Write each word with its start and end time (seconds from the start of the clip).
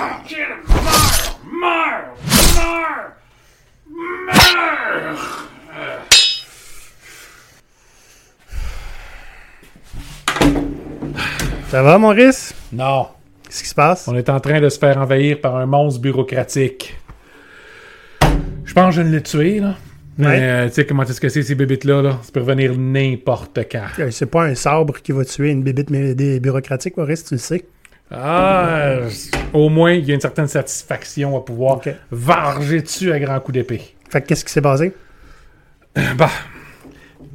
Meurs! 0.00 1.36
Meurs! 2.56 3.12
Meurs! 4.26 5.46
Ça 11.68 11.82
va, 11.82 11.98
Maurice? 11.98 12.54
Non. 12.72 13.06
Qu'est-ce 13.44 13.62
qui 13.62 13.68
se 13.68 13.74
passe? 13.74 14.08
On 14.08 14.16
est 14.16 14.28
en 14.28 14.40
train 14.40 14.60
de 14.60 14.68
se 14.68 14.78
faire 14.78 14.98
envahir 14.98 15.40
par 15.40 15.56
un 15.56 15.66
monstre 15.66 16.00
bureaucratique. 16.00 16.96
Je 18.64 18.72
pense 18.74 18.94
que 18.96 19.02
je 19.02 19.06
l'ai 19.08 19.22
tué, 19.22 19.60
là. 19.60 19.76
Mais 20.18 20.26
Ouais. 20.26 20.38
euh, 20.42 20.68
tu 20.68 20.74
sais 20.74 20.86
comment 20.86 21.02
est-ce 21.04 21.20
que 21.20 21.28
c'est 21.28 21.42
ces 21.42 21.54
bébites-là, 21.54 22.02
là? 22.02 22.18
Ça 22.22 22.30
peut 22.32 22.40
revenir 22.40 22.76
n'importe 22.76 23.58
quand. 23.70 23.86
Euh, 23.98 24.10
C'est 24.10 24.26
pas 24.30 24.44
un 24.44 24.54
sabre 24.54 25.00
qui 25.00 25.12
va 25.12 25.24
tuer 25.24 25.50
une 25.50 25.62
bébite 25.62 25.90
bureaucratiques, 26.42 26.96
Maurice, 26.96 27.24
tu 27.24 27.34
le 27.34 27.38
sais. 27.38 27.64
Ah, 28.10 28.66
euh, 28.66 29.10
au 29.52 29.68
moins, 29.68 29.92
il 29.92 30.04
y 30.04 30.10
a 30.10 30.14
une 30.14 30.20
certaine 30.20 30.48
satisfaction 30.48 31.36
à 31.36 31.40
pouvoir 31.40 31.80
varger 32.10 32.82
dessus 32.82 33.12
à 33.12 33.20
grands 33.20 33.38
coups 33.40 33.54
d'épée. 33.54 33.94
Fait 34.08 34.20
que 34.20 34.26
qu'est-ce 34.26 34.44
qui 34.44 34.52
s'est 34.52 34.60
passé? 34.60 34.92
Bah, 36.16 36.30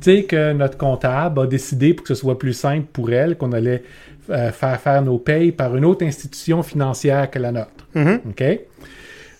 tu 0.02 0.11
sais 0.11 0.23
que 0.23 0.53
notre 0.53 0.77
comptable 0.77 1.41
a 1.41 1.47
décidé 1.47 1.93
pour 1.93 2.05
que 2.05 2.13
ce 2.13 2.19
soit 2.19 2.38
plus 2.38 2.53
simple 2.53 2.88
pour 2.91 3.11
elle 3.11 3.38
qu'on 3.38 3.52
allait 3.53 3.83
euh, 4.30 4.52
faire 4.52 4.80
faire 4.80 5.02
nos 5.02 5.17
payes 5.17 5.52
par 5.52 5.75
une 5.75 5.85
autre 5.85 6.05
institution 6.05 6.63
financière 6.63 7.30
que 7.30 7.39
la 7.39 7.52
nôtre. 7.52 7.88
Mhm. 7.94 8.21
OK? 8.30 8.44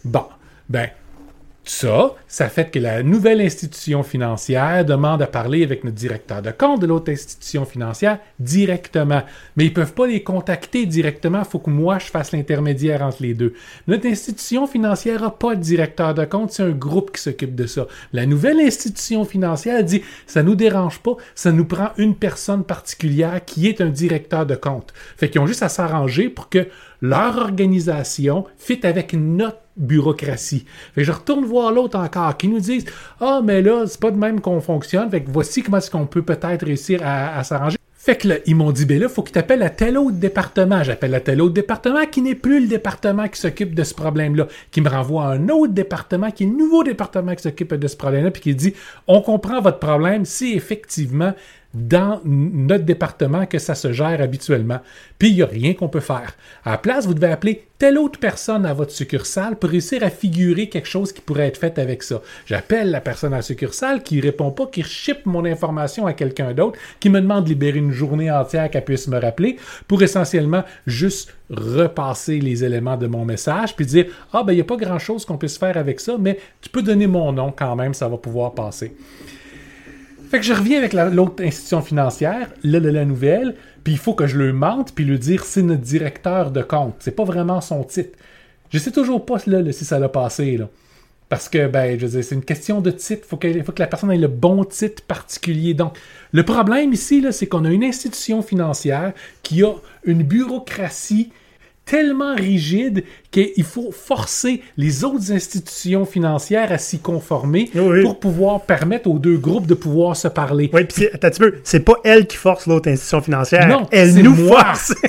Bon, 0.06 0.26
ben, 0.70 0.90
ça, 1.64 2.14
ça 2.36 2.50
fait 2.50 2.70
que 2.70 2.80
la 2.80 3.02
nouvelle 3.02 3.40
institution 3.40 4.04
financière 4.04 4.84
demande 4.84 5.22
à 5.22 5.26
parler 5.26 5.64
avec 5.64 5.86
notre 5.86 5.96
directeur 5.96 6.42
de 6.42 6.52
compte 6.52 6.82
de 6.82 6.86
l'autre 6.86 7.10
institution 7.10 7.64
financière 7.64 8.20
directement. 8.42 9.24
Mais 9.56 9.64
ils 9.64 9.74
peuvent 9.74 9.94
pas 9.94 10.06
les 10.06 10.22
contacter 10.22 10.86
directement. 10.86 11.40
Il 11.40 11.46
faut 11.46 11.60
que 11.60 11.70
moi, 11.70 11.98
je 11.98 12.08
fasse 12.08 12.34
l'intermédiaire 12.34 13.04
entre 13.04 13.24
les 13.24 13.36
deux. 13.36 13.54
Notre 13.88 14.08
institution 14.08 14.68
financière 14.68 15.22
n'a 15.22 15.30
pas 15.30 15.56
de 15.56 15.62
directeur 15.62 16.14
de 16.14 16.26
compte. 16.26 16.52
C'est 16.52 16.64
un 16.64 16.72
groupe 16.72 17.16
qui 17.16 17.22
s'occupe 17.22 17.56
de 17.56 17.68
ça. 17.68 17.88
La 18.12 18.26
nouvelle 18.26 18.60
institution 18.60 19.24
financière 19.24 19.82
dit, 19.82 20.02
ça 20.28 20.44
nous 20.44 20.56
dérange 20.56 21.00
pas. 21.00 21.16
Ça 21.36 21.54
nous 21.54 21.64
prend 21.64 21.92
une 21.98 22.16
personne 22.16 22.66
particulière 22.66 23.46
qui 23.46 23.70
est 23.70 23.80
un 23.80 23.88
directeur 23.88 24.46
de 24.46 24.56
compte. 24.56 24.94
Fait 25.16 25.30
qu'ils 25.30 25.40
ont 25.40 25.48
juste 25.48 25.64
à 25.64 25.70
s'arranger 25.70 26.28
pour 26.28 26.50
que 26.50 26.68
leur 27.02 27.38
organisation 27.38 28.46
fit 28.58 28.86
avec 28.86 29.14
notre 29.14 29.60
bureaucratie. 29.78 30.66
Fait 30.94 31.02
que 31.02 31.08
je 31.08 31.12
retourne 31.12 31.46
voir 31.46 31.72
l'autre 31.72 31.98
encore 31.98 32.25
qui 32.34 32.48
nous 32.48 32.60
disent 32.60 32.86
Ah, 33.20 33.42
mais 33.44 33.62
là, 33.62 33.86
c'est 33.88 34.00
pas 34.00 34.12
de 34.12 34.18
même 34.18 34.42
qu'on 34.42 34.62
fonctionne. 34.62 35.10
Fait 35.10 35.22
que 35.22 35.30
voici 35.32 35.64
comment 35.64 35.78
est-ce 35.78 35.92
qu'on 35.92 36.06
peut 36.06 36.22
peut-être 36.22 36.66
réussir 36.66 37.02
à, 37.04 37.44
s'arranger. 37.44 37.78
Fait 37.94 38.16
que 38.18 38.28
là, 38.28 38.36
ils 38.46 38.56
m'ont 38.56 38.72
dit, 38.72 38.86
ben 38.86 39.00
là, 39.00 39.10
faut 39.10 39.24
que 39.24 39.32
tu 39.32 39.40
appelles 39.40 39.64
à 39.64 39.72
tel 39.72 39.98
autre 39.98 40.18
département. 40.18 40.84
J'appelle 40.84 41.16
à 41.16 41.20
tel 41.20 41.42
autre 41.42 41.56
département 41.56 42.06
qui 42.06 42.22
n'est 42.22 42.36
plus 42.36 42.62
le 42.62 42.68
département 42.68 43.28
qui 43.28 43.40
s'occupe 43.40 43.74
de 43.74 43.84
ce 43.84 43.96
problème-là, 43.96 44.48
qui 44.70 44.82
me 44.82 44.90
renvoie 44.90 45.26
à 45.26 45.30
un 45.30 45.50
autre 45.50 45.74
département 45.74 46.30
qui 46.30 46.44
est 46.44 46.48
le 46.48 46.56
nouveau 46.56 46.84
département 46.84 47.34
qui 47.34 47.42
s'occupe 47.42 47.74
de 47.74 47.88
ce 47.88 47.98
problème-là, 47.98 48.30
puis 48.30 48.44
qui 48.44 48.54
dit, 48.54 48.76
on 49.08 49.22
comprend 49.22 49.60
votre 49.60 49.80
problème 49.80 50.24
si 50.24 50.54
effectivement 50.54 51.34
dans 51.76 52.22
notre 52.24 52.86
département 52.86 53.46
que 53.46 53.60
ça 53.60 53.76
se 53.76 53.92
gère 53.92 54.22
habituellement. 54.22 54.80
Puis 55.20 55.30
il 55.30 55.36
n'y 55.36 55.42
a 55.42 55.48
rien 55.48 55.74
qu'on 55.74 55.90
peut 55.90 56.00
faire. 56.00 56.34
À 56.64 56.72
la 56.72 56.78
place, 56.78 57.06
vous 57.06 57.14
devez 57.14 57.32
appeler 57.32 57.68
telle 57.78 57.98
autre 57.98 58.20
personne 58.20 58.66
à 58.66 58.74
votre 58.74 58.92
succursale 58.92 59.58
pour 59.58 59.70
réussir 59.70 60.02
à 60.02 60.10
figurer 60.10 60.70
quelque 60.70 60.88
chose 60.88 61.12
qui 61.12 61.20
pourrait 61.20 61.48
être 61.48 61.58
fait 61.58 61.78
avec 61.78 62.04
ça. 62.04 62.22
J'appelle 62.46 62.90
la 62.90 63.02
personne 63.02 63.34
à 63.34 63.38
la 63.38 63.42
succursale 63.42 64.02
qui 64.02 64.22
répond 64.22 64.52
pas, 64.52 64.68
qui 64.68 64.82
ship 64.84 65.26
mon 65.26 65.44
information 65.44 66.08
à 66.08 66.14
quelqu'un 66.14 66.54
d'autre, 66.54 66.80
qui 67.02 67.10
me 67.10 67.20
demande 67.20 67.44
de 67.44 67.50
libérer 67.50 67.80
une 67.80 67.92
journée 67.92 68.32
entière 68.32 68.70
qu'elle 68.70 68.86
puisse 68.86 69.10
me 69.10 69.20
rappeler 69.20 69.58
pour 69.88 70.02
essentiellement 70.02 70.64
juste 70.88 71.34
repasser 71.50 72.40
les 72.40 72.64
éléments 72.64 72.98
de 72.98 73.08
mon 73.08 73.24
message 73.24 73.76
puis 73.76 73.86
dire 73.86 74.06
ah 74.34 74.42
ben 74.44 74.54
il 74.54 74.56
n'y 74.56 74.62
a 74.62 74.66
pas 74.66 74.78
grand 74.78 74.98
chose 74.98 75.26
qu'on 75.26 75.38
puisse 75.38 75.60
faire 75.60 75.78
avec 75.78 76.00
ça 76.00 76.16
mais 76.20 76.40
tu 76.60 76.70
peux 76.70 76.82
donner 76.82 77.06
mon 77.06 77.32
nom 77.32 77.54
quand 77.56 77.76
même 77.76 77.94
ça 77.94 78.08
va 78.08 78.18
pouvoir 78.18 78.54
passer. 78.54 78.96
Fait 80.36 80.42
que 80.42 80.48
je 80.48 80.54
reviens 80.54 80.80
avec 80.80 80.92
la- 80.92 81.10
l'autre 81.10 81.42
institution 81.42 81.82
financière, 81.82 82.50
là, 82.62 82.82
là, 82.82 82.92
la 82.92 83.06
nouvelle, 83.06 83.56
puis 83.86 83.94
il 83.94 83.98
faut 83.98 84.14
que 84.14 84.28
je 84.28 84.38
le 84.38 84.52
mente, 84.52 84.92
puis 84.94 85.06
lui 85.06 85.18
dire 85.18 85.46
c'est 85.46 85.62
notre 85.62 85.84
directeur 85.84 86.52
de 86.52 86.62
compte. 86.62 86.96
C'est 87.00 87.16
pas 87.16 87.24
vraiment 87.24 87.62
son 87.62 87.86
titre. 87.86 88.20
Je 88.70 88.78
sais 88.78 88.92
toujours 88.92 89.26
pas 89.26 89.38
là, 89.48 89.72
si 89.72 89.86
ça 89.86 89.98
l'a 89.98 90.10
passé. 90.10 90.60
Parce 91.30 91.48
que, 91.48 91.68
ben, 91.68 91.98
je 91.98 92.08
c'est 92.08 92.36
une 92.36 92.44
question 92.44 92.82
de 92.82 92.92
titre. 92.92 93.26
Faut 93.26 93.40
Il 93.44 93.64
faut 93.64 93.72
que 93.72 93.80
la 93.82 93.88
personne 93.88 94.12
ait 94.12 94.18
le 94.18 94.28
bon 94.28 94.66
titre 94.66 95.04
particulier. 95.04 95.74
Donc, 95.74 95.98
le 96.34 96.44
problème 96.44 96.92
ici, 96.92 97.26
c'est 97.32 97.48
qu'on 97.48 97.64
a 97.64 97.70
une 97.70 97.86
institution 97.86 98.42
financière 98.42 99.14
qui 99.42 99.64
a 99.64 99.72
une 100.04 100.24
bureaucratie 100.24 101.32
tellement 101.86 102.36
rigide 102.36 103.04
qu'il 103.32 103.64
faut 103.64 103.92
forcer 103.92 104.62
les 104.76 105.04
autres 105.04 105.32
institutions 105.32 106.06
financières 106.06 106.72
à 106.72 106.78
s'y 106.78 107.00
conformer 107.00 107.70
Oui. 107.76 108.02
pour 108.02 108.20
pouvoir 108.20 108.62
permettre 108.62 109.10
aux 109.10 109.20
deux 109.20 109.38
groupes 109.38 109.68
de 109.68 109.76
pouvoir 109.76 110.16
se 110.16 110.28
parler. 110.28 110.70
Oui, 110.74 110.86
puis 110.86 111.08
attends 111.08 111.28
un 111.28 111.32
petit 111.32 111.40
peu, 111.40 111.54
c'est 111.64 111.82
pas 111.82 111.96
elle 112.04 112.26
qui 112.28 112.38
force 112.38 112.66
l'autre 112.66 112.90
institution 112.90 113.22
financière. 113.22 113.68
Non, 113.68 113.88
elle 113.92 114.16
nous 114.16 114.36
moi. 114.36 114.64
force. 114.64 114.94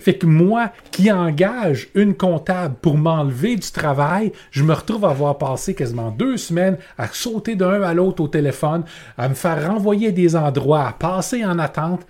Fait 0.00 0.14
que 0.14 0.24
moi, 0.26 0.70
qui 0.90 1.12
engage 1.12 1.88
une 1.94 2.14
comptable 2.14 2.74
pour 2.80 2.96
m'enlever 2.96 3.56
du 3.56 3.70
travail, 3.70 4.32
je 4.50 4.62
me 4.62 4.72
retrouve 4.72 5.04
à 5.04 5.10
avoir 5.10 5.36
passé 5.36 5.74
quasiment 5.74 6.10
deux 6.10 6.36
semaines 6.38 6.78
à 6.96 7.08
sauter 7.08 7.54
d'un 7.54 7.82
à 7.82 7.92
l'autre 7.92 8.22
au 8.22 8.28
téléphone, 8.28 8.84
à 9.18 9.28
me 9.28 9.34
faire 9.34 9.66
renvoyer 9.70 10.10
des 10.12 10.36
endroits, 10.36 10.88
à 10.88 10.92
passer 10.92 11.44
en 11.44 11.58
attente 11.58 12.06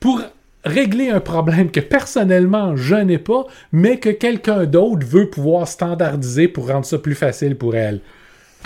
pour 0.00 0.22
régler 0.68 1.10
un 1.10 1.20
problème 1.20 1.70
que 1.70 1.80
personnellement 1.80 2.76
je 2.76 2.94
n'ai 2.94 3.18
pas, 3.18 3.46
mais 3.72 3.98
que 3.98 4.10
quelqu'un 4.10 4.64
d'autre 4.64 5.06
veut 5.06 5.28
pouvoir 5.28 5.66
standardiser 5.66 6.48
pour 6.48 6.68
rendre 6.68 6.86
ça 6.86 6.98
plus 6.98 7.14
facile 7.14 7.56
pour 7.56 7.74
elle. 7.74 8.00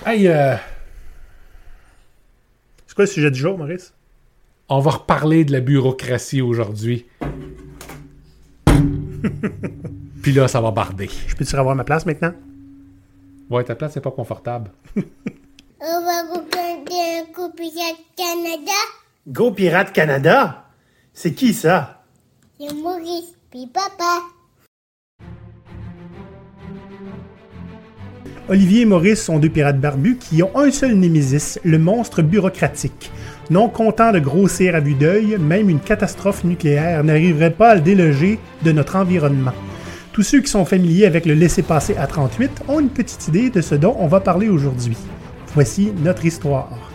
Hey, 0.04 0.28
euh, 0.28 0.54
c'est 2.86 2.94
quoi 2.94 3.04
le 3.04 3.10
sujet 3.10 3.30
du 3.30 3.38
jour, 3.38 3.56
Maurice? 3.56 3.94
on 4.74 4.80
va 4.80 4.92
reparler 4.92 5.44
de 5.44 5.52
la 5.52 5.60
bureaucratie 5.60 6.40
aujourd'hui. 6.40 7.06
Puis 10.22 10.32
là, 10.32 10.48
ça 10.48 10.62
va 10.62 10.70
barder. 10.70 11.10
Je 11.26 11.36
peux-tu 11.36 11.54
revoir 11.56 11.76
ma 11.76 11.84
place 11.84 12.06
maintenant? 12.06 12.32
Ouais, 13.50 13.64
ta 13.64 13.74
place, 13.74 13.92
c'est 13.92 14.00
pas 14.00 14.10
confortable. 14.10 14.70
On 14.96 16.00
va 16.00 16.22
regarder 16.22 17.20
un 17.20 17.24
coup 17.34 17.50
Pirate 17.54 18.00
Canada. 18.16 18.72
Go 19.28 19.50
Pirate 19.50 19.92
Canada? 19.92 20.64
C'est 21.14 21.32
qui 21.32 21.52
ça? 21.52 22.04
C'est 22.58 22.72
Maurice, 22.74 23.34
puis 23.50 23.66
papa. 23.66 24.22
Olivier 28.48 28.80
et 28.80 28.84
Maurice 28.86 29.22
sont 29.22 29.38
deux 29.38 29.50
pirates 29.50 29.78
barbus 29.78 30.16
qui 30.16 30.42
ont 30.42 30.56
un 30.56 30.70
seul 30.70 30.94
némésis, 30.94 31.60
le 31.64 31.78
monstre 31.78 32.22
bureaucratique. 32.22 33.10
Non 33.50 33.68
content 33.68 34.10
de 34.10 34.20
grossir 34.20 34.74
à 34.74 34.80
vue 34.80 34.94
d'œil, 34.94 35.36
même 35.38 35.68
une 35.68 35.80
catastrophe 35.80 36.44
nucléaire 36.44 37.04
n'arriverait 37.04 37.52
pas 37.52 37.70
à 37.70 37.74
le 37.74 37.82
déloger 37.82 38.38
de 38.62 38.72
notre 38.72 38.96
environnement. 38.96 39.52
Tous 40.12 40.22
ceux 40.22 40.40
qui 40.40 40.50
sont 40.50 40.64
familiers 40.64 41.06
avec 41.06 41.26
le 41.26 41.34
laissez-passer 41.34 41.94
à 41.96 42.06
38 42.06 42.62
ont 42.68 42.80
une 42.80 42.88
petite 42.88 43.28
idée 43.28 43.50
de 43.50 43.60
ce 43.60 43.74
dont 43.74 43.96
on 43.98 44.06
va 44.06 44.20
parler 44.20 44.48
aujourd'hui. 44.48 44.96
Voici 45.54 45.92
notre 46.02 46.24
histoire. 46.24 46.90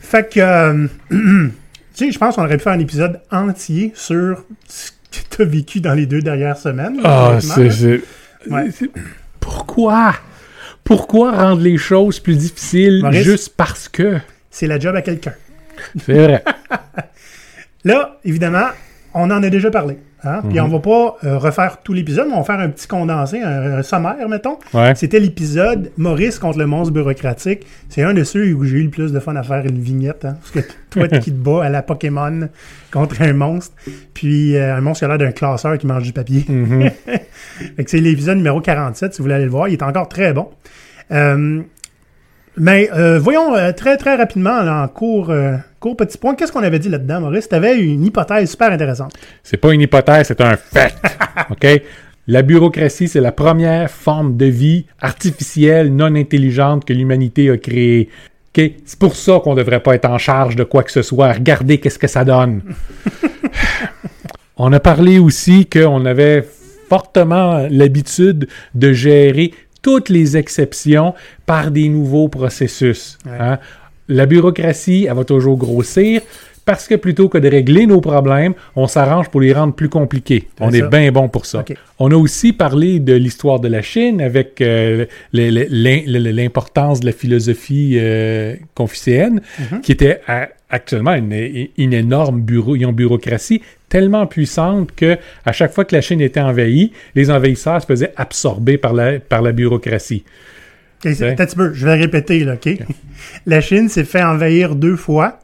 Fait 0.00 0.32
que, 0.32 0.40
euh, 0.40 0.88
tu 1.94 2.06
sais, 2.06 2.12
je 2.12 2.18
pense 2.18 2.36
qu'on 2.36 2.44
aurait 2.44 2.56
pu 2.56 2.64
faire 2.64 2.72
un 2.72 2.78
épisode 2.80 3.20
entier 3.30 3.92
sur 3.94 4.44
ce 4.68 4.90
que 4.90 5.36
tu 5.36 5.42
as 5.42 5.44
vécu 5.44 5.80
dans 5.80 5.94
les 5.94 6.06
deux 6.06 6.20
dernières 6.20 6.56
semaines. 6.58 7.00
là. 7.02 7.40
c'est. 7.40 8.00
Ouais. 8.50 8.68
Pourquoi? 9.40 10.14
Pourquoi 10.82 11.32
rendre 11.32 11.62
les 11.62 11.78
choses 11.78 12.20
plus 12.20 12.36
difficiles 12.36 13.00
Maurice? 13.02 13.22
juste 13.22 13.54
parce 13.56 13.88
que? 13.88 14.18
C'est 14.50 14.66
la 14.66 14.78
job 14.78 14.94
à 14.94 15.02
quelqu'un. 15.02 15.34
C'est 16.04 16.12
vrai. 16.12 16.44
Là, 17.84 18.18
évidemment, 18.24 18.68
on 19.12 19.30
en 19.30 19.42
a 19.42 19.50
déjà 19.50 19.70
parlé. 19.70 19.98
Hein? 20.24 20.40
Puis 20.48 20.58
Mhm. 20.58 20.64
on 20.64 20.68
va 20.68 20.78
pas 20.78 21.16
euh, 21.24 21.38
refaire 21.38 21.78
tout 21.82 21.92
l'épisode, 21.92 22.26
mais 22.28 22.34
on 22.34 22.38
va 22.38 22.44
faire 22.44 22.60
un 22.60 22.68
petit 22.70 22.86
condensé, 22.86 23.40
un, 23.40 23.78
un 23.78 23.82
sommaire, 23.82 24.28
mettons. 24.28 24.58
Ouais. 24.72 24.94
C'était 24.94 25.20
l'épisode 25.20 25.90
Maurice 25.96 26.38
contre 26.38 26.58
le 26.58 26.66
monstre 26.66 26.92
bureaucratique. 26.92 27.66
C'est 27.88 28.02
un 28.02 28.14
de 28.14 28.24
ceux 28.24 28.52
où 28.54 28.64
j'ai 28.64 28.78
eu 28.78 28.82
le 28.84 28.90
plus 28.90 29.12
de 29.12 29.20
fun 29.20 29.36
à 29.36 29.42
faire 29.42 29.64
une 29.66 29.80
vignette. 29.80 30.24
Hein? 30.24 30.36
Parce 30.40 30.50
que 30.66 30.72
toi 30.90 31.08
qui 31.18 31.30
te 31.32 31.36
bats 31.36 31.64
à 31.64 31.68
la 31.68 31.82
Pokémon 31.82 32.48
contre 32.92 33.22
un 33.22 33.32
monstre. 33.32 33.74
Puis 34.14 34.56
euh, 34.56 34.76
un 34.76 34.80
monstre 34.80 35.00
qui 35.00 35.04
a 35.04 35.08
l'air 35.08 35.18
d'un 35.18 35.32
classeur 35.32 35.76
qui 35.78 35.86
mange 35.86 36.02
du 36.04 36.12
papier. 36.12 36.44
Mhm. 36.48 36.90
Fait 37.76 37.84
que 37.84 37.90
c'est 37.90 38.00
l'épisode 38.00 38.36
numéro 38.38 38.60
47, 38.60 39.12
si 39.14 39.18
vous 39.18 39.24
voulez 39.24 39.34
aller 39.34 39.44
le 39.44 39.50
voir. 39.50 39.68
Il 39.68 39.72
est 39.74 39.82
encore 39.82 40.08
très 40.08 40.32
bon. 40.32 40.48
Euh, 41.12 41.60
mais 42.56 42.88
euh, 42.92 43.18
voyons 43.18 43.54
euh, 43.56 43.72
très 43.72 43.96
très 43.96 44.14
rapidement 44.14 44.62
là, 44.62 44.84
en 44.84 44.88
court, 44.88 45.30
euh, 45.30 45.56
court 45.80 45.96
petit 45.96 46.18
point. 46.18 46.34
Qu'est-ce 46.34 46.52
qu'on 46.52 46.62
avait 46.62 46.78
dit 46.78 46.88
là-dedans, 46.88 47.22
Maurice? 47.22 47.48
Tu 47.48 47.54
avais 47.54 47.78
une 47.78 48.04
hypothèse 48.04 48.50
super 48.50 48.70
intéressante. 48.70 49.12
C'est 49.42 49.56
pas 49.56 49.72
une 49.72 49.80
hypothèse, 49.80 50.28
c'est 50.28 50.40
un 50.40 50.56
fait. 50.56 50.94
OK? 51.50 51.82
La 52.26 52.42
bureaucratie, 52.42 53.08
c'est 53.08 53.20
la 53.20 53.32
première 53.32 53.90
forme 53.90 54.36
de 54.36 54.46
vie 54.46 54.86
artificielle, 55.00 55.94
non 55.94 56.14
intelligente 56.14 56.84
que 56.84 56.92
l'humanité 56.92 57.50
a 57.50 57.58
créée. 57.58 58.08
OK? 58.56 58.70
C'est 58.84 58.98
pour 58.98 59.16
ça 59.16 59.40
qu'on 59.42 59.54
devrait 59.54 59.80
pas 59.80 59.94
être 59.94 60.08
en 60.08 60.18
charge 60.18 60.56
de 60.56 60.64
quoi 60.64 60.84
que 60.84 60.92
ce 60.92 61.02
soit. 61.02 61.32
Regardez 61.32 61.78
qu'est-ce 61.78 61.98
que 61.98 62.06
ça 62.06 62.24
donne. 62.24 62.62
On 64.56 64.72
a 64.72 64.78
parlé 64.78 65.18
aussi 65.18 65.66
qu'on 65.66 66.06
avait 66.06 66.46
fortement 66.88 67.66
l'habitude 67.68 68.46
de 68.74 68.92
gérer 68.92 69.52
toutes 69.84 70.08
les 70.08 70.28
exceptions 70.42 71.08
par 71.46 71.70
des 71.70 71.88
nouveaux 71.88 72.28
processus. 72.38 73.18
Ouais. 73.26 73.32
hein. 73.38 73.58
La 74.08 74.26
bureaucratie, 74.26 75.06
elle 75.08 75.16
va 75.16 75.24
toujours 75.24 75.56
grossir 75.66 76.20
parce 76.66 76.84
que 76.88 76.94
plutôt 76.94 77.28
que 77.28 77.36
de 77.44 77.48
régler 77.58 77.84
nos 77.86 78.00
problèmes, 78.00 78.54
on 78.74 78.86
s'arrange 78.94 79.28
pour 79.28 79.40
les 79.42 79.52
rendre 79.52 79.74
plus 79.80 79.90
compliqués. 79.90 80.42
On 80.60 80.70
est 80.72 80.88
bien 80.96 81.12
bon 81.12 81.28
pour 81.28 81.44
ça. 81.44 81.62
On 81.98 82.10
a 82.10 82.16
aussi 82.16 82.54
parlé 82.54 83.00
de 83.00 83.14
l'histoire 83.24 83.60
de 83.60 83.68
la 83.68 83.82
Chine 83.82 84.22
avec 84.22 84.48
euh, 84.62 85.04
l'importance 85.32 87.00
de 87.00 87.06
la 87.06 87.12
philosophie 87.12 87.96
euh, 87.98 88.54
confucéenne, 88.74 89.40
Mhm. 89.60 89.80
qui 89.82 89.92
était 89.92 90.20
à- 90.26 90.48
actuellement 90.70 91.14
une, 91.14 91.32
une 91.76 91.92
énorme 91.92 92.40
bureau, 92.40 92.74
une 92.76 92.90
bureaucratie 92.92 93.62
tellement 93.94 94.26
puissante 94.26 94.90
que 94.96 95.16
à 95.46 95.52
chaque 95.52 95.72
fois 95.72 95.84
que 95.84 95.94
la 95.94 96.00
Chine 96.00 96.20
était 96.20 96.40
envahie, 96.40 96.90
les 97.14 97.30
envahisseurs 97.30 97.80
se 97.80 97.86
faisaient 97.86 98.12
absorber 98.16 98.76
par 98.76 98.92
la, 98.92 99.20
par 99.20 99.40
la 99.40 99.52
bureaucratie. 99.52 100.24
Ok, 101.04 101.12
c'est- 101.14 101.28
attends 101.28 101.42
un 101.44 101.46
petit 101.46 101.54
peu, 101.56 101.72
je 101.72 101.86
vais 101.86 101.94
répéter, 101.94 102.40
là, 102.44 102.54
OK? 102.54 102.76
La 103.46 103.60
Chine 103.60 103.88
s'est 103.88 104.02
fait 104.02 104.22
envahir 104.22 104.74
deux 104.74 104.96
fois 104.96 105.38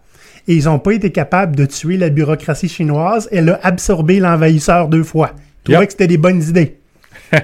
et 0.48 0.54
ils 0.56 0.64
n'ont 0.64 0.80
pas 0.80 0.92
été 0.94 1.12
capables 1.12 1.54
de 1.54 1.64
tuer 1.64 1.96
la 1.96 2.08
bureaucratie 2.10 2.68
chinoise. 2.68 3.28
Elle 3.30 3.50
a 3.50 3.60
absorbé 3.62 4.18
l'envahisseur 4.18 4.88
deux 4.88 5.04
fois. 5.04 5.30
Tu 5.62 5.70
trouvais 5.72 5.78
Yep. 5.80 5.86
que 5.86 5.92
c'était 5.92 6.06
des 6.08 6.18
bonnes 6.18 6.42
idées. 6.42 6.74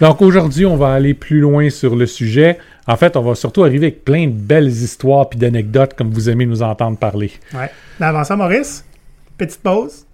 Donc 0.00 0.22
aujourd'hui, 0.22 0.64
on 0.64 0.76
va 0.76 0.94
aller 0.94 1.12
plus 1.12 1.40
loin 1.40 1.68
sur 1.68 1.94
le 1.94 2.06
sujet. 2.06 2.56
En 2.86 2.96
fait, 2.96 3.16
on 3.16 3.20
va 3.22 3.34
surtout 3.34 3.62
arriver 3.64 3.88
avec 3.88 4.04
plein 4.04 4.26
de 4.26 4.32
belles 4.32 4.68
histoires 4.68 5.28
puis 5.28 5.38
d'anecdotes 5.38 5.92
comme 5.94 6.10
vous 6.10 6.30
aimez 6.30 6.46
nous 6.46 6.62
entendre 6.62 6.96
parler. 6.96 7.32
Ouais. 7.52 7.68
Mais 7.98 8.06
avant 8.06 8.24
ça, 8.24 8.34
Maurice, 8.36 8.84
petite 9.46 9.62
pause. 9.62 10.06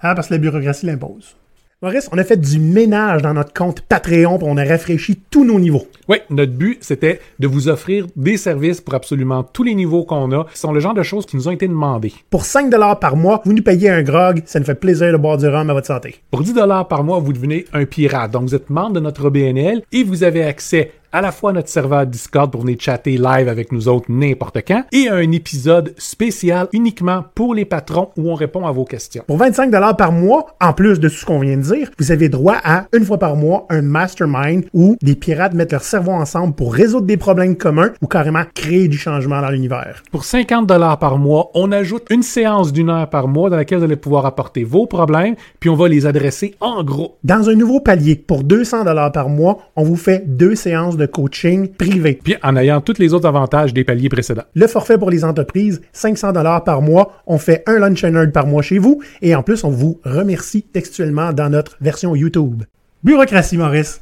Ah, 0.00 0.14
parce 0.14 0.28
que 0.28 0.34
la 0.34 0.38
bureaucratie 0.38 0.86
l'impose. 0.86 1.36
Maurice, 1.80 2.08
on 2.10 2.18
a 2.18 2.24
fait 2.24 2.36
du 2.36 2.58
ménage 2.58 3.22
dans 3.22 3.34
notre 3.34 3.52
compte 3.52 3.82
Patreon 3.82 4.36
puis 4.38 4.48
on 4.50 4.56
a 4.56 4.64
rafraîchi 4.64 5.20
tous 5.30 5.44
nos 5.44 5.60
niveaux. 5.60 5.86
Oui, 6.08 6.16
notre 6.28 6.50
but, 6.50 6.78
c'était 6.80 7.20
de 7.38 7.46
vous 7.46 7.68
offrir 7.68 8.06
des 8.16 8.36
services 8.36 8.80
pour 8.80 8.94
absolument 8.94 9.44
tous 9.44 9.62
les 9.62 9.76
niveaux 9.76 10.02
qu'on 10.02 10.32
a. 10.32 10.46
Ce 10.54 10.62
sont 10.62 10.72
le 10.72 10.80
genre 10.80 10.94
de 10.94 11.04
choses 11.04 11.24
qui 11.24 11.36
nous 11.36 11.46
ont 11.46 11.52
été 11.52 11.68
demandées. 11.68 12.12
Pour 12.30 12.44
5 12.46 12.68
par 12.98 13.14
mois, 13.14 13.42
vous 13.44 13.52
nous 13.52 13.62
payez 13.62 13.90
un 13.90 14.02
grog. 14.02 14.42
Ça 14.44 14.58
nous 14.58 14.66
fait 14.66 14.74
plaisir 14.74 15.12
de 15.12 15.18
boire 15.18 15.38
du 15.38 15.46
rhum 15.46 15.70
à 15.70 15.72
votre 15.72 15.86
santé. 15.86 16.16
Pour 16.32 16.42
10 16.42 16.54
dollars 16.54 16.88
par 16.88 17.04
mois, 17.04 17.20
vous 17.20 17.32
devenez 17.32 17.64
un 17.72 17.84
pirate. 17.84 18.32
Donc, 18.32 18.48
vous 18.48 18.56
êtes 18.56 18.70
membre 18.70 18.94
de 18.94 19.00
notre 19.00 19.26
OBNL 19.26 19.82
et 19.92 20.02
vous 20.02 20.24
avez 20.24 20.42
accès 20.42 20.90
à 21.12 21.20
la 21.20 21.32
fois 21.32 21.52
notre 21.52 21.68
serveur 21.68 22.06
Discord 22.06 22.50
pour 22.50 22.62
venir 22.62 22.76
chatter 22.78 23.16
live 23.16 23.48
avec 23.48 23.72
nous 23.72 23.88
autres 23.88 24.06
n'importe 24.10 24.58
quand 24.66 24.84
et 24.92 25.08
un 25.08 25.32
épisode 25.32 25.94
spécial 25.96 26.68
uniquement 26.72 27.24
pour 27.34 27.54
les 27.54 27.64
patrons 27.64 28.10
où 28.16 28.30
on 28.30 28.34
répond 28.34 28.66
à 28.66 28.72
vos 28.72 28.84
questions. 28.84 29.24
Pour 29.26 29.38
25 29.38 29.70
par 29.96 30.12
mois, 30.12 30.46
en 30.60 30.72
plus 30.72 31.00
de 31.00 31.08
tout 31.08 31.14
ce 31.14 31.24
qu'on 31.24 31.40
vient 31.40 31.56
de 31.56 31.62
dire, 31.62 31.90
vous 31.98 32.12
avez 32.12 32.28
droit 32.28 32.56
à, 32.62 32.86
une 32.92 33.04
fois 33.04 33.18
par 33.18 33.36
mois, 33.36 33.66
un 33.70 33.82
mastermind 33.82 34.64
où 34.74 34.96
des 35.02 35.14
pirates 35.14 35.54
mettent 35.54 35.72
leur 35.72 35.82
cerveau 35.82 36.12
ensemble 36.12 36.54
pour 36.54 36.74
résoudre 36.74 37.06
des 37.06 37.16
problèmes 37.16 37.56
communs 37.56 37.92
ou 38.02 38.06
carrément 38.06 38.42
créer 38.54 38.88
du 38.88 38.98
changement 38.98 39.40
dans 39.40 39.50
l'univers. 39.50 40.02
Pour 40.10 40.24
50 40.24 40.66
dollars 40.66 40.98
par 40.98 41.18
mois, 41.18 41.50
on 41.54 41.72
ajoute 41.72 42.06
une 42.10 42.22
séance 42.22 42.72
d'une 42.72 42.90
heure 42.90 43.08
par 43.08 43.28
mois 43.28 43.50
dans 43.50 43.56
laquelle 43.56 43.78
vous 43.78 43.84
allez 43.84 43.96
pouvoir 43.96 44.26
apporter 44.26 44.64
vos 44.64 44.86
problèmes 44.86 45.36
puis 45.60 45.70
on 45.70 45.74
va 45.74 45.88
les 45.88 46.06
adresser 46.06 46.54
en 46.60 46.84
gros. 46.84 47.16
Dans 47.24 47.48
un 47.48 47.54
nouveau 47.54 47.80
palier, 47.80 48.16
pour 48.16 48.44
200 48.44 48.84
par 49.12 49.28
mois, 49.28 49.58
on 49.76 49.84
vous 49.84 49.96
fait 49.96 50.24
deux 50.26 50.54
séances 50.54 50.97
de 50.98 51.06
coaching 51.06 51.68
privé. 51.68 52.18
Puis 52.22 52.36
en 52.42 52.56
ayant 52.56 52.80
tous 52.80 52.98
les 52.98 53.14
autres 53.14 53.26
avantages 53.26 53.72
des 53.72 53.84
paliers 53.84 54.08
précédents. 54.10 54.44
Le 54.54 54.66
forfait 54.66 54.98
pour 54.98 55.10
les 55.10 55.24
entreprises, 55.24 55.80
500 55.92 56.32
dollars 56.32 56.64
par 56.64 56.82
mois. 56.82 57.22
On 57.26 57.38
fait 57.38 57.62
un 57.66 57.78
lunch 57.78 58.04
and 58.04 58.10
learn 58.10 58.32
par 58.32 58.46
mois 58.46 58.62
chez 58.62 58.78
vous 58.78 59.00
et 59.22 59.34
en 59.34 59.42
plus, 59.42 59.64
on 59.64 59.70
vous 59.70 60.00
remercie 60.04 60.62
textuellement 60.62 61.32
dans 61.32 61.48
notre 61.48 61.76
version 61.80 62.14
YouTube. 62.14 62.64
Bureaucratie, 63.02 63.56
Maurice. 63.56 64.00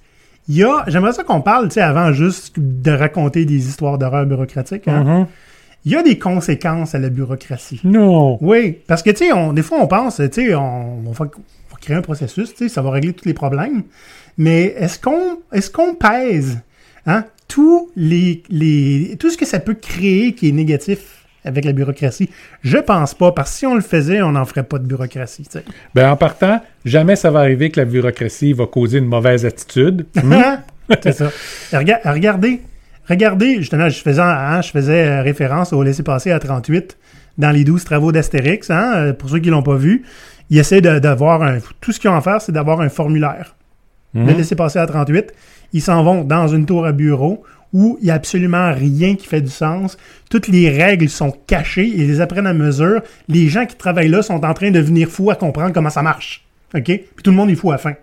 Il 0.49 0.57
y 0.57 0.65
a, 0.65 0.85
j'aimerais 0.87 1.13
ça 1.13 1.25
qu'on 1.25 1.41
parle, 1.41 1.69
tu 1.69 1.75
sais, 1.75 1.81
avant 1.81 2.13
juste 2.13 2.55
de 2.59 2.91
raconter 2.93 3.45
des 3.45 3.69
histoires 3.69 3.99
d'horreur 3.99 4.27
bureaucratique. 4.27 4.87
hein. 4.89 5.27
Il 5.85 5.93
y 5.93 5.97
a 5.97 6.03
des 6.03 6.19
conséquences 6.19 6.97
à 6.97 6.99
la 6.99 7.11
bureaucratie. 7.11 7.81
Non. 7.85 8.39
Oui, 8.41 8.79
parce 8.89 9.05
que, 9.05 9.11
tu 9.11 9.29
sais, 9.29 9.53
des 9.53 9.63
fois, 9.63 9.79
on 9.81 9.87
pense, 9.87 10.17
tu 10.17 10.29
sais, 10.33 10.55
on, 10.55 10.99
on 11.07 11.13
va, 11.13 11.27
créer 11.81 11.97
un 11.97 12.03
processus, 12.03 12.51
tu 12.55 12.65
sais, 12.65 12.69
ça 12.69 12.83
va 12.83 12.91
régler 12.91 13.13
tous 13.13 13.27
les 13.29 13.35
problèmes. 13.35 13.85
Mais 14.39 14.75
est-ce 14.79 14.99
qu'on 14.99 15.39
est-ce 15.53 15.71
qu'on 15.71 15.95
pèse 15.95 16.59
hein, 17.07 17.25
tous 17.49 17.91
les, 17.97 18.43
les, 18.51 19.17
tout 19.19 19.31
ce 19.31 19.37
que 19.37 19.47
ça 19.47 19.61
peut 19.61 19.75
créer 19.75 20.33
qui 20.35 20.49
est 20.49 20.53
négatif 20.53 21.25
avec 21.45 21.65
la 21.65 21.73
bureaucratie? 21.73 22.29
Je 22.63 22.79
pense 22.79 23.15
pas, 23.15 23.33
parce 23.33 23.53
que 23.53 23.57
si 23.59 23.67
on 23.67 23.75
le 23.75 23.81
faisait, 23.81 24.21
on 24.23 24.33
n'en 24.33 24.45
ferait 24.45 24.65
pas 24.65 24.79
de 24.79 24.85
bureaucratie. 24.87 25.47
Ben 25.95 26.11
en 26.11 26.17
partant, 26.17 26.61
jamais 26.85 27.15
ça 27.17 27.31
va 27.31 27.41
arriver 27.41 27.71
que 27.71 27.79
la 27.81 27.87
bureaucratie 27.87 28.53
va 28.53 28.67
causer 28.67 28.99
une 28.99 29.07
mauvaise 29.07 29.47
attitude. 29.47 30.07
Hein? 30.17 30.61
C'est 31.03 31.13
ça. 31.13 31.31
Rega- 31.73 32.01
regardez, 32.05 32.61
regardez, 33.09 33.57
justement, 33.57 33.89
je 33.89 34.01
faisais, 34.01 34.21
hein, 34.23 34.61
je 34.63 34.71
faisais 34.71 35.07
euh, 35.07 35.23
référence 35.23 35.73
au 35.73 35.83
laisser-passer 35.83 36.31
à 36.33 36.39
38 36.39 36.97
dans 37.39 37.51
les 37.51 37.65
12 37.65 37.85
travaux 37.85 38.13
d'Astérix. 38.13 38.71
Hein, 38.71 38.93
euh, 38.97 39.13
pour 39.13 39.31
ceux 39.31 39.39
qui 39.41 39.51
l'ont 39.51 39.63
pas 39.63 39.77
vu, 39.77 40.05
ils 40.51 40.59
essaient 40.59 40.81
d'avoir 40.81 41.43
un. 41.43 41.59
Tout 41.81 41.93
ce 41.93 41.99
qu'ils 42.01 42.11
ont 42.11 42.15
à 42.17 42.21
faire, 42.21 42.41
c'est 42.41 42.53
d'avoir 42.53 42.81
un 42.81 42.89
formulaire. 42.89 43.55
Le 44.15 44.33
laisser-passer 44.33 44.79
à 44.79 44.87
38. 44.87 45.33
Ils 45.73 45.83
s'en 45.83 46.03
vont 46.03 46.25
dans 46.25 46.49
une 46.49 46.67
tour 46.67 46.87
à 46.87 46.93
bureau 46.93 47.45
où 47.73 47.99
il 48.01 48.07
n'y 48.07 48.11
a 48.11 48.15
absolument 48.15 48.73
rien 48.73 49.17
qui 49.17 49.27
fait 49.27 49.41
du 49.41 49.51
sens. 49.51 49.99
Toutes 50.31 50.49
les 50.49 50.71
règles 50.71 51.09
sont 51.09 51.33
cachées. 51.47 51.87
Ils 51.87 52.07
les 52.07 52.21
apprennent 52.21 52.47
à 52.47 52.55
mesure. 52.55 53.03
Les 53.29 53.49
gens 53.49 53.67
qui 53.67 53.77
travaillent 53.77 54.09
là 54.09 54.23
sont 54.23 54.45
en 54.45 54.55
train 54.55 54.71
de 54.71 54.79
devenir 54.79 55.09
fous 55.09 55.31
à 55.31 55.35
comprendre 55.35 55.73
comment 55.73 55.91
ça 55.91 56.03
marche. 56.03 56.45
OK? 56.75 56.85
Puis 56.85 57.23
tout 57.23 57.31
le 57.31 57.37
monde 57.37 57.51
est 57.51 57.55
fou 57.55 57.71
à 57.71 57.75
la 57.75 57.79
fin. 57.79 57.95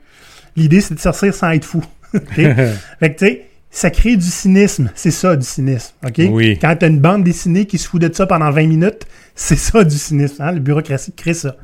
L'idée, 0.55 0.81
c'est 0.81 0.93
de 0.93 0.99
sortir 0.99 1.33
sans 1.33 1.51
être 1.51 1.65
fou. 1.65 1.83
OK? 2.13 2.21
fait 2.35 2.59
que, 3.01 3.07
tu 3.07 3.25
sais, 3.25 3.45
ça 3.71 3.89
crée 3.89 4.15
du 4.15 4.27
cynisme. 4.27 4.91
C'est 4.93 5.11
ça, 5.11 5.35
du 5.35 5.45
cynisme. 5.45 5.93
OK? 6.05 6.21
Oui. 6.29 6.57
Quand 6.61 6.75
tu 6.75 6.85
as 6.85 6.87
une 6.87 6.99
bande 6.99 7.23
dessinée 7.23 7.65
qui 7.65 7.77
se 7.77 7.87
fout 7.87 8.01
de 8.01 8.13
ça 8.13 8.27
pendant 8.27 8.51
20 8.51 8.67
minutes, 8.67 9.07
c'est 9.35 9.57
ça, 9.57 9.83
du 9.83 9.97
cynisme. 9.97 10.43
Hein? 10.43 10.51
La 10.51 10.59
bureaucratie 10.59 11.13
crée 11.13 11.33
ça. 11.33 11.55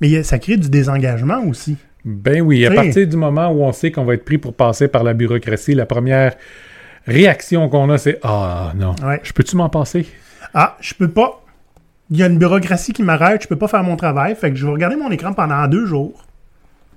Mais 0.00 0.22
ça 0.22 0.38
crée 0.38 0.58
du 0.58 0.68
désengagement 0.68 1.42
aussi. 1.46 1.76
Ben 2.08 2.40
oui, 2.40 2.64
à 2.64 2.70
partir 2.70 3.06
du 3.06 3.16
moment 3.16 3.48
où 3.50 3.62
on 3.64 3.72
sait 3.72 3.90
qu'on 3.90 4.04
va 4.04 4.14
être 4.14 4.24
pris 4.24 4.38
pour 4.38 4.54
passer 4.54 4.86
par 4.86 5.02
la 5.02 5.12
bureaucratie, 5.12 5.74
la 5.74 5.86
première 5.86 6.36
réaction 7.06 7.68
qu'on 7.68 7.90
a, 7.90 7.98
c'est 7.98 8.18
Ah 8.22 8.72
non, 8.76 8.94
Ouais. 9.04 9.20
je 9.24 9.32
peux-tu 9.32 9.56
m'en 9.56 9.68
passer? 9.68 10.06
Ah, 10.54 10.76
je 10.80 10.94
peux 10.94 11.08
pas. 11.08 11.42
Il 12.10 12.16
y 12.18 12.22
a 12.22 12.26
une 12.26 12.38
bureaucratie 12.38 12.92
qui 12.92 13.02
m'arrête, 13.02 13.42
je 13.42 13.48
peux 13.48 13.56
pas 13.56 13.66
faire 13.66 13.82
mon 13.82 13.96
travail. 13.96 14.36
Fait 14.36 14.50
que 14.50 14.56
je 14.56 14.64
vais 14.64 14.70
regarder 14.72 14.94
mon 14.96 15.10
écran 15.10 15.32
pendant 15.32 15.66
deux 15.66 15.84
jours. 15.86 16.24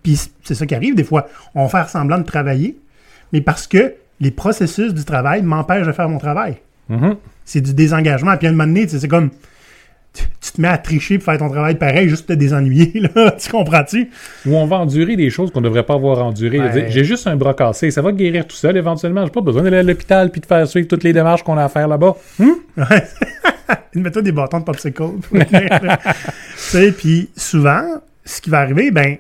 Puis 0.04 0.20
c'est 0.44 0.54
ça 0.54 0.66
qui 0.68 0.76
arrive 0.76 0.94
des 0.96 1.04
fois. 1.04 1.28
On 1.56 1.64
va 1.64 1.70
faire 1.70 1.90
semblant 1.90 2.20
de 2.20 2.24
travailler, 2.24 2.78
mais 3.34 3.42
parce 3.42 3.66
que 3.66 3.96
les 4.20 4.32
processus 4.32 4.94
du 4.94 5.04
travail 5.06 5.42
m'empêchent 5.42 5.88
de 5.88 5.92
faire 5.92 6.08
mon 6.08 6.20
travail. 6.20 6.58
Mhm. 6.90 7.16
C'est 7.46 7.62
du 7.62 7.74
désengagement. 7.74 8.38
Puis 8.38 8.46
à 8.46 8.52
un 8.52 8.54
moment 8.54 8.68
donné, 8.68 8.84
tu 8.86 8.90
sais, 8.92 9.00
c'est 9.00 9.08
comme. 9.08 9.32
Tu, 10.14 10.24
tu 10.42 10.52
te 10.52 10.62
mets 10.62 10.68
à 10.68 10.78
tricher 10.78 11.18
pour 11.18 11.26
faire 11.26 11.38
ton 11.38 11.50
travail 11.50 11.76
pareil, 11.76 12.10
juste 12.10 12.26
pour 12.26 12.36
te 12.36 12.40
désennuyer, 12.40 12.92
là. 13.16 13.32
tu 13.32 13.50
comprends-tu? 13.50 14.10
Où 14.46 14.56
on 14.56 14.66
va 14.66 14.78
endurer 14.78 15.16
des 15.16 15.30
choses 15.30 15.52
qu'on 15.52 15.62
ne 15.62 15.66
devrait 15.66 15.84
pas 15.84 15.94
avoir 15.94 16.26
endurées. 16.26 16.60
Ouais. 16.60 16.88
J'ai 16.90 17.04
juste 17.04 17.28
un 17.28 17.36
bras 17.36 17.54
cassé, 17.54 17.92
ça 17.92 18.02
va 18.02 18.12
guérir 18.12 18.48
tout 18.48 18.56
seul 18.56 18.76
éventuellement. 18.76 19.24
J'ai 19.26 19.32
pas 19.32 19.42
besoin 19.42 19.64
d'aller 19.64 19.78
à 19.78 19.84
l'hôpital 19.84 20.32
puis 20.32 20.42
de 20.42 20.46
faire 20.46 20.68
suivre 20.68 20.88
toutes 20.88 21.04
les 21.04 21.14
démarches 21.14 21.44
qu'on 21.44 21.58
a 21.58 21.64
à 21.64 21.70
faire 21.70 21.88
là-bas. 21.88 22.16
Ouais. 22.40 22.48
Mets-toi 23.96 24.22
des 24.22 24.32
bâtons 24.32 24.60
de 24.60 24.64
popsicle. 24.64 25.04
tu 25.32 25.48
sais, 26.56 26.92
puis 26.92 27.30
souvent, 27.36 27.84
ce 28.26 28.42
qui 28.42 28.50
va 28.50 28.60
arriver, 28.60 28.92
ben, 28.92 29.18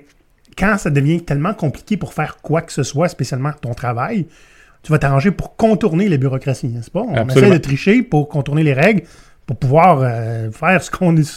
quand 0.58 0.78
ça 0.78 0.90
devient 0.90 1.22
tellement 1.22 1.54
compliqué 1.54 1.98
pour 1.98 2.14
faire 2.14 2.38
quoi 2.42 2.62
que 2.62 2.72
ce 2.72 2.84
soit, 2.84 3.08
spécialement 3.08 3.52
ton 3.62 3.74
travail, 3.74 4.28
tu 4.84 4.92
vas 4.92 5.00
t'arranger 5.00 5.32
pour 5.32 5.56
contourner 5.56 6.08
la 6.08 6.18
bureaucratie, 6.18 6.68
n'est-ce 6.68 6.92
pas? 6.92 7.02
On 7.02 7.14
Absolument. 7.14 7.48
essaie 7.48 7.60
de 7.60 7.64
tricher 7.64 8.02
pour 8.02 8.30
contourner 8.30 8.64
les 8.64 8.74
règles, 8.74 9.04
pour 9.50 9.58
pouvoir 9.58 10.02
euh, 10.04 10.52
faire 10.52 10.84
ce 10.84 10.92
qu'on 10.92 11.18
est, 11.18 11.28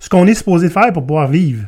ce 0.00 0.08
qu'on 0.08 0.26
est 0.26 0.32
supposé 0.32 0.70
faire 0.70 0.90
pour 0.90 1.02
pouvoir 1.04 1.28
vivre. 1.28 1.66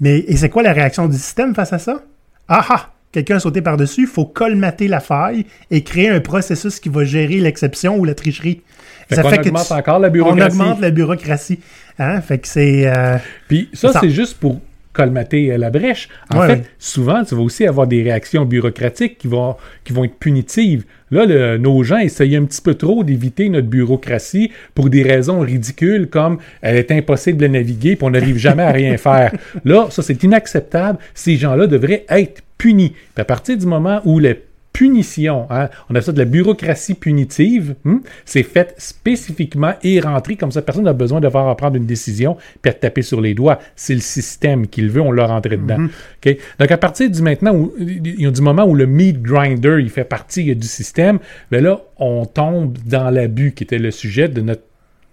Mais 0.00 0.20
et 0.20 0.38
c'est 0.38 0.48
quoi 0.48 0.62
la 0.62 0.72
réaction 0.72 1.06
du 1.06 1.18
système 1.18 1.54
face 1.54 1.74
à 1.74 1.78
ça? 1.78 2.00
Ah 2.48 2.64
ah! 2.70 2.90
Quelqu'un 3.12 3.36
a 3.36 3.40
sauté 3.40 3.60
par-dessus, 3.60 4.00
il 4.02 4.06
faut 4.06 4.24
colmater 4.24 4.88
la 4.88 5.00
faille 5.00 5.44
et 5.70 5.84
créer 5.84 6.08
un 6.08 6.20
processus 6.20 6.80
qui 6.80 6.88
va 6.88 7.04
gérer 7.04 7.40
l'exception 7.40 7.98
ou 7.98 8.06
la 8.06 8.14
tricherie. 8.14 8.62
Fait 9.10 9.20
qu'on 9.20 9.28
augmente 9.30 9.70
encore 9.70 9.98
la 9.98 10.08
On 10.08 10.12
bureaucratie. 10.12 10.56
augmente 10.56 10.80
la 10.80 10.90
bureaucratie. 10.90 11.60
Hein? 11.98 12.22
Fait 12.22 12.38
que 12.38 12.48
c'est. 12.48 12.86
euh, 12.86 13.18
Puis 13.48 13.68
ça, 13.74 13.92
Ça. 13.92 14.00
c'est 14.00 14.10
juste 14.10 14.38
pour 14.40 14.60
colmater 14.94 15.52
euh, 15.52 15.58
la 15.58 15.68
brèche. 15.70 16.08
En 16.30 16.40
Ouais, 16.40 16.46
fait, 16.48 16.62
souvent, 16.78 17.22
tu 17.24 17.34
vas 17.34 17.42
aussi 17.42 17.66
avoir 17.66 17.86
des 17.86 18.02
réactions 18.02 18.46
bureaucratiques 18.46 19.18
qui 19.18 19.28
vont, 19.28 19.56
qui 19.84 19.92
vont 19.92 20.04
être 20.04 20.14
punitives. 20.18 20.84
Là, 21.10 21.26
le- 21.26 21.58
nos 21.58 21.82
gens 21.82 21.98
essayent 21.98 22.36
un 22.36 22.44
petit 22.44 22.62
peu 22.62 22.74
trop 22.74 23.04
d'éviter 23.04 23.48
notre 23.50 23.66
bureaucratie 23.68 24.50
pour 24.74 24.88
des 24.88 25.02
raisons 25.02 25.40
ridicules 25.40 26.08
comme 26.08 26.38
elle 26.62 26.76
est 26.76 26.90
impossible 26.90 27.36
de 27.38 27.46
naviguer 27.46 27.96
puis 27.96 28.06
on 28.06 28.10
n'arrive 28.10 28.38
jamais 28.38 28.62
à 28.62 28.72
rien 28.72 28.96
faire. 28.96 29.32
Là, 29.64 29.88
ça, 29.90 30.02
c'est 30.02 30.22
inacceptable. 30.22 30.98
Ces 31.12 31.36
gens-là 31.36 31.66
devraient 31.66 32.06
être 32.08 32.42
punis. 32.56 32.90
Puis 32.90 33.20
à 33.20 33.24
partir 33.24 33.58
du 33.58 33.66
moment 33.66 34.00
où 34.04 34.18
le 34.18 34.38
punition. 34.74 35.46
hein. 35.48 35.70
On 35.88 35.94
a 35.94 36.02
ça 36.02 36.12
de 36.12 36.18
la 36.18 36.26
bureaucratie 36.26 36.92
punitive. 36.94 37.76
hmm? 37.84 37.98
C'est 38.26 38.42
fait 38.42 38.74
spécifiquement 38.76 39.72
et 39.82 40.00
rentré 40.00 40.36
comme 40.36 40.50
ça. 40.52 40.60
Personne 40.60 40.84
n'a 40.84 40.92
besoin 40.92 41.20
de 41.20 41.28
faire 41.30 41.56
prendre 41.56 41.76
une 41.76 41.86
décision 41.86 42.36
puis 42.60 42.70
à 42.70 42.74
taper 42.74 43.00
sur 43.02 43.20
les 43.22 43.32
doigts. 43.34 43.58
C'est 43.76 43.94
le 43.94 44.00
système 44.00 44.66
qui 44.66 44.82
le 44.82 44.88
veut, 44.88 45.00
on 45.00 45.12
l'a 45.12 45.26
rentré 45.26 45.56
dedans. 45.56 45.86
OK? 46.26 46.36
Donc, 46.58 46.70
à 46.70 46.76
partir 46.76 47.08
du 47.10 47.22
maintenant 47.22 47.54
où, 47.54 47.72
il 47.78 48.20
y 48.20 48.26
a 48.26 48.30
du 48.30 48.42
moment 48.42 48.64
où 48.66 48.74
le 48.74 48.86
meat 48.86 49.22
grinder, 49.22 49.78
il 49.80 49.88
fait 49.90 50.04
partie 50.04 50.54
du 50.54 50.66
système, 50.66 51.18
ben 51.50 51.62
là, 51.62 51.80
on 51.96 52.26
tombe 52.26 52.76
dans 52.84 53.08
l'abus 53.10 53.52
qui 53.52 53.62
était 53.64 53.78
le 53.78 53.90
sujet 53.92 54.28
de 54.28 54.40
notre 54.40 54.62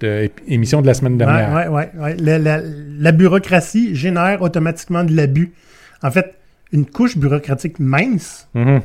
euh, 0.03 0.27
émission 0.47 0.81
de 0.81 0.87
la 0.87 0.95
semaine 0.95 1.17
dernière. 1.19 1.71
Ouais. 1.71 1.91
La, 2.19 2.39
la- 2.39 2.61
la 2.63 3.11
bureaucratie 3.11 3.93
génère 3.95 4.41
automatiquement 4.41 5.03
de 5.03 5.15
l'abus. 5.15 5.51
En 6.01 6.09
fait, 6.09 6.33
une 6.73 6.87
couche 6.87 7.15
bureaucratique 7.17 7.79
mince 7.79 8.47
Mhm. 8.55 8.81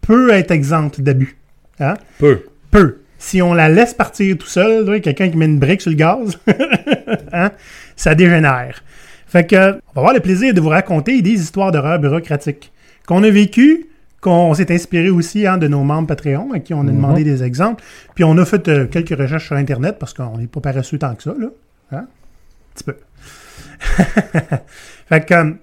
Peut 0.00 0.30
être 0.30 0.50
exempte 0.50 1.00
d'abus. 1.00 1.36
Hein? 1.80 1.94
Peu. 2.18 2.44
Peut. 2.70 2.98
Si 3.18 3.40
on 3.40 3.54
la 3.54 3.68
laisse 3.68 3.94
partir 3.94 4.36
tout 4.36 4.46
seul, 4.46 5.00
quelqu'un 5.00 5.30
qui 5.30 5.36
met 5.36 5.46
une 5.46 5.58
brique 5.58 5.80
sur 5.80 5.90
le 5.90 5.96
gaz, 5.96 6.38
hein, 7.32 7.50
ça 7.96 8.14
dégénère. 8.14 8.82
Fait 9.26 9.46
que, 9.46 9.72
on 9.72 9.94
va 9.94 10.00
avoir 10.00 10.14
le 10.14 10.20
plaisir 10.20 10.52
de 10.52 10.60
vous 10.60 10.68
raconter 10.68 11.22
des 11.22 11.30
histoires 11.32 11.72
d'horreur 11.72 11.98
bureaucratiques 11.98 12.72
qu'on 13.06 13.22
a 13.22 13.30
vécues, 13.30 13.86
qu'on 14.20 14.54
s'est 14.54 14.72
inspiré 14.72 15.10
aussi 15.10 15.46
hein, 15.46 15.58
de 15.58 15.68
nos 15.68 15.84
membres 15.84 16.08
Patreon 16.08 16.52
à 16.52 16.58
qui 16.58 16.72
on 16.72 16.80
a 16.82 16.90
demandé 16.90 17.24
des 17.24 17.42
exemples. 17.42 17.84
Puis 18.14 18.24
on 18.24 18.36
a 18.38 18.44
fait 18.44 18.68
euh, 18.68 18.86
quelques 18.86 19.18
recherches 19.18 19.46
sur 19.46 19.56
Internet 19.56 19.96
parce 19.98 20.14
qu'on 20.14 20.38
n'est 20.38 20.46
pas 20.46 20.60
paresseux 20.60 20.98
tant 20.98 21.14
que 21.14 21.22
ça, 21.22 21.34
là. 21.38 21.48
Hein? 21.92 21.96
Un 21.96 22.74
petit 22.74 22.84
peu. 22.84 22.96
fait 25.08 25.26
que, 25.26 25.54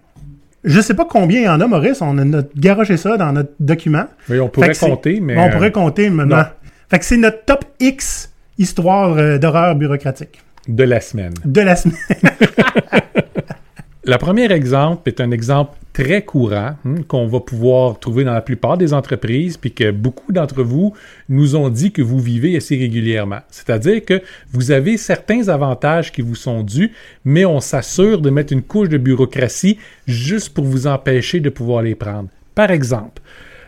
je 0.64 0.80
sais 0.82 0.94
pas 0.94 1.06
combien 1.10 1.40
il 1.40 1.46
y 1.46 1.50
en 1.50 1.60
a, 1.62 1.68
Maurice. 1.68 2.02
On 2.02 2.18
a 2.18 2.24
notre- 2.24 2.50
garoché 2.58 2.98
ça 2.98 3.18
dans 3.18 3.32
notre 3.34 3.52
document. 3.60 4.06
Oui, 4.30 4.40
on 4.40 4.46
Fait 4.46 4.52
pourrait 4.52 4.76
compter, 4.76 5.20
mais. 5.22 5.38
on 5.38 5.48
euh, 5.48 5.50
pourrait 5.50 5.72
compter 5.72 6.10
maintenant. 6.10 6.38
non. 6.38 6.44
Fait 6.90 7.00
que 7.00 7.06
c'est 7.06 7.18
notre 7.18 7.46
top 7.46 7.66
X 7.80 8.32
histoire 8.58 9.18
euh, 9.18 9.38
d'horreur 9.38 9.76
bureaucratique 9.76 10.42
de 10.68 10.84
la 10.84 11.00
semaine. 11.02 11.34
de 11.46 11.62
la 11.62 11.76
semaine. 11.76 11.98
Le 14.04 14.18
premier 14.18 14.52
exemple 14.52 15.08
est 15.10 15.22
un 15.22 15.30
exemple 15.30 15.78
très 15.94 16.24
courant 16.24 16.76
hein, 16.84 16.96
qu'on 17.08 17.28
va 17.28 17.40
pouvoir 17.40 18.00
trouver 18.00 18.24
dans 18.24 18.34
la 18.34 18.42
plupart 18.42 18.76
des 18.76 18.96
entreprises, 18.96 19.58
puis 19.58 19.74
que 19.74 19.92
beaucoup 19.92 20.32
d'entre 20.32 20.64
vous 20.64 20.96
nous 21.30 21.56
ont 21.56 21.70
dit 21.70 21.92
que 21.92 22.02
vous 22.02 22.18
vivez 22.18 22.58
assez 22.58 22.76
régulièrement. 22.78 23.42
C'est-à-dire 23.52 24.04
que 24.04 24.24
vous 24.54 24.72
avez 24.72 24.98
certains 24.98 25.50
avantages 25.50 26.12
qui 26.12 26.24
vous 26.24 26.34
sont 26.34 26.64
dus, 26.64 26.94
mais 27.26 27.46
on 27.46 27.60
s'assure 27.60 28.22
de 28.22 28.32
mettre 28.32 28.54
une 28.54 28.64
couche 28.64 28.90
de 28.90 28.98
bureaucratie 28.98 29.78
juste 30.08 30.52
pour 30.56 30.66
vous 30.66 30.88
empêcher 30.88 31.40
de 31.40 31.52
pouvoir 31.52 31.84
les 31.84 31.94
prendre. 31.94 32.30
Par 32.56 32.72
exemple, 32.72 33.22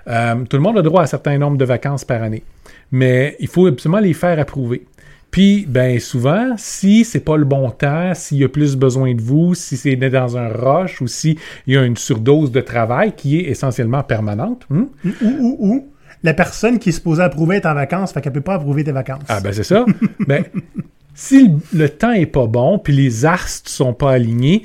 euh, 0.07 0.33
tout 0.49 0.57
le 0.57 0.63
monde 0.63 0.79
a 0.79 0.81
droit 0.81 1.01
à 1.01 1.03
un 1.03 1.07
certain 1.07 1.37
nombre 1.37 1.57
de 1.57 1.65
vacances 1.65 2.05
par 2.05 2.23
année, 2.23 2.43
mais 2.91 3.35
il 3.39 3.47
faut 3.47 3.67
absolument 3.67 3.99
les 4.01 4.13
faire 4.13 4.39
approuver. 4.39 4.87
Puis, 5.33 5.65
ben 5.67 5.99
souvent, 5.99 6.53
si 6.57 7.03
c'est 7.03 7.19
pas 7.19 7.37
le 7.37 7.43
bon 7.43 7.71
temps, 7.71 8.13
s'il 8.13 8.37
y 8.37 8.43
a 8.43 8.49
plus 8.49 8.75
besoin 8.75 9.15
de 9.15 9.21
vous, 9.21 9.55
si 9.55 9.77
c'est 9.77 9.95
né 9.95 10.11
dans 10.11 10.37
un 10.37 10.47
rush 10.47 11.01
ou 11.01 11.07
s'il 11.07 11.39
y 11.65 11.75
a 11.75 11.83
une 11.83 11.97
surdose 11.97 12.51
de 12.51 12.61
travail 12.61 13.13
qui 13.15 13.39
est 13.39 13.49
essentiellement 13.49 14.03
permanente, 14.03 14.67
hmm? 14.69 14.83
ou, 15.03 15.11
ou, 15.39 15.57
ou, 15.59 15.87
la 16.21 16.35
personne 16.35 16.77
qui 16.77 16.89
est 16.89 16.91
supposée 16.91 17.23
approuver 17.23 17.55
est 17.55 17.65
en 17.65 17.73
vacances, 17.73 18.13
fait 18.13 18.21
qu'elle 18.21 18.31
peut 18.31 18.41
pas 18.41 18.53
approuver 18.53 18.83
tes 18.83 18.91
vacances. 18.91 19.23
ah 19.27 19.41
ben 19.41 19.51
c'est 19.51 19.63
ça. 19.63 19.83
ben, 20.27 20.43
si 21.15 21.51
le, 21.73 21.89
temps 21.89 22.11
est 22.11 22.25
pas 22.25 22.47
bon, 22.47 22.79
puis 22.79 22.93
les 22.93 23.25
astres 23.25 23.69
sont 23.69 23.93
pas 23.93 24.11
alignés, 24.11 24.63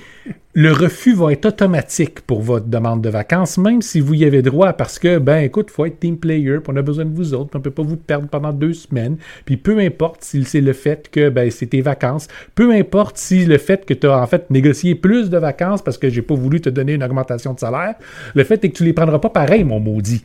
le 0.55 0.73
refus 0.73 1.15
va 1.15 1.33
être 1.33 1.47
automatique 1.47 2.23
pour 2.23 2.41
votre 2.41 2.67
demande 2.67 3.03
de 3.03 3.11
vacances, 3.11 3.59
même 3.59 3.83
si 3.83 4.01
vous 4.01 4.15
y 4.15 4.25
avez 4.25 4.43
droit, 4.43 4.73
parce 4.73 4.99
que, 4.99 5.19
ben 5.19 5.39
écoute, 5.39 5.71
faut 5.71 5.85
être 5.85 6.01
team 6.01 6.17
player, 6.17 6.59
puis 6.59 6.73
on 6.73 6.77
a 6.77 6.83
besoin 6.83 7.05
de 7.05 7.15
vous 7.15 7.35
autres, 7.35 7.51
puis 7.51 7.59
on 7.59 7.63
peut 7.63 7.71
pas 7.71 7.83
vous 7.83 7.97
perdre 7.97 8.29
pendant 8.29 8.53
deux 8.53 8.73
semaines, 8.73 9.19
puis 9.45 9.57
peu 9.57 9.79
importe 9.79 10.25
si 10.25 10.43
c'est 10.45 10.61
le 10.61 10.73
fait 10.73 11.09
que 11.11 11.29
ben, 11.29 11.51
c'est 11.51 11.67
tes 11.67 11.83
vacances, 11.83 12.29
peu 12.55 12.73
importe 12.73 13.19
si 13.19 13.45
le 13.45 13.59
fait 13.59 13.85
que 13.85 13.95
tu 13.95 14.07
as 14.07 14.19
en 14.19 14.27
fait 14.27 14.51
négocié 14.51 14.95
plus 14.95 15.31
de 15.31 15.39
vacances 15.39 15.83
parce 15.83 15.99
que 15.99 16.09
j'ai 16.09 16.23
pas 16.23 16.35
voulu 16.35 16.61
te 16.61 16.71
donner 16.71 16.95
une 16.95 17.05
augmentation 17.05 17.53
de 17.53 17.61
salaire, 17.61 17.95
le 18.35 18.43
fait 18.43 18.65
est 18.65 18.71
que 18.71 18.77
tu 18.77 18.85
les 18.85 18.95
prendras 18.95 19.19
pas 19.19 19.31
pareil, 19.31 19.65
mon 19.65 19.81
maudit. 19.81 20.25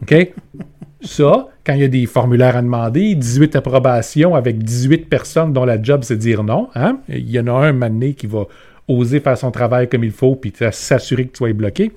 OK? 0.00 0.32
Ça, 1.04 1.48
quand 1.66 1.74
il 1.74 1.80
y 1.80 1.84
a 1.84 1.88
des 1.88 2.06
formulaires 2.06 2.56
à 2.56 2.62
demander, 2.62 3.14
18 3.14 3.56
approbations 3.56 4.34
avec 4.34 4.58
18 4.58 5.08
personnes 5.08 5.52
dont 5.52 5.64
la 5.64 5.82
job 5.82 6.02
c'est 6.04 6.16
dire 6.16 6.44
non, 6.44 6.68
hein? 6.74 6.98
il 7.08 7.30
y 7.30 7.40
en 7.40 7.48
a 7.48 7.52
un 7.52 7.72
mané 7.72 8.14
qui 8.14 8.26
va 8.26 8.46
oser 8.86 9.20
faire 9.20 9.36
son 9.36 9.50
travail 9.50 9.88
comme 9.88 10.04
il 10.04 10.12
faut 10.12 10.36
puis 10.36 10.52
s'assurer 10.70 11.26
que 11.26 11.32
tu 11.32 11.38
sois 11.38 11.52
bloqué. 11.52 11.92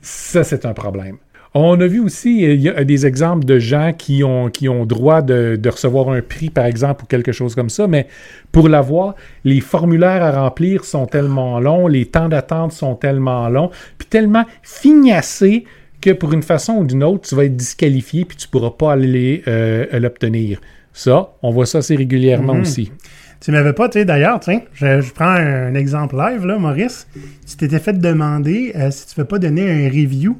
Ça, 0.00 0.44
c'est 0.44 0.64
un 0.64 0.72
problème. 0.72 1.16
On 1.52 1.80
a 1.80 1.86
vu 1.88 1.98
aussi 1.98 2.42
il 2.42 2.60
y 2.60 2.68
a 2.68 2.84
des 2.84 3.06
exemples 3.06 3.44
de 3.44 3.58
gens 3.58 3.92
qui 3.96 4.22
ont, 4.22 4.50
qui 4.50 4.68
ont 4.68 4.86
droit 4.86 5.20
de, 5.20 5.58
de 5.60 5.68
recevoir 5.68 6.08
un 6.10 6.22
prix, 6.22 6.48
par 6.48 6.64
exemple, 6.64 7.02
ou 7.02 7.06
quelque 7.06 7.32
chose 7.32 7.56
comme 7.56 7.70
ça, 7.70 7.88
mais 7.88 8.06
pour 8.52 8.68
l'avoir, 8.68 9.16
les 9.44 9.60
formulaires 9.60 10.22
à 10.22 10.42
remplir 10.42 10.84
sont 10.84 11.06
tellement 11.06 11.58
longs, 11.58 11.88
les 11.88 12.06
temps 12.06 12.28
d'attente 12.28 12.70
sont 12.70 12.94
tellement 12.94 13.48
longs, 13.48 13.70
puis 13.98 14.06
tellement 14.06 14.44
fignassés 14.62 15.64
que 16.00 16.10
pour 16.10 16.32
une 16.32 16.42
façon 16.42 16.74
ou 16.74 16.84
d'une 16.84 17.02
autre, 17.04 17.28
tu 17.28 17.34
vas 17.34 17.44
être 17.44 17.56
disqualifié 17.56 18.24
puis 18.24 18.36
tu 18.36 18.46
ne 18.46 18.50
pourras 18.50 18.70
pas 18.70 18.92
aller 18.92 19.42
euh, 19.48 19.86
l'obtenir. 19.98 20.60
Ça, 20.92 21.30
on 21.42 21.50
voit 21.50 21.66
ça 21.66 21.78
assez 21.78 21.94
régulièrement 21.96 22.54
Mhm. 22.54 22.60
aussi. 22.62 22.92
Tu 23.40 23.52
m'avais 23.52 23.72
pas, 23.72 23.88
tu 23.88 23.98
sais, 23.98 24.04
d'ailleurs, 24.04 24.38
tiens, 24.40 24.60
je, 24.74 25.00
je 25.00 25.12
prends 25.12 25.24
un, 25.30 25.74
exemple 25.74 26.16
live, 26.16 26.44
là, 26.44 26.58
Maurice. 26.58 27.06
Tu 27.48 27.56
t'étais 27.56 27.78
fait 27.78 27.98
demander 27.98 28.72
euh, 28.76 28.90
si 28.90 29.06
tu 29.06 29.14
ne 29.18 29.22
veux 29.22 29.28
pas 29.28 29.38
donner 29.38 29.70
un 29.70 29.88
review 29.88 30.36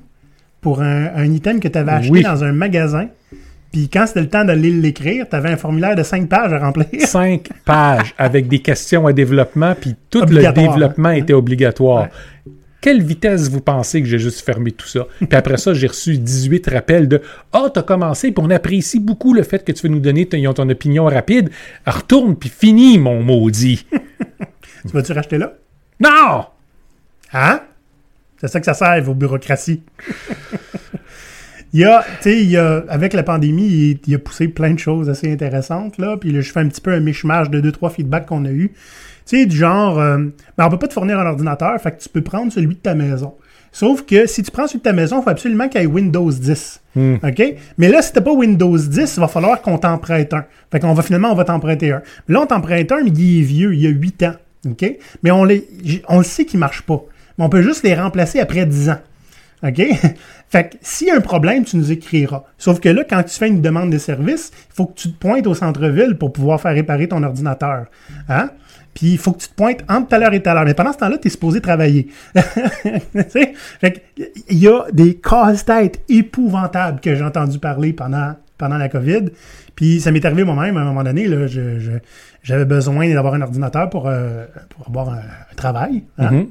pour 0.61 0.83
un, 0.83 1.07
un 1.14 1.33
item 1.33 1.61
que 1.61 1.69
tu 1.69 1.79
avais 1.79 1.93
acheté 1.93 2.11
Oui. 2.12 2.23
dans 2.23 2.45
un 2.45 2.52
magasin. 2.52 3.09
Puis 3.73 3.88
quand 3.88 4.05
c'était 4.07 4.21
le 4.21 4.29
temps 4.29 4.45
d'aller 4.45 4.71
l'écrire, 4.71 5.26
tu 5.31 5.37
avais 5.37 5.49
un 5.50 5.57
formulaire 5.57 5.95
de 5.95 6.02
5 6.02 6.29
pages 6.29 6.52
à 6.52 6.59
remplir. 6.59 6.88
Cinq 7.07 7.49
pages 7.64 8.14
avec 8.19 8.49
des 8.49 8.59
questions 8.59 9.07
à 9.07 9.12
développement, 9.14 9.75
puis 9.81 9.95
tout 10.11 10.25
le 10.29 10.52
développement 10.52 11.09
hein? 11.11 11.12
était 11.12 11.33
obligatoire. 11.33 12.09
Ouais. 12.47 12.52
Quelle 12.80 13.02
vitesse 13.02 13.49
vous 13.50 13.60
pensez 13.60 14.00
que 14.00 14.08
j'ai 14.08 14.18
juste 14.18 14.40
fermé 14.40 14.72
tout 14.72 14.87
ça? 14.87 15.06
Puis 15.18 15.28
après 15.37 15.58
ça, 15.58 15.75
j'ai 15.75 15.87
reçu 15.87 16.16
18 16.16 16.68
rappels 16.68 17.08
de 17.08 17.20
Ah, 17.52 17.68
t'as 17.72 17.82
commencé, 17.82 18.32
puis 18.32 18.44
on 18.44 18.50
apprécie 18.50 19.00
beaucoup 19.00 19.34
le 19.34 19.42
fait 19.42 19.64
que 19.64 19.72
tu 19.72 19.87
veux 19.87 19.92
nous 19.92 20.00
donner 20.00 20.26
ton, 20.26 20.52
ton 20.54 20.68
opinion 20.68 21.04
rapide. 21.04 21.50
Retourne, 21.87 22.37
puis 22.37 22.49
finis, 22.49 22.99
mon 22.99 23.22
maudit. 23.22 23.87
Tu 24.87 24.94
vas-tu 24.94 25.12
racheter 25.12 25.37
là? 25.37 25.52
non! 26.00 26.46
Hein? 27.34 27.60
C'est 28.40 28.49
ça 28.49 28.60
que 28.60 28.64
ça 28.64 28.72
sert, 28.72 29.02
vos 29.02 29.12
bureaucraties. 29.12 29.82
il 31.75 31.80
y 31.80 31.84
a, 31.84 32.02
tu 32.22 32.49
sais, 32.50 32.56
avec 32.88 33.12
la 33.12 33.22
pandémie, 33.22 33.66
il, 33.66 34.00
il 34.06 34.14
a 34.14 34.18
poussé 34.18 34.49
plein 34.49 34.72
de 34.72 34.78
choses 34.78 35.10
assez 35.10 35.30
intéressantes, 35.30 35.99
là. 35.99 36.16
Puis 36.16 36.32
là, 36.32 36.40
je 36.40 36.50
fais 36.50 36.60
un 36.60 36.68
petit 36.68 36.80
peu 36.80 36.92
un 36.92 37.00
mishmash 37.00 37.50
de 37.50 37.60
deux, 37.60 37.72
trois 37.72 37.90
feedbacks 37.90 38.25
qu'on 38.25 38.46
a 38.46 38.50
eu. 38.50 38.72
Tu 39.30 39.37
sais, 39.37 39.46
du 39.46 39.56
genre, 39.56 40.00
euh, 40.00 40.18
ben, 40.58 40.66
on 40.66 40.70
peut 40.70 40.78
pas 40.78 40.88
te 40.88 40.92
fournir 40.92 41.20
un 41.20 41.26
ordinateur, 41.26 41.80
fait 41.80 41.92
que 41.92 42.02
tu 42.02 42.08
peux 42.08 42.20
prendre 42.20 42.50
celui 42.52 42.75
de 42.75 42.80
ta 42.80 42.96
maison. 42.96 43.34
Sauf 43.70 44.04
que 44.04 44.26
si 44.26 44.42
tu 44.42 44.50
prends 44.50 44.66
celui 44.66 44.80
de 44.80 44.82
ta 44.82 44.92
maison, 44.92 45.20
il 45.20 45.22
faut 45.22 45.30
absolument 45.30 45.68
qu'il 45.68 45.80
y 45.80 45.84
ait 45.84 45.87
Windows 45.87 46.32
10. 46.32 46.80
OK? 46.96 47.54
Mais 47.78 47.88
là, 47.88 48.02
si 48.02 48.12
t'as 48.12 48.22
pas 48.22 48.32
Windows 48.32 48.76
10, 48.76 49.14
il 49.16 49.20
va 49.20 49.28
falloir 49.28 49.62
qu'on 49.62 49.78
t'en 49.78 49.99
prête 49.99 50.34
un. 50.34 50.46
Fait 50.72 50.80
qu'on 50.80 50.94
va 50.94 51.04
finalement, 51.04 51.30
on 51.30 51.37
va 51.37 51.44
t'en 51.44 51.60
prêter 51.60 51.92
un. 51.92 52.02
Mais 52.26 52.34
là, 52.34 52.40
on 52.40 52.46
t'en 52.46 52.60
prête 52.60 52.90
un, 52.90 53.04
mais 53.04 53.10
il 53.10 53.38
est 53.38 53.42
vieux, 53.42 53.72
il 53.72 53.80
y 53.80 53.87
a 53.87 53.90
8 53.90 54.22
ans. 54.25 54.34
OK? 54.68 54.84
Mais 55.22 55.30
on, 55.30 55.44
les, 55.44 55.64
on 56.08 56.18
le 56.18 56.25
sait 56.25 56.44
qu'il 56.44 56.58
marche 56.58 56.82
pas. 56.82 57.00
Mais 57.38 57.44
on 57.44 57.49
peut 57.49 57.62
juste 57.62 57.84
les 57.84 57.94
remplacer 57.94 58.40
après 58.40 58.66
10 58.66 58.90
ans. 58.90 58.99
OK? 59.62 59.80
fait 60.49 60.70
que 60.70 60.76
s'il 60.80 61.06
y 61.06 61.10
a 61.12 61.14
un 61.14 61.20
problème, 61.20 61.64
tu 61.64 61.76
nous 61.76 61.92
écriras. 61.92 62.42
Sauf 62.58 62.80
que 62.80 62.88
là, 62.88 63.04
quand 63.08 63.22
tu 63.22 63.38
fais 63.38 63.46
une 63.46 63.62
demande 63.62 63.90
de 63.90 63.99
service, 63.99 64.50
il 64.70 64.75
faut 64.75 64.87
que 64.87 64.99
tu 64.99 65.12
te 65.12 65.18
pointes 65.20 65.46
au 65.46 65.54
centre-ville 65.54 66.16
pour 66.18 66.32
pouvoir 66.32 66.60
faire 66.60 66.75
réparer 66.75 67.06
ton 67.06 67.22
ordinateur. 67.22 67.87
Hein? 68.28 68.50
Puis 68.94 69.12
il 69.12 69.18
faut 69.18 69.32
que 69.32 69.38
tu 69.40 69.49
te 69.49 69.54
pointes 69.54 69.80
entre 69.88 70.09
telle 70.09 70.23
heure 70.25 70.32
et 70.35 70.42
telle 70.42 70.56
heure. 70.56 70.64
Mais 70.64 70.75
pendant 70.75 70.92
ce 70.92 70.99
temps-là, 70.99 71.16
tu 71.18 71.28
es 71.28 71.30
supposé 71.30 71.61
travailler. 71.61 72.09
Il 74.49 74.59
y 74.59 74.68
a 74.68 74.85
des 74.92 75.14
casse-têtes 75.14 76.02
épouvantables 76.09 77.00
que 77.00 77.14
j'ai 77.14 77.25
entendu 77.25 77.59
parler 77.59 77.92
pendant, 77.92 78.35
pendant 78.59 78.76
la 78.78 78.88
COVID. 78.88 79.26
Puis 79.76 80.00
ça 80.00 80.11
m'est 80.11 80.25
arrivé 80.25 80.44
moi-même 80.44 80.76
à 80.76 80.80
un 80.80 80.85
moment 80.85 81.02
donné. 81.04 81.26
Là, 81.26 81.47
je, 81.47 81.78
j'avais 82.42 82.64
besoin 82.64 83.12
d'avoir 83.12 83.35
un 83.35 83.42
ordinateur 83.42 83.88
pour, 83.88 84.09
euh, 84.09 84.44
pour 84.70 84.88
avoir 84.88 85.11
un, 85.11 85.18
un 85.52 85.54
travail. 85.56 86.02
hein. 86.18 86.30
Mhm. 86.32 86.47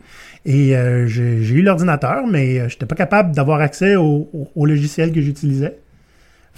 Et 0.45 0.75
euh, 0.77 1.05
j'ai 1.07 1.43
j'ai 1.43 1.55
eu 1.55 1.61
l'ordinateur, 1.61 2.25
mais 2.25 2.55
je 2.69 2.75
n'étais 2.75 2.85
pas 2.85 2.95
capable 2.95 3.35
d'avoir 3.35 3.59
accès 3.59 3.97
au, 3.97 4.29
au- 4.33 4.47
au 4.55 4.65
logiciel 4.65 5.11
que 5.11 5.19
j'utilisais. 5.21 5.77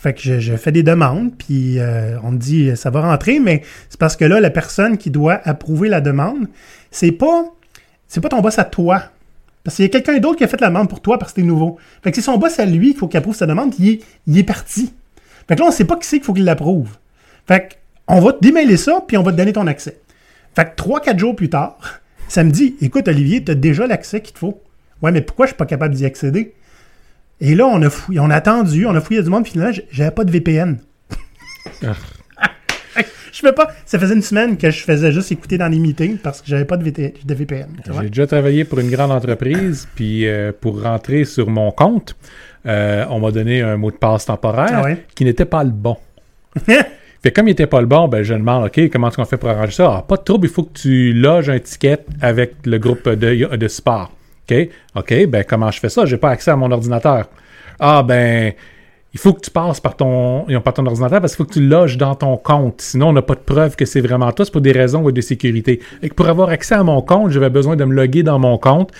Fait 0.01 0.15
que 0.15 0.39
je, 0.39 0.55
fais 0.55 0.71
des 0.71 0.81
demandes, 0.81 1.31
puis 1.37 1.77
euh, 1.77 2.17
on 2.23 2.31
me 2.31 2.37
dit 2.39 2.75
ça 2.75 2.89
va 2.89 3.01
rentrer, 3.01 3.39
mais 3.39 3.61
c'est 3.87 3.99
parce 3.99 4.15
que 4.15 4.25
là, 4.25 4.39
la 4.39 4.49
personne 4.49 4.97
qui 4.97 5.11
doit 5.11 5.39
approuver 5.43 5.89
la 5.89 6.01
demande, 6.01 6.47
c'est 6.89 7.11
pas 7.11 7.45
c'est 8.07 8.19
pas 8.19 8.29
ton 8.29 8.41
boss 8.41 8.57
à 8.57 8.63
toi. 8.63 9.03
Parce 9.63 9.75
qu'il 9.75 9.85
y 9.85 9.85
a 9.85 9.89
quelqu'un 9.89 10.17
d'autre 10.17 10.37
qui 10.37 10.43
a 10.43 10.47
fait 10.47 10.59
la 10.59 10.69
demande 10.69 10.89
pour 10.89 11.01
toi 11.01 11.19
parce 11.19 11.33
que 11.33 11.41
t'es 11.41 11.45
nouveau. 11.45 11.77
Fait 12.03 12.09
que 12.09 12.15
c'est 12.15 12.23
son 12.23 12.39
boss 12.39 12.59
à 12.59 12.65
lui 12.65 12.89
qu'il 12.89 12.97
faut 12.97 13.07
qu'il 13.07 13.19
approuve 13.19 13.35
sa 13.35 13.45
demande, 13.45 13.75
il 13.77 14.01
est, 14.39 14.43
parti. 14.43 14.91
Fait 15.47 15.55
que 15.55 15.61
là, 15.61 15.67
on 15.67 15.71
sait 15.71 15.85
pas 15.85 15.97
qui 15.97 16.07
c'est 16.07 16.17
qu'il 16.17 16.25
faut 16.25 16.33
qu'il 16.33 16.45
l'approuve. 16.45 16.97
Fait 17.47 17.77
qu'on 18.07 18.21
va 18.21 18.33
te 18.33 18.39
démêler 18.39 18.77
ça, 18.77 19.03
puis 19.07 19.17
on 19.17 19.23
va 19.23 19.31
te 19.31 19.37
donner 19.37 19.53
ton 19.53 19.67
accès. 19.67 19.99
Fait 20.55 20.65
que 20.65 20.81
3-4 20.81 21.19
jours 21.19 21.35
plus 21.35 21.49
tard, 21.49 21.77
ça 22.27 22.43
me 22.43 22.49
dit 22.49 22.75
Écoute, 22.81 23.07
Olivier, 23.07 23.43
tu 23.43 23.51
as 23.51 23.55
déjà 23.55 23.85
l'accès 23.85 24.21
qu'il 24.21 24.33
te 24.33 24.39
faut. 24.39 24.63
Ouais, 25.03 25.11
mais 25.11 25.21
pourquoi 25.21 25.45
je 25.45 25.51
suis 25.51 25.57
pas 25.57 25.67
capable 25.67 25.93
d'y 25.93 26.07
accéder? 26.07 26.55
Et 27.41 27.55
là, 27.55 27.65
on 27.65 27.81
a 27.81 27.89
fouillé, 27.89 28.19
on 28.19 28.29
a 28.29 28.35
attendu, 28.35 28.85
on 28.85 28.93
a 28.93 29.01
fouillé 29.01 29.23
du 29.23 29.29
monde, 29.29 29.43
puis 29.43 29.53
finalement, 29.53 29.75
j'avais 29.91 30.11
pas 30.11 30.23
de 30.23 30.31
VPN. 30.31 30.77
Ah. 31.83 31.95
je 33.31 33.39
fais 33.39 33.51
pas. 33.51 33.69
Ça 33.83 33.97
faisait 33.97 34.13
une 34.13 34.21
semaine 34.21 34.57
que 34.57 34.69
je 34.69 34.83
faisais 34.83 35.11
juste 35.11 35.31
écouter 35.31 35.57
dans 35.57 35.67
les 35.67 35.79
meetings 35.79 36.17
parce 36.19 36.39
que 36.41 36.47
j'avais 36.47 36.65
pas 36.65 36.77
de, 36.77 36.83
VT 36.83 37.15
de 37.25 37.33
VPN. 37.33 37.69
J'ai 37.99 38.09
déjà 38.09 38.27
travaillé 38.27 38.63
pour 38.63 38.79
une 38.79 38.91
grande 38.91 39.11
entreprise, 39.11 39.87
puis 39.95 40.27
euh, 40.27 40.51
pour 40.57 40.83
rentrer 40.83 41.25
sur 41.25 41.49
mon 41.49 41.71
compte, 41.71 42.15
euh, 42.67 43.05
on 43.09 43.19
m'a 43.19 43.31
donné 43.31 43.63
un 43.63 43.75
mot 43.75 43.89
de 43.89 43.97
passe 43.97 44.25
temporaire 44.25 44.69
Ah 44.73 44.83
ouais? 44.83 45.05
qui 45.15 45.25
n'était 45.25 45.45
pas 45.45 45.63
le 45.63 45.71
bon. 45.71 45.97
Fait 47.23 47.31
comme 47.31 47.47
il 47.47 47.51
était 47.51 47.67
pas 47.67 47.81
le 47.81 47.87
bon, 47.87 48.07
ben 48.07 48.23
je 48.23 48.33
demande, 48.33 48.65
OK, 48.65 48.89
comment 48.91 49.09
est-ce 49.09 49.17
qu'on 49.17 49.25
fait 49.25 49.37
pour 49.37 49.49
arranger 49.49 49.73
ça? 49.73 49.93
Ah, 49.97 50.05
pas 50.07 50.17
de 50.17 50.23
trouble, 50.23 50.47
il 50.47 50.51
faut 50.51 50.63
que 50.63 50.73
tu 50.73 51.13
loges 51.13 51.49
un 51.49 51.59
ticket 51.59 51.99
avec 52.19 52.65
le 52.65 52.79
groupe 52.79 53.07
de, 53.07 53.55
de 53.55 53.67
support. 53.67 54.11
OK? 54.51 54.69
OK, 54.95 55.25
ben 55.27 55.43
comment 55.47 55.71
je 55.71 55.79
fais 55.79 55.89
ça? 55.89 56.05
J'ai 56.05 56.17
pas 56.17 56.29
accès 56.29 56.51
à 56.51 56.55
mon 56.55 56.71
ordinateur. 56.71 57.29
Ah, 57.79 58.03
ben, 58.03 58.53
il 59.13 59.19
faut 59.19 59.33
que 59.33 59.41
tu 59.41 59.51
passes 59.51 59.79
par 59.79 59.95
ton, 59.95 60.45
par 60.63 60.73
ton 60.73 60.85
ordinateur 60.85 61.19
parce 61.19 61.35
qu'il 61.35 61.43
faut 61.43 61.49
que 61.49 61.53
tu 61.53 61.65
loges 61.65 61.97
dans 61.97 62.15
ton 62.15 62.37
compte. 62.37 62.81
Sinon, 62.81 63.09
on 63.09 63.13
n'a 63.13 63.21
pas 63.21 63.35
de 63.35 63.39
preuve 63.39 63.75
que 63.75 63.85
c'est 63.85 64.01
vraiment 64.01 64.31
toi. 64.31 64.45
C'est 64.45 64.51
pour 64.51 64.61
des 64.61 64.71
raisons 64.71 65.09
de 65.09 65.21
sécurité. 65.21 65.81
Et 66.01 66.09
que 66.09 66.13
pour 66.13 66.27
avoir 66.27 66.49
accès 66.49 66.75
à 66.75 66.83
mon 66.83 67.01
compte, 67.01 67.31
j'avais 67.31 67.49
besoin 67.49 67.75
de 67.75 67.83
me 67.83 67.93
loguer 67.93 68.23
dans 68.23 68.39
mon 68.39 68.57
compte 68.57 68.91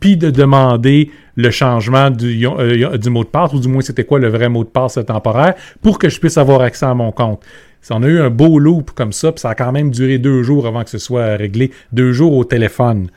puis 0.00 0.16
de 0.16 0.30
demander 0.30 1.10
le 1.36 1.50
changement 1.50 2.10
du, 2.10 2.46
euh, 2.46 2.96
du 2.96 3.10
mot 3.10 3.22
de 3.22 3.28
passe, 3.28 3.52
ou 3.52 3.60
du 3.60 3.68
moins 3.68 3.82
c'était 3.82 4.04
quoi 4.04 4.18
le 4.18 4.28
vrai 4.28 4.48
mot 4.48 4.64
de 4.64 4.68
passe 4.70 4.98
temporaire, 5.06 5.54
pour 5.82 5.98
que 5.98 6.08
je 6.08 6.18
puisse 6.18 6.38
avoir 6.38 6.62
accès 6.62 6.86
à 6.86 6.94
mon 6.94 7.12
compte. 7.12 7.42
On 7.90 8.02
a 8.02 8.06
eu 8.06 8.18
un 8.18 8.30
beau 8.30 8.58
loop 8.58 8.92
comme 8.92 9.12
ça, 9.12 9.30
puis 9.30 9.40
ça 9.40 9.50
a 9.50 9.54
quand 9.54 9.72
même 9.72 9.90
duré 9.90 10.18
deux 10.18 10.42
jours 10.42 10.66
avant 10.66 10.84
que 10.84 10.90
ce 10.90 10.98
soit 10.98 11.36
réglé. 11.36 11.70
Deux 11.92 12.12
jours 12.12 12.34
au 12.34 12.44
téléphone. 12.44 13.08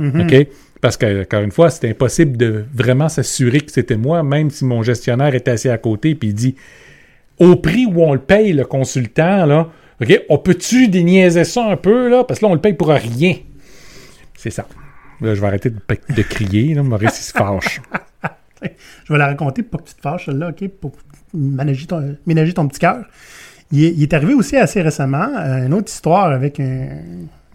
OK? 0.00 0.46
Parce 0.80 0.96
que, 0.96 1.22
encore 1.22 1.42
une 1.42 1.50
fois, 1.50 1.70
c'était 1.70 1.90
impossible 1.90 2.36
de 2.36 2.64
vraiment 2.72 3.08
s'assurer 3.08 3.60
que 3.60 3.72
c'était 3.72 3.96
moi, 3.96 4.22
même 4.22 4.50
si 4.50 4.64
mon 4.64 4.82
gestionnaire 4.82 5.34
était 5.34 5.50
assis 5.50 5.68
à 5.68 5.78
côté, 5.78 6.14
puis 6.14 6.28
il 6.28 6.34
dit 6.34 6.54
au 7.38 7.56
prix 7.56 7.86
où 7.86 8.02
on 8.02 8.12
le 8.14 8.20
paye, 8.20 8.52
le 8.52 8.64
consultant, 8.64 9.44
là, 9.46 9.68
OK, 10.00 10.20
on 10.28 10.38
peut-tu 10.38 10.88
déniaiser 10.88 11.42
ça 11.44 11.64
un 11.66 11.76
peu, 11.76 12.08
là? 12.08 12.22
Parce 12.24 12.38
que 12.38 12.44
là, 12.46 12.50
on 12.52 12.54
le 12.54 12.60
paye 12.60 12.74
pour 12.74 12.88
rien. 12.88 13.34
C'est 14.36 14.50
ça. 14.50 14.66
Là, 15.20 15.34
je 15.34 15.40
vais 15.40 15.46
arrêter 15.48 15.70
de, 15.70 16.22
crier, 16.22 16.74
là, 16.74 16.84
Maurice, 16.84 17.18
il 17.18 17.24
se 17.24 17.32
fâche. 17.32 17.80
Je 19.04 19.12
vais 19.12 19.18
la 19.20 19.26
raconter 19.28 19.62
pour 19.62 19.82
que 19.84 19.88
tu 19.88 19.94
te 19.94 20.00
fâches, 20.00 20.26
celle-là, 20.26 20.48
OK? 20.48 20.68
Pour 20.80 20.92
ménager 21.32 21.86
ton, 21.86 22.16
ton 22.54 22.68
petit 22.68 22.80
cœur. 22.80 23.04
Il, 23.70 23.84
est- 23.84 23.92
il 23.92 24.02
est 24.02 24.12
arrivé 24.14 24.34
aussi 24.34 24.56
assez 24.56 24.82
récemment 24.82 25.28
euh, 25.38 25.66
une 25.66 25.74
autre 25.74 25.92
histoire 25.92 26.26
avec 26.32 26.58
un- 26.58 27.02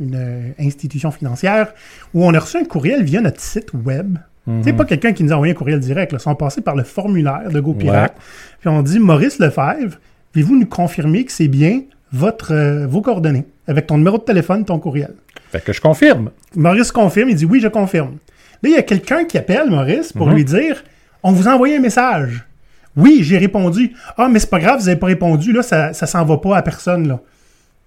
une 0.04 0.16
euh, 0.16 0.50
institution 0.60 1.12
financière 1.12 1.74
où 2.14 2.26
on 2.26 2.34
a 2.34 2.40
reçu 2.40 2.58
un 2.58 2.66
courriel 2.66 3.04
via 3.04 3.22
notre 3.22 3.42
site 3.42 3.74
web. 3.74 4.18
C'est 4.62 4.74
pas 4.74 4.84
quelqu'un 4.84 5.14
qui 5.14 5.24
nous 5.24 5.32
a 5.32 5.36
envoyé 5.36 5.54
un 5.54 5.56
courriel 5.56 5.80
direct. 5.80 6.12
Là. 6.12 6.18
Ils 6.20 6.22
sont 6.22 6.36
passés 6.36 6.60
par 6.60 6.76
le 6.76 6.84
formulaire 6.84 7.50
de 7.50 7.62
GoPirate. 7.62 8.14
Puis 8.60 8.68
on 8.68 8.82
dit 8.82 9.00
Maurice 9.00 9.40
Lefebvre, 9.40 9.98
pouvez-vous 10.34 10.58
nous 10.58 10.66
confirmer 10.66 11.24
que 11.24 11.32
c'est 11.32 11.48
bien 11.48 11.84
votre, 12.12 12.54
euh, 12.54 12.86
vos 12.86 13.02
coordonnées 13.02 13.46
avec 13.68 13.88
ton 13.88 13.98
numéro 13.98 14.18
de 14.18 14.24
téléphone, 14.24 14.66
ton 14.66 14.80
courriel? 14.80 15.14
Fait 15.50 15.64
que 15.64 15.72
je 15.72 15.80
confirme. 15.80 16.30
Maurice 16.58 16.92
confirme, 16.92 17.30
il 17.30 17.36
dit 17.36 17.46
oui, 17.46 17.62
je 17.62 17.70
confirme. 17.70 18.18
Là, 18.62 18.70
il 18.70 18.72
y 18.72 18.78
a 18.78 18.84
quelqu'un 18.84 19.24
qui 19.24 19.38
appelle 19.38 19.70
Maurice 19.70 20.12
pour 20.12 20.30
lui 20.30 20.44
dire 20.44 20.84
On 21.24 21.32
vous 21.32 21.48
a 21.48 21.54
envoyé 21.54 21.78
un 21.78 21.82
message. 21.82 22.46
Oui, 22.98 23.20
j'ai 23.22 23.38
répondu. 23.38 23.94
Ah, 24.18 24.28
mais 24.30 24.40
c'est 24.40 24.50
pas 24.50 24.60
grave, 24.60 24.82
vous 24.82 24.90
avez 24.90 25.00
pas 25.00 25.08
répondu, 25.08 25.54
là, 25.54 25.64
ça, 25.64 25.94
ça 25.94 26.06
s'en 26.06 26.26
va 26.26 26.38
pas 26.38 26.58
à 26.58 26.62
personne, 26.62 27.08
là. 27.08 27.22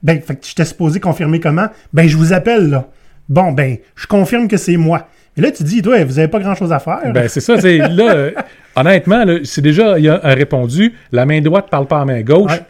Ben, 0.06 0.20
fait 0.22 0.36
que 0.36 0.46
j'étais 0.46 0.64
supposé 0.64 1.00
confirmer 1.00 1.40
comment? 1.40 1.66
Ben, 1.92 2.06
je 2.08 2.16
vous 2.16 2.32
appelle, 2.32 2.70
là. 2.70 2.88
Bon, 3.28 3.50
ben, 3.50 3.78
je 3.96 4.06
confirme 4.06 4.46
que 4.46 4.56
c'est 4.56 4.76
moi. 4.76 5.08
Et 5.36 5.40
là, 5.40 5.50
tu 5.50 5.64
dis, 5.64 5.82
toi, 5.82 6.02
vous 6.04 6.20
avez 6.20 6.28
pas 6.28 6.38
grand 6.38 6.54
chose 6.54 6.72
à 6.72 6.78
faire. 6.78 7.12
Ben, 7.12 7.28
c'est 7.28 7.40
ça. 7.40 7.60
c'est- 7.60 7.78
Là, 7.78 8.14
euh, 8.14 8.30
honnêtement, 8.76 9.24
là, 9.24 9.38
c'est 9.42 9.60
déjà, 9.60 9.98
il 9.98 10.04
y 10.04 10.08
a 10.08 10.20
un 10.22 10.34
répondu. 10.34 10.92
La 11.10 11.26
main 11.26 11.40
droite 11.40 11.66
parle 11.68 11.88
pas 11.88 11.96
à 11.96 11.98
la 12.00 12.04
main 12.04 12.22
gauche. 12.22 12.52
Ouais. 12.52 12.62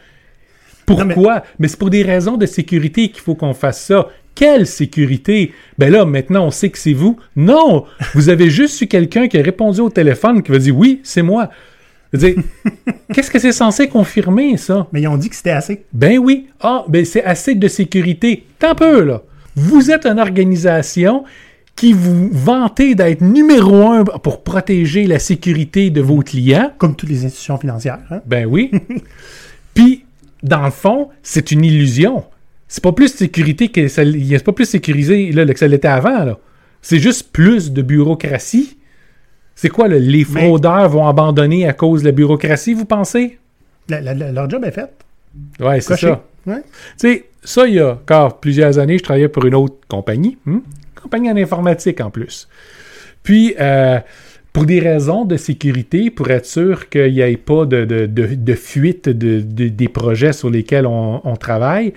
Pourquoi? 0.87 1.43
mais, 1.59 1.69
c'est 1.69 1.79
pour 1.79 1.91
des 1.91 2.03
raisons 2.03 2.37
de 2.39 2.47
sécurité 2.47 3.09
qu'il 3.11 3.21
faut 3.23 3.35
qu'on 3.35 3.53
fasse 3.55 3.83
ça. 3.83 4.07
Quelle 4.35 4.67
sécurité? 4.67 5.53
Ben 5.79 5.91
là, 5.93 6.05
maintenant, 6.07 6.47
on 6.47 6.51
sait 6.51 6.71
que 6.71 6.79
c'est 6.79 6.93
vous. 6.93 7.19
Non! 7.37 7.85
Vous 8.15 8.29
avez 8.31 8.49
juste 8.51 8.81
eu 8.81 8.87
quelqu'un 8.87 9.29
qui 9.29 9.39
a 9.39 9.43
répondu 9.43 9.81
au 9.81 9.91
téléphone 9.91 10.43
qui 10.43 10.53
va 10.53 10.59
dire 10.59 10.77
oui, 10.77 11.01
c'est 11.05 11.23
moi. 11.23 11.51
Qu'est-ce 13.13 13.31
que 13.31 13.39
c'est 13.39 13.53
censé 13.53 13.89
confirmer, 13.89 14.57
ça? 14.57 14.87
Mais 14.93 15.03
ils 15.03 15.09
ont 15.09 15.17
dit 15.17 15.29
que 15.29 15.37
c'était 15.37 15.51
assez. 15.51 15.85
Ben 15.93 16.19
oui. 16.19 16.49
Ah, 16.61 16.85
ben 16.89 17.05
c'est 17.05 17.25
assez 17.25 17.55
de 17.55 17.69
sécurité. 17.69 18.45
Tant 18.59 18.75
peu, 18.75 19.03
là. 19.03 19.23
Vous 19.55 19.91
êtes 19.91 20.07
une 20.07 20.19
organisation 20.19 21.25
qui 21.77 21.93
vous 21.93 22.31
vantez 22.33 22.95
d'être 22.95 23.21
numéro 23.21 23.89
un 23.91 24.05
pour 24.05 24.43
protéger 24.43 25.07
la 25.07 25.19
sécurité 25.19 25.91
de 25.91 26.01
vos 26.01 26.21
clients. 26.21 26.73
Comme 26.79 26.97
toutes 26.97 27.11
les 27.11 27.25
institutions 27.25 27.59
financières. 27.59 28.01
Hein? 28.11 28.21
Ben 28.27 28.47
oui. 28.47 28.71
Puis, 29.75 30.05
dans 30.43 30.65
le 30.65 30.71
fond, 30.71 31.11
c'est 31.23 31.53
une 31.53 31.65
illusion. 31.65 32.25
C'est 32.69 32.83
pas 32.83 32.93
plus 32.93 33.13
de 33.13 33.19
sécurité 33.19 33.69
que 33.69 33.89
ça. 33.89 34.03
C'est 34.05 34.45
pas 34.45 34.53
plus 34.53 34.65
sécurisé 34.65 35.33
là, 35.33 35.47
que 35.47 35.59
ça 35.59 35.69
l'était 35.69 35.89
avant, 35.89 36.25
là. 36.25 36.39
C'est 36.83 36.99
juste 36.99 37.31
plus 37.33 37.73
de 37.73 37.83
bureaucratie. 37.83 38.79
C'est 39.57 39.71
quoi, 39.71 39.89
les 39.89 39.99
Mais- 39.99 40.25
fraudeurs 40.25 40.89
vont 40.89 41.09
abandonner 41.09 41.67
à 41.67 41.73
cause 41.73 42.03
de 42.03 42.07
la 42.07 42.13
bureaucratie, 42.13 42.75
vous 42.75 42.85
pensez? 42.85 43.39
La- 43.89 44.01
la- 44.01 44.15
la- 44.15 44.31
leur 44.31 44.49
job 44.49 44.65
est 44.65 44.71
fait. 44.71 44.91
Ouais, 45.59 45.81
c'est 45.81 45.97
ça. 45.97 46.23
Ouais. 46.47 46.63
Tu 47.01 47.09
sais, 47.09 47.25
ça, 47.43 47.67
il 47.67 47.75
y 47.75 47.81
a 47.81 47.93
encore 47.93 48.39
plusieurs 48.39 48.79
années, 48.79 48.99
je 48.99 49.03
travaillais 49.03 49.29
pour 49.29 49.45
une 49.47 49.55
autre 49.55 49.77
compagnie. 49.89 50.37
hmm? 50.47 50.59
Compagnie 51.03 51.31
en 51.31 51.37
informatique 51.37 52.01
en 52.01 52.11
plus. 52.11 52.49
Puis, 53.23 53.55
euh, 53.59 53.99
pour 54.53 54.65
des 54.65 54.79
raisons 54.81 55.25
de 55.25 55.37
sécurité, 55.37 56.11
pour 56.11 56.31
être 56.31 56.47
sûr 56.47 56.89
qu'il 56.89 57.13
n'y 57.13 57.21
ait 57.21 57.37
pas 57.37 57.65
de, 57.67 57.85
de- 57.85 58.07
de- 58.07 58.35
de 58.35 58.55
fuite 58.55 59.09
de- 59.09 59.41
de- 59.41 59.69
des 59.69 59.89
projets 59.89 60.33
sur 60.33 60.51
lesquels 60.51 60.87
on, 60.87 61.21
on 61.25 61.37
travaille, 61.37 61.93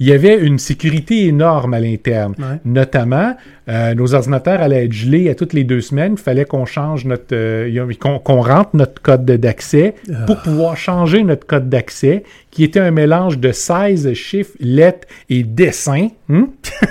il 0.00 0.06
y 0.06 0.12
avait 0.12 0.38
une 0.38 0.58
sécurité 0.58 1.26
énorme 1.26 1.74
à 1.74 1.80
l'interne. 1.80 2.34
Ouais. 2.38 2.60
Notamment, 2.64 3.36
euh, 3.68 3.94
nos 3.94 4.14
ordinateurs 4.14 4.60
allaient 4.60 4.84
être 4.84 4.92
gelés 4.92 5.28
à 5.28 5.34
toutes 5.34 5.52
les 5.52 5.64
deux 5.64 5.80
semaines. 5.80 6.12
Il 6.16 6.22
fallait 6.22 6.44
qu'on 6.44 6.66
change 6.66 7.04
notre, 7.04 7.34
euh, 7.34 7.92
qu'on 8.00 8.42
rentre 8.42 8.70
notre 8.74 9.02
code 9.02 9.24
de- 9.24 9.36
d'accès 9.36 9.94
pour 10.26 10.36
pouvoir 10.42 10.76
changer 10.76 11.24
notre 11.24 11.46
code 11.46 11.68
d'accès, 11.68 12.22
qui 12.50 12.62
était 12.64 12.80
un 12.80 12.90
mélange 12.92 13.38
de 13.38 13.50
16 13.52 14.12
chiffres, 14.14 14.52
lettres 14.60 15.06
et 15.28 15.42
dessins. 15.42 16.08
hmm? 16.28 16.44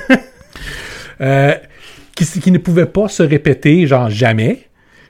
Euh, 1.19 1.53
qui, 2.15 2.25
qui 2.39 2.51
ne 2.51 2.59
pouvait 2.59 2.85
pas 2.85 3.07
se 3.07 3.23
répéter, 3.23 3.87
genre 3.87 4.09
jamais. 4.09 4.66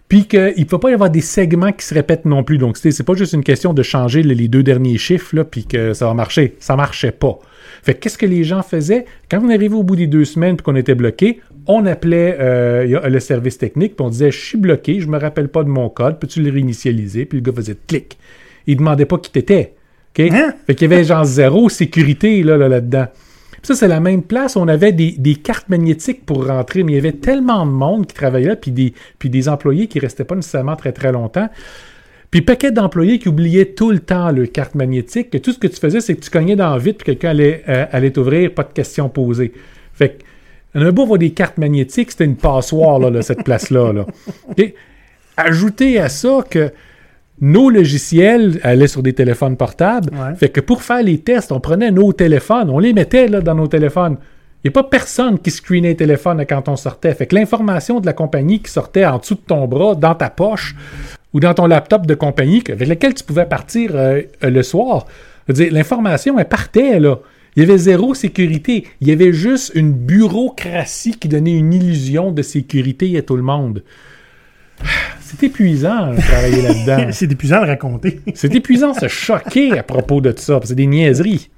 Puis 0.10 0.26
qu'il 0.26 0.54
ne 0.58 0.64
peut 0.64 0.80
pas 0.80 0.90
y 0.90 0.94
avoir 0.94 1.10
des 1.10 1.22
segments 1.22 1.74
qui 1.74 1.86
se 1.86 1.94
répètent 1.94 2.24
non 2.24 2.44
plus. 2.44 2.58
Donc, 2.58 2.78
c'est 2.78 3.04
pas 3.04 3.14
juste 3.14 3.34
une 3.34 3.44
question 3.44 3.74
de 3.74 3.84
changer 3.84 4.24
le- 4.24 4.34
les 4.34 4.48
deux 4.48 4.64
derniers 4.64 4.98
chiffres, 4.98 5.36
là, 5.36 5.44
puis 5.44 5.66
que 5.66 5.94
ça 5.94 6.06
va 6.08 6.14
marcher. 6.14 6.56
Ça 6.60 6.78
marchait 6.78 7.12
pas. 7.12 7.38
Fait 7.84 7.94
que 7.94 8.00
qu'est-ce 8.00 8.18
que 8.18 8.26
les 8.26 8.46
gens 8.46 8.64
faisaient? 8.64 9.06
Quand 9.30 9.42
on 9.44 9.50
arrivait 9.50 9.76
au 9.76 9.84
bout 9.84 9.98
des 9.98 10.08
deux 10.08 10.24
semaines 10.24 10.56
puis 10.56 10.64
qu'on 10.64 10.76
était 10.78 10.96
bloqué, 10.96 11.42
on 11.68 11.86
appelait 11.86 12.38
euh, 12.40 13.10
le 13.10 13.20
service 13.20 13.58
technique 13.58 13.98
puis 13.98 14.06
on 14.06 14.10
disait 14.10 14.32
«Je 14.32 14.40
suis 14.40 14.58
bloqué, 14.58 15.02
je 15.02 15.08
me 15.08 15.18
rappelle 15.20 15.50
pas 15.50 15.64
de 15.64 15.70
mon 15.70 15.90
code, 15.90 16.20
peux-tu 16.20 16.42
le 16.42 16.52
réinitialiser?» 16.52 17.26
Puis 17.28 17.40
le 17.40 17.44
gars 17.44 17.56
faisait 17.56 17.76
«clic». 17.88 18.18
Il 18.68 18.78
demandait 18.78 19.06
pas 19.06 19.18
qui 19.18 19.32
t'étais. 19.32 19.74
OK? 20.18 20.26
Hein? 20.32 20.54
Fait 20.66 20.76
qu'il 20.76 20.90
y 20.90 20.94
avait 20.94 21.04
genre 21.04 21.26
zéro 21.26 21.68
sécurité 21.70 22.42
là, 22.44 22.56
là, 22.58 22.70
là-dedans. 22.70 23.08
Ça, 23.68 23.76
c'est 23.76 23.90
la 23.90 24.00
même 24.00 24.24
place. 24.24 24.56
On 24.56 24.70
avait 24.70 24.94
des, 24.94 25.36
cartes 25.36 25.68
magnétiques 25.68 26.26
pour 26.26 26.48
rentrer, 26.48 26.84
mais 26.84 26.94
il 26.94 26.96
y 26.96 27.00
avait 27.00 27.12
tellement 27.12 27.66
de 27.66 27.72
monde 27.72 28.08
qui 28.08 28.16
travaillait 28.16 28.48
là, 28.48 28.56
puis 28.56 28.72
des, 28.72 28.94
puis 29.20 29.30
des 29.30 29.50
employés 29.50 29.88
qui 29.88 30.00
restaient 30.00 30.24
pas 30.24 30.36
nécessairement 30.36 30.78
très, 30.78 30.94
très 30.94 31.12
longtemps. 31.12 31.50
Puis 32.32 32.42
paquet 32.42 32.72
d'employés 32.72 33.20
qui 33.20 33.28
oubliaient 33.28 33.74
tout 33.74 33.92
le 33.92 34.00
temps 34.00 34.32
leur 34.32 34.50
carte 34.54 34.74
magnétique, 34.76 35.32
que 35.32 35.38
tout 35.38 35.52
ce 35.52 35.60
que 35.60 35.68
tu 35.68 35.82
faisais, 35.82 36.00
c'est 36.00 36.16
que 36.16 36.22
tu 36.22 36.30
cognais 36.30 36.56
dans 36.56 36.74
le 36.76 36.80
vide, 36.80 36.96
puis 36.96 37.08
quelqu'un 37.08 37.32
allait, 37.32 37.64
euh, 37.68 37.86
allait 37.92 38.12
t'ouvrir, 38.12 38.54
pas 38.54 38.64
de 38.64 38.72
questions 38.72 39.10
posées. 39.10 39.52
Fait 39.94 40.12
que, 40.12 40.24
on 40.74 40.86
a 40.86 40.92
beau 40.92 41.02
avoir 41.02 41.20
des 41.20 41.32
cartes 41.32 41.58
magnétiques, 41.58 42.12
c'était 42.12 42.24
une 42.24 42.38
passoire, 42.38 43.00
là, 43.00 43.10
là, 43.10 43.22
cette 43.22 43.44
place-là. 43.44 43.92
Là. 43.92 44.06
Et 44.56 44.76
ajoutez 45.36 46.00
à 46.00 46.08
ça 46.08 46.42
que 46.50 46.72
nos 47.40 47.70
logiciels 47.70 48.60
allaient 48.64 48.88
sur 48.88 49.04
des 49.04 49.14
téléphones 49.14 49.58
portables. 49.58 50.10
Ouais. 50.14 50.36
Fait 50.36 50.50
que 50.50 50.62
pour 50.62 50.82
faire 50.82 51.04
les 51.04 51.20
tests, 51.20 51.52
on 51.52 51.60
prenait 51.60 51.92
nos 51.92 52.14
téléphones, 52.14 52.70
on 52.70 52.80
les 52.80 52.94
mettait 52.94 53.28
là, 53.28 53.42
dans 53.42 53.56
nos 53.56 53.68
téléphones. 53.68 54.18
Il 54.64 54.68
n'y 54.68 54.70
a 54.70 54.82
pas 54.82 54.84
personne 54.84 55.38
qui 55.38 55.52
screenait 55.52 55.90
les 55.90 55.96
téléphones 55.96 56.44
quand 56.50 56.68
on 56.68 56.76
sortait. 56.76 57.14
Fait 57.14 57.28
que 57.28 57.36
l'information 57.36 58.00
de 58.00 58.06
la 58.06 58.14
compagnie 58.14 58.60
qui 58.60 58.72
sortait 58.72 59.06
en 59.06 59.20
dessous 59.20 59.36
de 59.36 59.42
ton 59.42 59.68
bras, 59.68 59.94
dans 59.94 60.16
ta 60.16 60.30
poche, 60.30 60.76
ou 61.34 61.40
dans 61.40 61.54
ton 61.54 61.68
laptop 61.68 62.08
de 62.08 62.16
compagnie, 62.16 62.64
avec 62.68 62.88
lequel 62.88 63.14
tu 63.14 63.24
pouvais 63.24 63.46
partir 63.46 63.92
euh, 63.94 64.22
euh, 64.44 64.50
le 64.50 64.64
soir, 64.64 65.06
l'information, 65.48 66.40
elle 66.40 66.48
partait, 66.48 67.00
là. 67.00 67.20
Il 67.56 67.62
y 67.62 67.64
avait 67.64 67.78
zéro 67.80 68.14
sécurité. 68.14 68.86
Il 69.02 69.08
y 69.08 69.12
avait 69.12 69.34
juste 69.34 69.72
une 69.74 69.92
bureaucratie 69.92 71.18
qui 71.18 71.28
donnait 71.28 71.58
une 71.58 71.74
illusion 71.74 72.32
de 72.32 72.44
sécurité 72.44 73.18
à 73.18 73.24
tout 73.24 73.36
le 73.36 73.42
monde. 73.42 73.84
C'est 75.22 75.44
épuisant 75.44 76.14
de 76.14 76.22
travailler 76.22 76.62
là-dedans. 76.62 77.08
c'est 77.12 77.32
épuisant 77.32 77.62
de 77.62 77.68
raconter. 77.68 78.22
C'est 78.34 78.54
épuisant 78.56 78.92
de 78.94 79.00
se 79.00 79.08
choquer 79.08 79.78
à 79.78 79.84
propos 79.84 80.22
de 80.22 80.32
tout 80.32 80.42
ça, 80.42 80.60
c'est 80.64 80.76
des 80.76 80.86
niaiseries. 80.88 81.50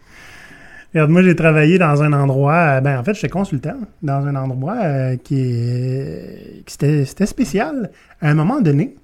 Regarde, 0.93 1.11
moi, 1.11 1.21
j'ai 1.21 1.35
travaillé 1.35 1.77
dans 1.77 2.01
un 2.01 2.13
endroit, 2.13 2.77
euh, 2.77 2.81
ben, 2.81 2.99
en 2.99 3.03
fait, 3.03 3.13
j'étais 3.13 3.29
consultant 3.29 3.75
dans 4.01 4.25
un 4.25 4.35
endroit 4.35 4.77
euh, 4.83 5.17
qui, 5.23 5.39
est, 5.39 6.63
qui 6.65 6.73
c'était, 7.05 7.25
spécial. 7.27 7.91
À 8.21 8.29
un 8.31 8.33
moment 8.33 8.59
donné, 8.59 8.95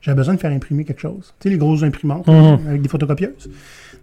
j'avais 0.00 0.16
besoin 0.16 0.34
de 0.34 0.40
faire 0.40 0.50
imprimer 0.50 0.84
quelque 0.84 1.00
chose. 1.00 1.32
Tu 1.38 1.44
sais, 1.44 1.50
les 1.50 1.58
grosses 1.58 1.84
imprimantes 1.84 2.26
Mhm. 2.26 2.58
avec 2.68 2.82
des 2.82 2.88
photocopieuses. 2.88 3.48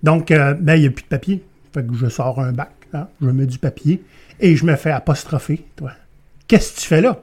Donc, 0.01 0.31
euh, 0.31 0.53
ben, 0.53 0.75
il 0.75 0.81
n'y 0.81 0.87
a 0.87 0.91
plus 0.91 1.03
de 1.03 1.09
papier. 1.09 1.43
Fait 1.73 1.85
que 1.85 1.93
je 1.93 2.07
sors 2.07 2.39
un 2.39 2.53
bac, 2.53 2.71
hein, 2.93 3.07
je 3.21 3.29
mets 3.29 3.45
du 3.47 3.57
papier 3.57 4.01
et 4.39 4.55
je 4.55 4.65
me 4.65 4.77
fais 4.77 4.91
apostropher. 4.91 5.65
Toi, 5.75 5.91
qu'est-ce 6.47 6.75
que 6.75 6.79
tu 6.79 6.87
fais 6.87 7.01
là? 7.01 7.19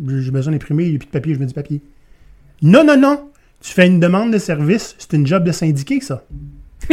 J'ai 0.00 0.30
besoin 0.30 0.52
d'imprimer, 0.52 0.84
il 0.84 0.90
n'y 0.90 0.96
a 0.96 0.98
plus 0.98 1.06
de 1.06 1.12
papier, 1.12 1.34
je 1.34 1.38
mets 1.38 1.46
du 1.46 1.54
papier. 1.54 1.80
Non, 2.62 2.84
non, 2.84 2.96
non! 2.96 3.30
Tu 3.60 3.72
fais 3.72 3.86
une 3.86 4.00
demande 4.00 4.32
de 4.32 4.38
service, 4.38 4.94
c'est 4.98 5.12
une 5.14 5.26
job 5.26 5.44
de 5.44 5.52
syndiqué, 5.52 6.00
ça. 6.00 6.24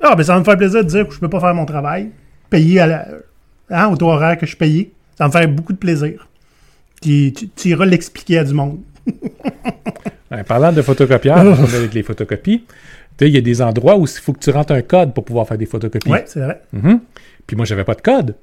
ah, 0.00 0.14
ben 0.14 0.22
ça 0.22 0.34
va 0.34 0.38
me 0.40 0.44
faire 0.44 0.56
plaisir 0.56 0.84
de 0.84 0.88
dire 0.88 1.08
que 1.08 1.14
je 1.14 1.18
peux 1.18 1.28
pas 1.28 1.40
faire 1.40 1.54
mon 1.54 1.64
travail, 1.64 2.10
payer 2.50 2.80
à 2.80 2.86
la, 2.86 3.08
hein, 3.70 3.88
au 3.88 3.96
taux 3.96 4.10
horaire 4.10 4.36
que 4.36 4.46
je 4.46 4.50
suis 4.50 4.58
payé. 4.58 4.92
Ça 5.16 5.24
va 5.24 5.28
me 5.28 5.32
faire 5.32 5.48
beaucoup 5.48 5.72
de 5.72 5.78
plaisir. 5.78 6.28
Puis 7.00 7.32
tu, 7.32 7.48
tu 7.48 7.68
iras 7.68 7.84
l'expliquer 7.84 8.38
à 8.38 8.44
du 8.44 8.54
monde. 8.54 8.80
Ouais, 10.30 10.42
parlant 10.46 10.72
de 10.72 10.82
photocopieurs, 10.82 11.60
avec 11.60 11.94
les 11.94 12.02
photocopies, 12.02 12.60
tu 12.60 13.24
sais, 13.24 13.28
il 13.28 13.34
y 13.34 13.38
a 13.38 13.42
des 13.42 13.60
endroits 13.60 13.96
où 13.96 14.04
il 14.04 14.08
faut 14.08 14.32
que 14.32 14.38
tu 14.38 14.50
rentres 14.50 14.72
un 14.72 14.82
code 14.82 15.12
pour 15.12 15.24
pouvoir 15.24 15.46
faire 15.46 15.58
des 15.58 15.66
photocopies. 15.66 16.10
Ouais, 16.10 16.24
c'est 16.26 16.40
vrai. 16.40 16.62
Mhm. 16.72 17.00
Puis 17.46 17.56
moi, 17.56 17.66
j'avais 17.66 17.84
pas 17.84 17.94
de 17.94 18.00
code. 18.00 18.36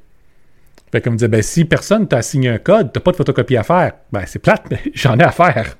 Fait 0.91 1.01
qu'on 1.01 1.11
me 1.11 1.17
disait, 1.17 1.27
ben, 1.27 1.41
si 1.41 1.65
personne 1.65 2.07
t'a 2.07 2.17
assigné 2.17 2.49
un 2.49 2.57
code, 2.57 2.91
t'as 2.91 2.99
pas 2.99 3.11
de 3.11 3.17
photocopie 3.17 3.57
à 3.57 3.63
faire. 3.63 3.93
Ben, 4.11 4.23
c'est 4.25 4.39
plate, 4.39 4.63
mais 4.71 4.79
j'en 4.93 5.17
ai 5.17 5.23
à 5.23 5.31
faire. 5.31 5.77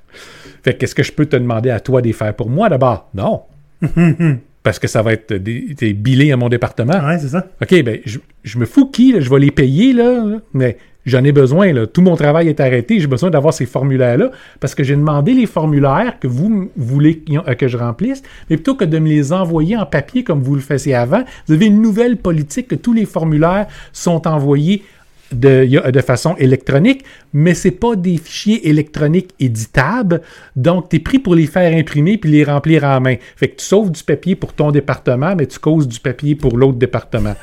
Fait 0.63 0.75
que, 0.75 0.83
est-ce 0.83 0.95
que 0.95 1.03
je 1.03 1.11
peux 1.11 1.25
te 1.25 1.35
demander 1.35 1.69
à 1.69 1.79
toi 1.79 2.01
de 2.01 2.07
les 2.07 2.13
faire 2.13 2.35
pour 2.35 2.49
moi 2.49 2.69
d'abord? 2.69 3.09
Non. 3.13 3.43
Parce 4.63 4.77
que 4.77 4.87
ça 4.87 5.01
va 5.01 5.13
être 5.13 5.33
des, 5.33 5.73
des 5.73 5.93
billets 5.93 6.31
à 6.31 6.37
mon 6.37 6.49
département. 6.49 6.99
Ouais, 7.05 7.17
c'est 7.17 7.29
ça. 7.29 7.47
OK, 7.61 7.81
ben, 7.83 7.99
je, 8.05 8.19
je 8.43 8.57
me 8.57 8.65
fous 8.65 8.87
qui, 8.87 9.13
là, 9.13 9.21
je 9.21 9.29
vais 9.29 9.39
les 9.39 9.51
payer, 9.51 9.93
là, 9.93 10.25
là, 10.25 10.37
mais 10.53 10.77
j'en 11.05 11.23
ai 11.23 11.31
besoin, 11.31 11.73
là. 11.73 11.87
Tout 11.87 12.01
mon 12.01 12.15
travail 12.15 12.47
est 12.47 12.59
arrêté, 12.59 12.99
j'ai 12.99 13.07
besoin 13.07 13.29
d'avoir 13.29 13.53
ces 13.53 13.65
formulaires-là, 13.65 14.31
parce 14.59 14.75
que 14.75 14.83
j'ai 14.83 14.95
demandé 14.95 15.33
les 15.33 15.45
formulaires 15.45 16.19
que 16.19 16.27
vous 16.27 16.69
voulez 16.75 17.23
euh, 17.31 17.53
que 17.55 17.67
je 17.67 17.77
remplisse, 17.77 18.21
mais 18.49 18.57
plutôt 18.57 18.75
que 18.75 18.85
de 18.85 18.99
me 18.99 19.07
les 19.07 19.33
envoyer 19.33 19.77
en 19.77 19.85
papier 19.85 20.23
comme 20.23 20.41
vous 20.41 20.55
le 20.55 20.61
faisiez 20.61 20.95
avant, 20.95 21.23
vous 21.47 21.53
avez 21.53 21.65
une 21.67 21.81
nouvelle 21.81 22.17
politique 22.17 22.67
que 22.67 22.75
tous 22.75 22.93
les 22.93 23.05
formulaires 23.05 23.67
sont 23.91 24.27
envoyés 24.27 24.83
de, 25.31 25.89
de 25.91 26.01
façon 26.01 26.35
électronique, 26.37 27.03
mais 27.33 27.53
c'est 27.53 27.71
pas 27.71 27.95
des 27.95 28.17
fichiers 28.17 28.67
électroniques 28.69 29.33
éditables. 29.39 30.21
Donc, 30.55 30.89
tu 30.89 30.97
es 30.97 30.99
pris 30.99 31.19
pour 31.19 31.35
les 31.35 31.47
faire 31.47 31.75
imprimer 31.75 32.17
puis 32.17 32.31
les 32.31 32.43
remplir 32.43 32.83
en 32.83 32.99
main. 33.01 33.15
Fait 33.35 33.49
que 33.49 33.57
tu 33.57 33.65
sauves 33.65 33.91
du 33.91 34.03
papier 34.03 34.35
pour 34.35 34.53
ton 34.53 34.71
département, 34.71 35.35
mais 35.35 35.45
tu 35.45 35.59
causes 35.59 35.87
du 35.87 35.99
papier 35.99 36.35
pour 36.35 36.57
l'autre 36.57 36.77
département. 36.77 37.35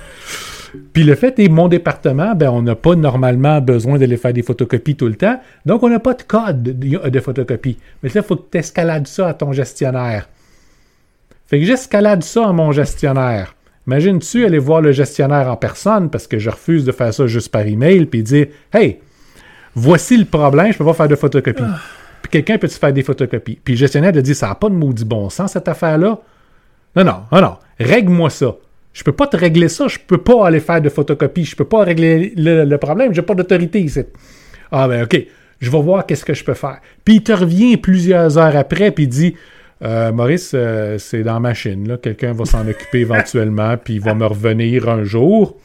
Puis 0.92 1.05
le 1.05 1.14
fait 1.14 1.38
est, 1.38 1.49
mon 1.49 1.68
département, 1.68 2.35
ben, 2.35 2.51
on 2.51 2.62
n'a 2.62 2.75
pas 2.75 2.94
normalement 2.96 3.61
besoin 3.61 3.99
d'aller 3.99 4.16
faire 4.16 4.33
des 4.33 4.42
photocopies 4.42 4.96
tout 4.96 5.07
le 5.07 5.14
temps. 5.14 5.40
Donc, 5.64 5.83
on 5.83 5.88
n'a 5.88 6.01
pas 6.01 6.14
de 6.14 6.22
code 6.22 6.62
de, 6.62 7.09
de 7.09 7.20
photocopie. 7.20 7.79
Mais 8.03 8.09
là, 8.11 8.20
il 8.20 8.27
faut 8.27 8.37
que 8.37 8.51
tu 8.51 8.59
escalades 8.59 9.07
ça 9.07 9.29
à 9.29 9.35
ton 9.35 9.53
gestionnaire. 9.53 10.29
Fait 11.46 11.61
que 11.61 11.64
j'escalade 11.64 12.22
ça 12.25 12.49
à 12.49 12.53
mon 12.53 12.72
gestionnaire. 12.72 13.56
Imagine-tu 13.87 14.44
aller 14.44 14.59
voir 14.59 14.81
le 14.81 14.92
gestionnaire 14.92 15.49
en 15.49 15.57
personne 15.57 16.11
parce 16.11 16.27
que 16.27 16.38
je 16.38 16.51
refuse 16.51 16.85
de 16.85 16.92
faire 16.92 17.14
ça 17.14 17.27
juste 17.27 17.51
par 17.51 17.66
email 17.66 18.07
puis 18.07 18.22
dire 18.22 18.49
Hey, 18.72 18.99
voici 19.75 20.16
le 20.16 20.25
problème, 20.25 20.72
je 20.72 20.79
peux 20.79 20.85
pas 20.85 20.94
faire 20.94 21.09
de 21.09 21.14
photocopie. 21.14 21.62
Puis 22.22 22.31
quelqu'un 22.31 22.59
peut-tu 22.59 22.77
faire 22.77 22.92
des 22.92 23.03
photocopies? 23.03 23.61
Puis 23.62 23.75
le 23.75 23.79
gestionnaire 23.79 24.12
te 24.12 24.18
dit 24.18 24.35
Ça 24.35 24.49
n'a 24.49 24.55
pas 24.57 24.68
de 24.68 24.75
maudit 24.75 25.05
bon 25.05 25.31
sens 25.31 25.53
cette 25.53 25.68
affaire-là. 25.68 26.18
Non, 26.96 27.05
non, 27.05 27.22
non, 27.31 27.40
non. 27.40 27.57
Règle-moi 27.79 28.31
ça. 28.31 28.57
Je 28.92 29.05
peux 29.05 29.12
pas 29.12 29.27
te 29.27 29.37
régler 29.37 29.68
ça. 29.68 29.87
Je 29.87 29.99
peux 30.05 30.18
pas 30.18 30.46
aller 30.46 30.61
faire 30.61 30.81
de 30.81 30.88
photocopie. 30.88 31.44
Je 31.44 31.55
peux 31.55 31.66
pas 31.66 31.85
régler 31.85 32.33
le, 32.37 32.64
le 32.64 32.79
problème. 32.79 33.14
J'ai 33.14 33.22
pas 33.22 33.35
d'autorité 33.35 33.81
ici. 33.81 34.03
Ah 34.72 34.88
ben 34.88 35.05
ok. 35.05 35.27
Je 35.61 35.70
vais 35.70 35.81
voir 35.81 36.07
qu'est-ce 36.07 36.25
que 36.25 36.35
je 36.35 36.42
peux 36.42 36.55
faire. 36.55 36.81
Puis 37.05 37.16
il 37.16 37.22
te 37.22 37.33
revient 37.33 37.77
plusieurs 37.77 38.37
heures 38.37 38.57
après 38.57 38.90
puis 38.90 39.05
il 39.05 39.09
dit 39.09 39.37
Euh, 39.83 40.11
Maurice, 40.12 40.53
euh, 40.55 40.97
c'est 40.99 41.23
dans 41.23 41.35
ma 41.35 41.51
machine. 41.51 41.99
Quelqu'un 42.03 42.33
va 42.33 42.45
s'en 42.45 42.67
occuper 42.67 43.01
éventuellement 43.01 43.77
puis 43.77 43.95
il 43.95 44.01
va 44.01 44.15
me 44.15 44.25
revenir 44.27 44.89
un 44.89 45.05
jour. 45.05 45.57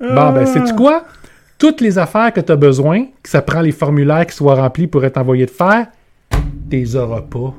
Bon 0.00 0.32
ben 0.32 0.46
sais-tu 0.46 0.74
quoi? 0.74 1.04
Toutes 1.58 1.80
les 1.80 1.98
affaires 1.98 2.32
que 2.32 2.40
tu 2.40 2.52
as 2.52 2.56
besoin, 2.56 3.04
que 3.22 3.28
ça 3.30 3.40
prend 3.40 3.60
les 3.62 3.72
formulaires 3.72 4.26
qui 4.26 4.36
soient 4.36 4.54
remplis 4.56 4.86
pour 4.86 5.04
être 5.04 5.16
envoyés 5.16 5.46
de 5.46 5.50
faire, 5.50 5.86
t'es 6.68 6.94
auras 6.96 7.22
pas. 7.22 7.54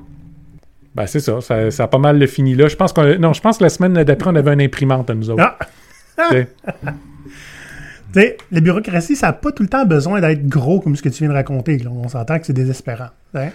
Ben, 0.93 1.05
c'est 1.07 1.19
ça, 1.19 1.41
ça. 1.41 1.69
ça 1.71 1.83
a 1.83 1.87
pas 1.87 1.97
mal 1.99 2.17
le 2.19 2.27
fini 2.27 2.55
là. 2.55 2.67
Je 2.67 2.75
pense 2.75 2.91
qu'on. 2.93 3.17
Non, 3.19 3.33
je 3.33 3.41
pense 3.41 3.57
que 3.59 3.63
la 3.63 3.69
semaine 3.69 3.93
d'après, 4.03 4.29
on 4.31 4.35
avait 4.35 4.53
une 4.53 4.61
imprimante 4.61 5.09
à 5.09 5.15
nous 5.15 5.29
autres. 5.29 5.43
Ah! 5.43 5.57
Tu 6.31 6.35
sais. 6.37 6.47
Tu 8.13 8.21
sais, 8.21 8.37
la 8.53 8.61
bureaucratie, 8.61 9.17
ça 9.17 9.27
n'a 9.27 9.33
pas 9.33 9.51
tout 9.51 9.63
le 9.63 9.69
temps 9.69 9.85
besoin 9.85 10.21
d'être 10.21 10.47
gros 10.47 10.79
comme 10.79 10.95
ce 10.95 11.01
que 11.01 11.09
tu 11.09 11.19
viens 11.19 11.27
de 11.29 11.33
raconter. 11.33 11.77
là. 11.77 11.89
On 11.91 12.07
s'entend 12.07 12.39
que 12.39 12.45
c'est 12.45 12.53
désespérant. 12.53 13.09
hein. 13.35 13.49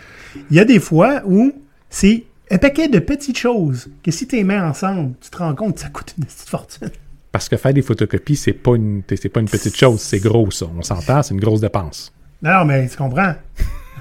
Il 0.50 0.56
y 0.56 0.60
a 0.60 0.66
des 0.66 0.78
fois 0.78 1.22
où 1.24 1.52
c'est 1.92 2.24
un 2.50 2.58
paquet 2.58 2.88
de 2.88 2.98
petites 2.98 3.38
choses 3.38 3.88
que 4.02 4.10
si 4.10 4.26
tu 4.26 4.36
les 4.36 4.44
mets 4.44 4.58
ensemble, 4.58 5.14
tu 5.20 5.30
te 5.30 5.36
rends 5.36 5.54
compte 5.54 5.74
que 5.74 5.80
ça 5.80 5.90
coûte 5.90 6.14
une 6.18 6.24
petite 6.24 6.48
fortune. 6.48 6.90
Parce 7.30 7.48
que 7.48 7.56
faire 7.56 7.74
des 7.74 7.82
photocopies, 7.82 8.36
c'est 8.36 8.54
pas 8.54 8.76
une, 8.76 9.02
c'est 9.08 9.28
pas 9.28 9.40
une 9.40 9.48
petite 9.48 9.76
chose, 9.76 10.00
c'est 10.00 10.18
gros 10.18 10.50
ça. 10.50 10.66
On 10.76 10.82
s'entend, 10.82 11.22
c'est 11.22 11.34
une 11.34 11.40
grosse 11.40 11.60
dépense. 11.60 12.12
Non, 12.42 12.50
non, 12.60 12.64
mais 12.64 12.88
tu 12.88 12.96
comprends. 12.96 13.34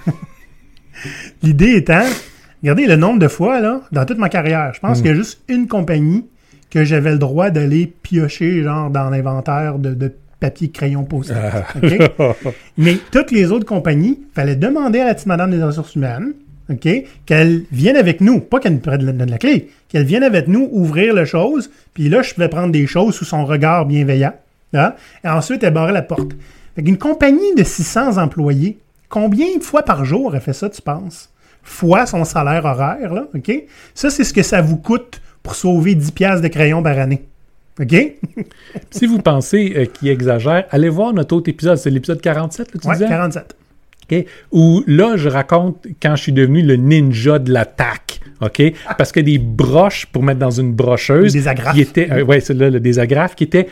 L'idée 1.44 1.76
étant, 1.76 2.06
regardez 2.64 2.88
le 2.88 2.96
nombre 2.96 3.20
de 3.20 3.28
fois, 3.28 3.60
là, 3.60 3.82
dans 3.92 4.06
toute 4.06 4.18
ma 4.18 4.30
carrière, 4.30 4.74
je 4.74 4.80
pense 4.80 5.00
qu'il 5.00 5.08
y 5.08 5.14
a 5.14 5.16
juste 5.16 5.42
une 5.50 5.68
compagnie 5.68 6.26
que 6.70 6.86
j'avais 6.86 7.12
le 7.12 7.20
droit 7.20 7.50
d'aller 7.50 7.94
piocher, 8.02 8.64
genre, 8.64 8.90
dans 8.90 9.10
l'inventaire 9.10 9.80
de, 9.80 9.94
de 9.94 10.14
papier, 10.40 10.72
crayon, 10.72 11.04
post 11.04 11.32
OK? 11.82 12.12
Mais 12.78 12.98
toutes 13.12 13.32
les 13.32 13.52
autres 13.52 13.66
compagnies, 13.66 14.22
fallait 14.34 14.56
demander 14.56 15.00
à 15.00 15.06
la 15.06 15.14
petite 15.14 15.28
madame 15.28 15.52
des 15.52 15.62
ressources 15.62 15.96
humaines, 15.96 16.34
OK, 16.72 16.88
qu'elle 17.26 17.64
vienne 17.72 17.98
avec 17.98 18.22
nous, 18.22 18.40
pas 18.40 18.60
qu'elle 18.60 18.74
nous 18.74 18.80
prenne 18.80 19.26
la, 19.30 19.38
clé, 19.38 19.70
qu'elle 19.90 20.06
vienne 20.06 20.24
avec 20.24 20.48
nous 20.48 20.70
ouvrir 20.72 21.14
les 21.14 21.26
choses, 21.26 21.70
puis 21.94 22.08
là, 22.08 22.22
je 22.22 22.34
pouvais 22.34 22.50
prendre 22.50 22.72
des 22.72 22.88
choses 22.88 23.16
sous 23.16 23.26
son 23.26 23.46
regard 23.46 23.86
bienveillant, 23.86 24.34
et 24.74 25.28
ensuite, 25.28 25.64
elle 25.64 25.74
barrait 25.74 25.92
la 25.92 26.02
porte. 26.02 26.32
Fait 26.76 26.84
qu'une 26.84 26.98
compagnie 26.98 27.54
de 27.58 27.64
600 27.64 28.18
employés, 28.18 28.78
combien 29.10 29.58
de 29.58 29.64
fois 29.64 29.84
par 29.84 30.06
jour 30.06 30.34
elle 30.34 30.42
fait 30.42 30.54
ça, 30.54 30.70
tu 30.70 30.82
penses? 30.82 31.30
Fois 31.64 32.06
son 32.06 32.24
salaire 32.24 32.66
horaire, 32.66 33.14
là, 33.14 33.28
OK? 33.36 33.52
Ça, 33.94 34.10
c'est 34.10 34.24
ce 34.24 34.34
que 34.34 34.44
ça 34.44 34.62
vous 34.62 34.78
coûte 34.78 35.22
pour 35.44 35.56
sauver 35.56 35.96
10 35.96 36.12
piastres 36.12 36.42
de 36.42 36.48
crayon 36.48 36.82
par 36.82 36.98
année. 36.98 37.24
OK? 37.80 37.96
si 38.92 39.06
vous 39.06 39.20
pensez 39.20 39.74
euh, 39.76 39.86
qu'il 39.86 40.10
exagère, 40.10 40.66
allez 40.72 40.90
voir 40.90 41.14
notre 41.14 41.36
autre 41.36 41.50
épisode. 41.50 41.78
C'est 41.78 41.90
l'épisode 41.90 42.22
47, 42.22 42.74
là, 42.74 42.80
tu 42.82 42.88
Ouais, 42.88 42.94
disais? 42.96 43.08
47. 43.08 43.56
OK? 44.12 44.26
Où 44.52 44.84
là, 44.88 45.16
je 45.18 45.30
raconte 45.30 45.86
quand 46.02 46.16
je 46.16 46.24
suis 46.24 46.32
devenu 46.34 46.62
le 46.62 46.76
ninja 46.76 47.40
de 47.40 47.52
l'attaque. 47.52 48.20
OK? 48.42 48.62
Parce 48.98 49.12
que 49.12 49.20
des 49.20 49.38
broches 49.38 50.06
pour 50.08 50.24
mettre 50.24 50.40
dans 50.40 50.52
une 50.52 50.74
brocheuse. 50.74 51.34
Des 51.34 51.48
agrafes. 51.48 51.76
Qui 51.76 51.82
était, 51.82 52.12
euh, 52.12 52.24
ouais, 52.24 52.40
c'est 52.40 52.54
là, 52.54 52.70
le 52.70 52.80
désagrafe, 52.80 53.36
qui 53.36 53.44
était 53.44 53.68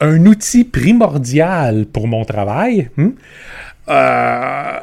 un 0.00 0.24
outil 0.26 0.64
primordial 0.64 1.86
pour 1.86 2.08
mon 2.08 2.24
travail. 2.24 2.90
hein. 2.98 3.12
Euh, 3.88 4.80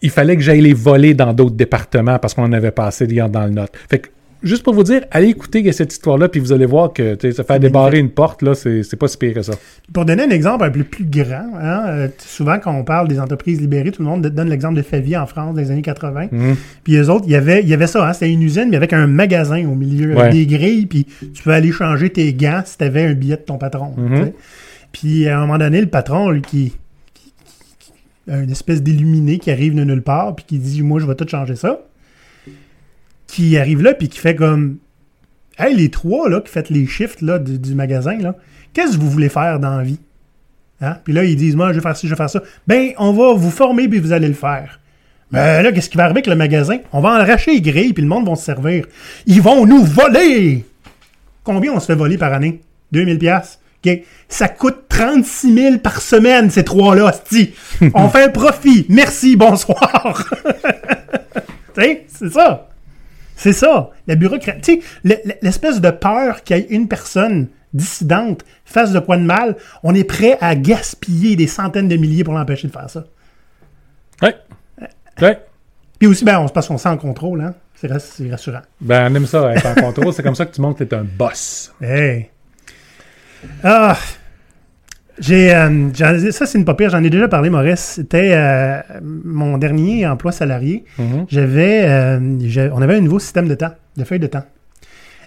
il 0.00 0.10
fallait 0.10 0.36
que 0.36 0.42
j'aille 0.42 0.60
les 0.60 0.74
voler 0.74 1.12
dans 1.12 1.32
d'autres 1.32 1.56
départements 1.56 2.18
parce 2.18 2.32
qu'on 2.34 2.44
en 2.44 2.52
avait 2.52 2.70
passé 2.70 3.06
dans 3.06 3.28
dans 3.28 3.44
le 3.44 3.50
note. 3.50 3.72
Fait 3.90 3.98
que, 3.98 4.08
juste 4.42 4.62
pour 4.62 4.74
vous 4.74 4.82
dire, 4.84 5.02
allez 5.10 5.28
écouter 5.28 5.70
cette 5.72 5.92
histoire-là, 5.92 6.28
puis 6.28 6.40
vous 6.40 6.52
allez 6.52 6.66
voir 6.66 6.92
que 6.92 7.16
se 7.20 7.42
faire 7.42 7.58
débarrer 7.60 7.98
une 7.98 8.10
porte, 8.10 8.42
là, 8.42 8.54
c'est 8.54 8.96
pas 8.96 9.08
si 9.08 9.16
pire 9.18 9.34
que 9.34 9.42
ça. 9.42 9.54
Pour 9.92 10.04
donner 10.04 10.22
un 10.24 10.30
exemple 10.30 10.64
un 10.64 10.70
peu 10.70 10.84
plus 10.84 11.04
grand, 11.04 11.48
hein, 11.60 11.84
euh, 11.88 12.08
souvent 12.18 12.58
quand 12.58 12.72
on 12.74 12.84
parle 12.84 13.08
des 13.08 13.18
entreprises 13.20 13.60
libérées, 13.60 13.90
tout 13.92 14.02
le 14.02 14.08
monde 14.08 14.26
donne 14.26 14.48
l'exemple 14.48 14.76
de 14.76 14.82
Favi 14.82 15.16
en 15.16 15.26
France 15.26 15.54
dans 15.54 15.60
les 15.60 15.70
années 15.70 15.82
80. 15.82 16.28
Mhm. 16.30 16.56
Puis 16.84 16.96
eux 16.96 17.10
autres, 17.10 17.24
il 17.26 17.32
y 17.32 17.36
avait, 17.36 17.62
il 17.62 17.68
y 17.68 17.74
avait 17.74 17.86
ça, 17.86 18.08
hein, 18.08 18.12
c'était 18.12 18.30
une 18.32 18.42
usine, 18.42 18.68
mais 18.70 18.76
avec 18.76 18.92
un 18.92 19.06
magasin 19.06 19.66
au 19.68 19.74
milieu, 19.74 20.14
Ouais. 20.14 20.20
avec 20.20 20.32
des 20.32 20.46
grilles, 20.46 20.86
puis 20.86 21.06
tu 21.34 21.42
peux 21.42 21.50
aller 21.50 21.72
changer 21.72 22.10
tes 22.10 22.32
gants 22.34 22.62
si 22.64 22.78
tu 22.78 22.84
avais 22.84 23.04
un 23.04 23.14
billet 23.14 23.36
de 23.36 23.42
ton 23.42 23.58
patron. 23.58 23.94
Mhm. 23.96 24.32
Puis 24.92 25.28
à 25.28 25.38
un 25.38 25.40
moment 25.42 25.58
donné, 25.58 25.80
le 25.80 25.86
patron, 25.88 26.30
lui, 26.30 26.42
qui, 26.42 26.72
qui- 27.14 27.32
qui- 27.78 27.92
qui- 27.92 27.92
une 28.32 28.50
espèce 28.50 28.82
d'illuminé 28.82 29.38
qui 29.38 29.50
arrive 29.50 29.74
de 29.74 29.84
nulle 29.84 30.02
part, 30.02 30.34
puis 30.36 30.44
qui 30.46 30.58
dit 30.58 30.82
Moi, 30.82 31.00
je 31.00 31.06
vais 31.06 31.14
tout 31.14 31.26
changer 31.28 31.56
ça. 31.56 31.80
Qui 33.28 33.56
arrive 33.56 33.82
là, 33.82 33.94
puis 33.94 34.08
qui 34.08 34.18
fait 34.18 34.34
comme 34.34 34.78
Hey, 35.56 35.74
les 35.74 35.90
trois 35.90 36.28
là, 36.28 36.40
qui 36.40 36.50
faites 36.50 36.70
les 36.70 36.86
shifts 36.86 37.22
là, 37.22 37.38
du, 37.38 37.58
du 37.58 37.74
magasin, 37.74 38.18
là, 38.18 38.34
qu'est-ce 38.72 38.96
que 38.96 39.00
vous 39.00 39.10
voulez 39.10 39.28
faire 39.28 39.60
dans 39.60 39.76
la 39.76 39.84
vie? 39.84 40.00
Hein? 40.80 40.96
Puis 41.04 41.12
là, 41.12 41.24
ils 41.24 41.36
disent 41.36 41.54
Moi, 41.56 41.72
je 41.72 41.76
vais 41.76 41.82
faire 41.82 41.96
ci, 41.96 42.06
je 42.06 42.12
vais 42.12 42.16
faire 42.16 42.30
ça. 42.30 42.42
Ben, 42.66 42.90
on 42.98 43.12
va 43.12 43.34
vous 43.34 43.50
former, 43.50 43.88
puis 43.88 44.00
vous 44.00 44.12
allez 44.12 44.28
le 44.28 44.34
faire. 44.34 44.80
Mais 45.30 45.62
là, 45.62 45.72
qu'est-ce 45.72 45.90
qui 45.90 45.96
va 45.96 46.04
arriver 46.04 46.18
avec 46.18 46.26
le 46.26 46.36
magasin? 46.36 46.78
On 46.92 47.00
va 47.00 47.10
arracher 47.10 47.52
les 47.52 47.60
grilles, 47.60 47.92
puis 47.92 48.02
le 48.02 48.08
monde 48.08 48.26
va 48.26 48.34
se 48.34 48.44
servir. 48.44 48.86
Ils 49.26 49.42
vont 49.42 49.66
nous 49.66 49.84
voler! 49.84 50.64
Combien 51.44 51.72
on 51.72 51.80
se 51.80 51.86
fait 51.86 51.94
voler 51.94 52.16
par 52.16 52.32
année? 52.32 52.60
2000 52.92 53.18
pièces. 53.18 53.58
OK. 53.84 54.00
Ça 54.28 54.48
coûte 54.48 54.84
36 54.88 55.54
000 55.54 55.78
par 55.78 56.00
semaine, 56.00 56.50
ces 56.50 56.64
trois-là. 56.64 57.12
On 57.94 58.08
fait 58.08 58.24
un 58.24 58.28
profit. 58.28 58.86
Merci, 58.88 59.36
bonsoir. 59.36 60.28
tu 61.74 61.80
sais, 61.80 62.06
c'est 62.08 62.32
ça. 62.32 62.68
C'est 63.38 63.52
ça. 63.52 63.90
La 64.06 64.16
bureaucratie. 64.16 64.82
L'espèce 65.04 65.80
de 65.80 65.90
peur 65.90 66.42
qu'il 66.42 66.56
y 66.56 66.60
ait 66.60 66.66
une 66.70 66.88
personne 66.88 67.48
dissidente 67.72 68.44
fasse 68.64 68.92
de 68.92 68.98
quoi 68.98 69.16
de 69.16 69.22
mal, 69.22 69.56
on 69.82 69.94
est 69.94 70.04
prêt 70.04 70.36
à 70.40 70.56
gaspiller 70.56 71.36
des 71.36 71.46
centaines 71.46 71.88
de 71.88 71.96
milliers 71.96 72.24
pour 72.24 72.34
l'empêcher 72.34 72.66
de 72.66 72.72
faire 72.72 72.90
ça. 72.90 73.04
Ouais. 74.20 74.34
Ouais. 75.20 75.38
Puis 75.98 76.08
aussi, 76.08 76.24
ben, 76.24 76.40
on 76.40 76.48
se 76.48 76.52
passe 76.52 76.66
son 76.66 76.78
sang 76.78 76.92
en 76.92 76.96
contrôle, 76.96 77.40
hein. 77.40 77.54
C'est 77.74 77.88
rassurant. 78.28 78.62
Ben, 78.80 79.12
on 79.12 79.14
aime 79.14 79.26
ça, 79.26 79.52
être 79.54 79.66
en 79.66 79.74
contrôle. 79.74 80.12
C'est 80.12 80.24
comme 80.24 80.34
ça 80.34 80.44
que 80.44 80.54
tu 80.54 80.60
montres 80.60 80.80
que 80.80 80.84
t'es 80.84 80.96
un 80.96 81.04
boss. 81.04 81.72
Hey. 81.80 82.30
Ah. 83.62 83.96
J'ai, 85.20 85.54
euh, 85.54 85.92
ça, 86.30 86.46
c'est 86.46 86.58
une 86.58 86.64
pas 86.64 86.74
pire. 86.74 86.90
J'en 86.90 87.02
ai 87.02 87.10
déjà 87.10 87.28
parlé, 87.28 87.50
Maurice. 87.50 87.80
C'était 87.80 88.32
euh, 88.34 88.80
mon 89.02 89.58
dernier 89.58 90.06
emploi 90.06 90.32
salarié. 90.32 90.84
Mhm. 90.98 91.26
J'avais, 91.28 91.84
euh, 91.88 92.70
on 92.72 92.82
avait 92.82 92.96
un 92.96 93.00
nouveau 93.00 93.18
système 93.18 93.48
de 93.48 93.54
temps, 93.54 93.72
de 93.96 94.04
feuille 94.04 94.20
de 94.20 94.26
temps. 94.26 94.44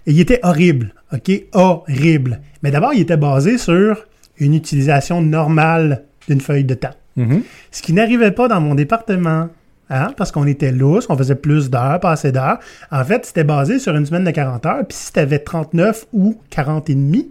Et 0.08 0.12
il 0.12 0.20
était 0.20 0.40
horrible. 0.44 0.94
OK? 1.14 1.32
Horrible. 1.54 2.40
Mais 2.64 2.72
d'abord, 2.72 2.94
il 2.94 3.02
était 3.02 3.18
basé 3.18 3.58
sur 3.58 4.06
une 4.40 4.54
utilisation 4.54 5.22
normale 5.22 6.04
d'une 6.28 6.42
feuille 6.42 6.64
de 6.64 6.74
temps. 6.74 6.96
Mhm. 7.18 7.44
Ce 7.72 7.82
qui 7.82 7.94
n'arrivait 7.94 8.32
pas 8.32 8.48
dans 8.48 8.62
mon 8.62 8.76
département. 8.76 9.50
Hein, 9.94 10.14
parce 10.16 10.32
qu'on 10.32 10.48
était 10.48 10.72
lousse, 10.72 11.08
on 11.10 11.18
faisait 11.18 11.36
plus 11.36 11.70
d'heures, 11.70 12.00
pas 12.00 12.12
assez 12.12 12.32
d'heures. 12.32 12.60
En 12.92 13.04
fait, 13.04 13.26
c'était 13.26 13.44
basé 13.44 13.78
sur 13.78 13.94
une 13.94 14.06
semaine 14.06 14.24
de 14.24 14.32
40 14.32 14.66
heures. 14.66 14.88
Puis 14.88 14.98
si 14.98 15.12
tu 15.12 15.20
avais 15.20 15.40
39 15.40 16.06
ou 16.14 16.40
40 16.50 16.90
et 16.90 16.96
demi, 16.96 17.30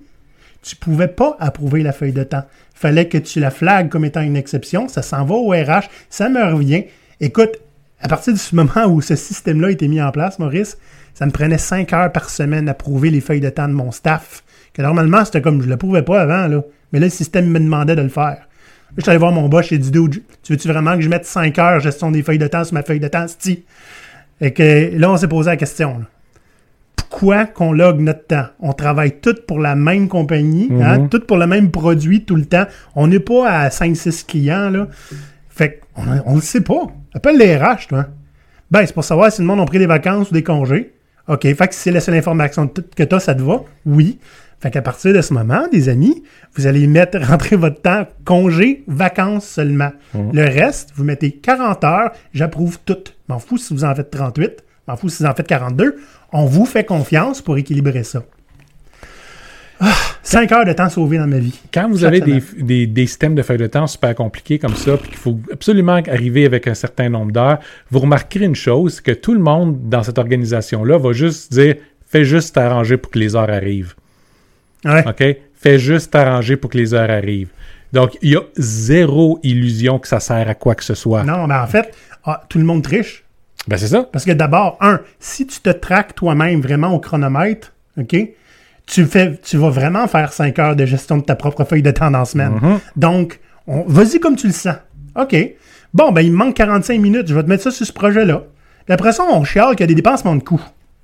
tu 0.62 0.76
pouvais 0.76 1.08
pas 1.08 1.36
approuver 1.40 1.82
la 1.82 1.92
feuille 1.92 2.12
de 2.12 2.22
temps. 2.22 2.44
Fallait 2.74 3.08
que 3.08 3.18
tu 3.18 3.40
la 3.40 3.50
flagues 3.50 3.88
comme 3.88 4.04
étant 4.04 4.20
une 4.20 4.36
exception. 4.36 4.88
Ça 4.88 5.02
s'en 5.02 5.24
va 5.24 5.34
au 5.34 5.50
RH. 5.50 5.88
Ça 6.08 6.28
me 6.28 6.42
revient. 6.42 6.84
Écoute, 7.20 7.58
à 8.00 8.08
partir 8.08 8.32
du 8.32 8.40
moment 8.52 8.86
où 8.86 9.00
ce 9.00 9.16
système-là 9.16 9.68
a 9.68 9.70
été 9.70 9.88
mis 9.88 10.00
en 10.00 10.10
place, 10.10 10.38
Maurice, 10.38 10.78
ça 11.14 11.26
me 11.26 11.30
prenait 11.30 11.58
5 11.58 11.92
heures 11.92 12.12
par 12.12 12.30
semaine 12.30 12.68
à 12.68 12.74
prouver 12.74 13.10
les 13.10 13.20
feuilles 13.20 13.40
de 13.40 13.50
temps 13.50 13.68
de 13.68 13.74
mon 13.74 13.90
staff. 13.90 14.42
Que 14.72 14.82
normalement, 14.82 15.24
c'était 15.24 15.42
comme 15.42 15.60
je 15.62 15.68
le 15.68 15.76
prouvais 15.76 16.02
pas 16.02 16.22
avant. 16.22 16.48
Mais 16.92 17.00
là, 17.00 17.06
le 17.06 17.10
système 17.10 17.46
me 17.48 17.58
demandait 17.58 17.96
de 17.96 18.02
le 18.02 18.08
faire. 18.08 18.48
Je 18.96 19.02
suis 19.02 19.10
allé 19.10 19.18
voir 19.18 19.32
mon 19.32 19.48
boss, 19.48 19.66
j'ai 19.68 19.78
dit, 19.78 19.92
tu 19.92 20.22
veux-tu 20.52 20.66
vraiment 20.66 20.96
que 20.96 21.02
je 21.02 21.08
mette 21.08 21.24
5 21.24 21.56
heures 21.58 21.80
gestion 21.80 22.10
des 22.10 22.22
feuilles 22.22 22.38
de 22.38 22.48
temps 22.48 22.64
sur 22.64 22.74
ma 22.74 22.82
feuille 22.82 22.98
de 22.98 23.06
temps, 23.08 23.28
sti? 23.28 23.64
Et 24.40 24.52
que 24.52 24.90
là, 24.96 25.10
on 25.12 25.16
s'est 25.16 25.28
posé 25.28 25.50
la 25.50 25.56
question. 25.56 26.04
Pourquoi 27.08 27.46
qu'on 27.46 27.72
log 27.72 28.00
notre 28.00 28.26
temps? 28.26 28.46
On 28.60 28.72
travaille 28.72 29.20
tous 29.20 29.36
pour 29.46 29.58
la 29.58 29.74
même 29.74 30.08
compagnie, 30.08 30.68
hein, 30.80 30.98
Mhm. 31.00 31.08
tous 31.08 31.20
pour 31.20 31.36
le 31.38 31.46
même 31.46 31.70
produit 31.70 32.24
tout 32.24 32.36
le 32.36 32.44
temps. 32.44 32.64
On 32.94 33.06
n'est 33.08 33.20
pas 33.20 33.48
à 33.48 33.70
5-6 33.70 34.24
clients, 34.24 34.70
là. 34.70 34.88
Fait 35.48 35.80
qu'on 35.94 36.02
on 36.26 36.34
le 36.36 36.40
sait 36.40 36.60
pas. 36.62 36.86
Appelle 37.14 37.36
les 37.38 37.56
RH, 37.56 37.88
toi. 37.88 38.06
Ben, 38.70 38.86
c'est 38.86 38.94
pour 38.94 39.04
savoir 39.04 39.32
si 39.32 39.40
le 39.42 39.46
monde 39.46 39.60
a 39.60 39.64
pris 39.64 39.78
des 39.78 39.86
vacances 39.86 40.30
ou 40.30 40.34
des 40.34 40.42
congés. 40.44 40.92
OK, 41.28 41.42
fait 41.42 41.68
que 41.68 41.74
si 41.74 41.80
c'est 41.80 41.90
la 41.90 42.00
seule 42.00 42.14
information 42.14 42.66
que 42.68 43.02
tu 43.02 43.14
as, 43.14 43.20
ça 43.20 43.34
te 43.34 43.42
va? 43.42 43.62
Oui. 43.86 44.18
Fait 44.60 44.70
qu'à 44.70 44.82
partir 44.82 45.12
de 45.14 45.20
ce 45.22 45.32
moment, 45.32 45.62
des 45.72 45.88
amis, 45.88 46.22
vous 46.54 46.66
allez 46.66 46.86
mettre, 46.86 47.18
rentrer 47.26 47.56
votre 47.56 47.80
temps 47.82 48.06
congé, 48.24 48.84
vacances 48.86 49.46
seulement. 49.46 49.90
Le 50.14 50.42
reste, 50.42 50.90
vous 50.96 51.04
mettez 51.04 51.32
40 51.32 51.82
heures, 51.84 52.10
j'approuve 52.34 52.78
tout. 52.84 52.98
M'en 53.28 53.38
fous 53.38 53.58
si 53.58 53.72
vous 53.74 53.84
en 53.84 53.94
faites 53.94 54.10
38, 54.10 54.62
m'en 54.90 54.96
fous 54.96 55.08
si 55.08 55.22
vous 55.22 55.28
en 55.28 55.34
faites 55.34 55.46
42. 55.46 55.96
On 56.32 56.46
vous 56.46 56.66
fait 56.66 56.84
confiance 56.84 57.40
pour 57.42 57.56
équilibrer 57.58 58.04
ça. 58.04 58.22
5 60.22 60.52
heures 60.52 60.64
de 60.66 60.72
temps 60.72 60.90
sauvé 60.90 61.16
dans 61.16 61.26
ma 61.26 61.38
vie. 61.38 61.58
Quand 61.72 61.88
vous 61.88 62.04
avez 62.04 62.20
des, 62.20 62.40
semaine. 62.40 62.66
des, 62.66 62.86
des 62.86 63.06
systèmes 63.06 63.34
de 63.34 63.42
feuilles 63.42 63.58
de 63.58 63.66
temps 63.66 63.86
super 63.86 64.14
compliqués 64.14 64.58
comme 64.58 64.76
ça, 64.76 64.98
puis 64.98 65.08
qu'il 65.08 65.18
faut 65.18 65.40
absolument 65.50 66.00
arriver 66.06 66.44
avec 66.44 66.68
un 66.68 66.74
certain 66.74 67.08
nombre 67.08 67.32
d'heures, 67.32 67.58
vous 67.90 68.00
remarquerez 68.00 68.44
une 68.44 68.54
chose, 68.54 69.00
que 69.00 69.12
tout 69.12 69.32
le 69.32 69.40
monde 69.40 69.88
dans 69.88 70.02
cette 70.02 70.18
organisation-là 70.18 70.98
va 70.98 71.12
juste 71.12 71.52
dire 71.52 71.76
fais 72.06 72.24
juste 72.24 72.54
t'arranger 72.54 72.96
pour 72.96 73.10
que 73.10 73.18
les 73.18 73.34
heures 73.36 73.50
arrivent. 73.50 73.94
Ouais. 74.84 75.04
OK? 75.06 75.36
Fais 75.54 75.78
juste 75.78 76.12
t'arranger 76.12 76.56
pour 76.56 76.70
que 76.70 76.76
les 76.76 76.92
heures 76.92 77.10
arrivent. 77.10 77.50
Donc, 77.92 78.16
il 78.22 78.30
y 78.30 78.36
a 78.36 78.42
zéro 78.56 79.40
illusion 79.42 79.98
que 79.98 80.08
ça 80.08 80.20
sert 80.20 80.48
à 80.48 80.54
quoi 80.54 80.74
que 80.74 80.84
ce 80.84 80.94
soit. 80.94 81.24
Non, 81.24 81.46
mais 81.46 81.54
en 81.54 81.66
fait, 81.66 81.94
ah, 82.24 82.42
tout 82.48 82.58
le 82.58 82.64
monde 82.64 82.82
triche. 82.82 83.24
Ben, 83.68 83.76
c'est 83.76 83.88
ça. 83.88 84.04
Parce 84.10 84.24
que 84.24 84.32
d'abord, 84.32 84.76
un, 84.80 85.00
si 85.18 85.46
tu 85.46 85.60
te 85.60 85.70
traques 85.70 86.14
toi-même 86.14 86.60
vraiment 86.60 86.92
au 86.94 86.98
chronomètre, 86.98 87.72
OK, 87.98 88.16
tu, 88.86 89.04
fais, 89.06 89.38
tu 89.42 89.56
vas 89.56 89.70
vraiment 89.70 90.06
faire 90.08 90.32
5 90.32 90.58
heures 90.58 90.76
de 90.76 90.86
gestion 90.86 91.18
de 91.18 91.22
ta 91.22 91.36
propre 91.36 91.64
feuille 91.64 91.82
de 91.82 91.90
temps 91.90 92.10
dans 92.10 92.20
la 92.20 92.24
semaine. 92.24 92.54
Donc, 92.96 93.38
on- 93.66 93.84
vas-y 93.86 94.18
comme 94.18 94.36
tu 94.36 94.46
le 94.46 94.52
sens. 94.52 94.76
OK. 95.14 95.36
Bon, 95.92 96.10
ben, 96.12 96.22
il 96.22 96.32
me 96.32 96.36
manque 96.36 96.54
45 96.54 97.00
minutes. 97.00 97.28
Je 97.28 97.34
vais 97.34 97.42
te 97.42 97.48
mettre 97.48 97.62
ça 97.64 97.70
sur 97.70 97.86
ce 97.86 97.92
projet-là. 97.92 98.44
Après 98.88 99.12
ça, 99.12 99.24
on 99.30 99.44
chiale 99.44 99.70
qu'il 99.76 99.80
y 99.80 99.84
a 99.84 99.86
des 99.86 99.94
dépensements 99.94 100.34
de 100.34 100.42
coûts. 100.42 100.62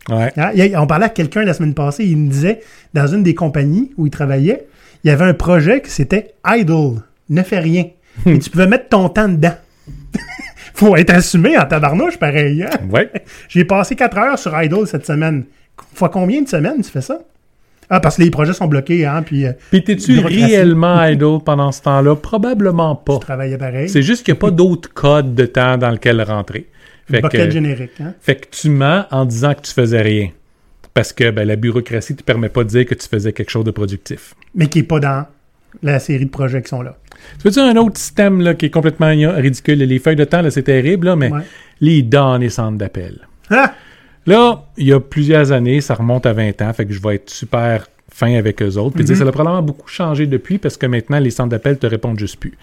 Ouais. 0.08 0.32
Hein, 0.36 0.50
On 0.76 0.86
parlait 0.86 1.06
à 1.06 1.08
quelqu'un 1.08 1.42
la 1.42 1.54
semaine 1.54 1.74
passée, 1.74 2.04
il 2.04 2.16
me 2.16 2.28
disait, 2.30 2.60
dans 2.94 3.06
une 3.06 3.22
des 3.22 3.34
compagnies 3.34 3.92
où 3.96 4.06
il 4.06 4.10
travaillait, 4.10 4.66
il 5.04 5.08
y 5.08 5.10
avait 5.10 5.24
un 5.24 5.34
projet 5.34 5.80
qui 5.82 5.90
c'était 5.90 6.34
idle, 6.46 7.00
ne 7.28 7.42
fais 7.42 7.58
rien. 7.60 7.84
Et 8.26 8.38
tu 8.38 8.50
pouvais 8.50 8.66
mettre 8.66 8.88
ton 8.88 9.08
temps 9.08 9.28
dedans. 9.28 9.54
Faut 10.76 10.94
être 10.96 11.10
assumé 11.10 11.56
en 11.56 11.64
tabarnouche, 11.64 12.18
pareil. 12.18 12.62
hein? 12.62 12.70
Ouais. 12.90 13.10
J'ai 13.48 13.64
passé 13.64 13.96
4 13.96 14.18
heures 14.18 14.38
sur 14.38 14.52
idle 14.62 14.86
cette 14.86 15.06
semaine. 15.06 15.44
Fois 15.94 16.10
combien 16.10 16.42
de 16.42 16.48
semaines 16.48 16.82
tu 16.82 16.90
fais 16.90 17.00
ça? 17.00 17.18
Ah, 17.88 18.00
parce 18.00 18.16
que 18.16 18.22
les 18.22 18.30
projets 18.30 18.52
sont 18.52 18.66
bloqués, 18.66 19.06
hein, 19.06 19.22
puis 19.22 19.46
euh, 19.46 19.52
Puis, 19.70 19.82
t'es-tu 19.82 20.18
réellement 20.20 21.02
idle 21.06 21.38
pendant 21.44 21.72
ce 21.72 21.80
temps-là? 21.82 22.14
Probablement 22.16 22.94
pas. 22.96 23.14
je 23.14 23.20
travaillais 23.20 23.56
pareil. 23.58 23.88
C'est 23.88 24.02
juste 24.02 24.24
qu'il 24.24 24.34
n'y 24.34 24.38
a 24.38 24.40
pas 24.40 24.50
d'autre 24.50 24.92
code 24.92 25.34
de 25.34 25.46
temps 25.46 25.78
dans 25.78 25.90
lequel 25.90 26.20
rentrer. 26.20 26.66
Fait 27.10 27.22
Bucket 27.22 27.46
que, 27.46 27.50
générique, 27.50 27.92
hein? 28.00 28.12
fait 28.20 28.34
que 28.36 28.46
tu 28.50 28.68
mens 28.68 29.06
en 29.12 29.24
disant 29.24 29.54
que 29.54 29.60
tu 29.62 29.72
faisais 29.72 30.02
rien. 30.02 30.28
Parce 30.92 31.12
que 31.12 31.30
ben, 31.30 31.46
la 31.46 31.56
bureaucratie 31.56 32.14
ne 32.14 32.18
te 32.18 32.24
permet 32.24 32.48
pas 32.48 32.64
de 32.64 32.68
dire 32.68 32.84
que 32.84 32.94
tu 32.94 33.06
faisais 33.08 33.32
quelque 33.32 33.50
chose 33.50 33.64
de 33.64 33.70
productif. 33.70 34.34
Mais 34.54 34.66
qui 34.66 34.78
n'est 34.78 34.84
pas 34.84 34.98
dans 34.98 35.26
la 35.82 35.98
série 35.98 36.24
de 36.26 36.30
projets 36.30 36.62
qui 36.62 36.68
sont 36.68 36.82
là. 36.82 36.96
Tu 37.38 37.44
veux 37.44 37.50
dire 37.50 37.64
un 37.64 37.76
autre 37.76 37.98
système 37.98 38.40
là, 38.40 38.54
qui 38.54 38.66
est 38.66 38.70
complètement 38.70 39.06
ridicule? 39.08 39.78
Les 39.78 39.98
feuilles 39.98 40.16
de 40.16 40.24
temps, 40.24 40.42
là, 40.42 40.50
c'est 40.50 40.62
terrible, 40.62 41.06
là, 41.08 41.16
mais 41.16 41.30
Ouais. 41.32 41.42
les 41.80 42.02
dans 42.02 42.36
les 42.38 42.50
centres 42.50 42.78
d'appel. 42.78 43.26
Ah! 43.50 43.74
Là, 44.26 44.64
il 44.76 44.88
y 44.88 44.92
a 44.92 45.00
plusieurs 45.00 45.52
années, 45.52 45.80
ça 45.80 45.94
remonte 45.94 46.26
à 46.26 46.32
20 46.32 46.60
ans, 46.62 46.72
fait 46.72 46.84
que 46.84 46.92
je 46.92 47.00
vais 47.00 47.14
être 47.16 47.30
super 47.30 47.86
fin 48.12 48.34
avec 48.34 48.62
eux 48.62 48.76
autres. 48.76 48.96
Puis 48.96 49.04
dire, 49.04 49.16
ça 49.16 49.22
a 49.24 49.30
probablement 49.30 49.62
beaucoup 49.62 49.88
changé 49.88 50.26
depuis 50.26 50.58
parce 50.58 50.76
que 50.76 50.86
maintenant, 50.86 51.18
les 51.18 51.30
centres 51.30 51.50
d'appel 51.50 51.78
te 51.78 51.86
répondent 51.86 52.18
juste 52.18 52.36
plus. 52.40 52.54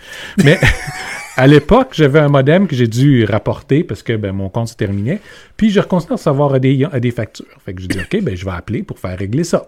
Mais 0.44 0.60
à 1.38 1.48
l'époque, 1.48 1.90
j'avais 1.94 2.20
un 2.20 2.28
modem 2.28 2.68
que 2.68 2.76
j'ai 2.76 2.88
dû 2.88 3.24
rapporter 3.26 3.84
parce 3.84 4.02
que 4.04 4.14
ben, 4.18 4.32
mon 4.34 4.50
compte 4.50 4.70
se 4.70 4.76
terminait. 4.76 5.20
Puis 5.56 5.70
je 5.70 5.80
reconsidère 5.80 6.18
recevoir 6.18 6.54
à 6.54 6.60
des, 6.60 6.86
à 6.92 7.00
des 7.00 7.12
factures. 7.12 7.46
Fait 7.66 7.74
que 7.74 7.82
je 7.82 7.88
dis, 7.88 8.00
OK, 8.00 8.22
ben, 8.24 8.36
je 8.36 8.44
vais 8.46 8.52
appeler 8.52 8.84
pour 8.84 9.00
faire 9.00 9.18
régler 9.18 9.44
ça. 9.44 9.66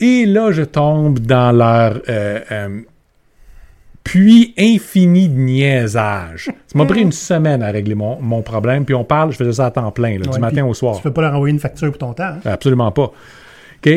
Et 0.00 0.26
là, 0.26 0.52
je 0.52 0.62
tombe 0.62 1.18
dans 1.20 1.52
leur 1.52 2.00
euh, 2.08 2.40
euh, 2.50 2.80
puits 4.04 4.54
infini 4.58 5.28
de 5.28 5.34
niaisage. 5.38 6.50
Ça 6.66 6.78
m'a 6.78 6.84
pris 6.84 7.00
une 7.00 7.12
semaine 7.12 7.62
à 7.62 7.70
régler 7.70 7.94
mon, 7.94 8.20
mon 8.20 8.42
problème. 8.42 8.84
Puis 8.84 8.94
on 8.94 9.04
parle, 9.04 9.32
je 9.32 9.36
faisais 9.36 9.54
ça 9.54 9.66
à 9.66 9.70
temps 9.70 9.90
plein, 9.90 10.18
là, 10.18 10.26
du 10.26 10.38
matin 10.38 10.64
au 10.66 10.74
soir. 10.74 10.96
Tu 10.96 11.02
peux 11.02 11.12
pas 11.12 11.22
leur 11.22 11.34
envoyer 11.34 11.52
une 11.52 11.60
facture 11.60 11.88
pour 11.90 11.98
ton 11.98 12.12
temps. 12.12 12.24
hein? 12.24 12.40
Absolument 12.44 12.92
pas. 12.92 13.04
OK? 13.84 13.90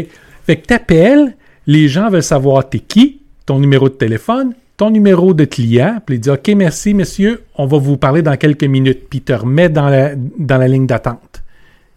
Fait 0.46 0.56
que 0.56 0.66
t'appelles, 0.66 1.36
les 1.68 1.88
gens 1.88 2.10
veulent 2.10 2.24
savoir 2.24 2.68
t'es 2.70 2.80
qui, 2.80 3.22
ton 3.46 3.60
numéro 3.60 3.90
de 3.90 3.94
téléphone, 3.94 4.54
ton 4.78 4.90
numéro 4.90 5.34
de 5.34 5.44
client, 5.46 6.00
puis 6.06 6.16
ils 6.16 6.20
disent 6.22 6.32
OK, 6.32 6.48
merci, 6.56 6.94
monsieur, 6.94 7.44
on 7.56 7.66
va 7.68 7.78
vous 7.78 7.98
parler 7.98 8.22
dans 8.22 8.36
quelques 8.38 8.64
minutes, 8.64 9.10
puis 9.10 9.20
ils 9.20 9.24
te 9.24 9.34
remet 9.34 9.68
dans 9.70 9.90
la, 9.90 10.12
dans 10.16 10.58
la 10.58 10.68
ligne 10.68 10.88
d'attente. 10.88 11.39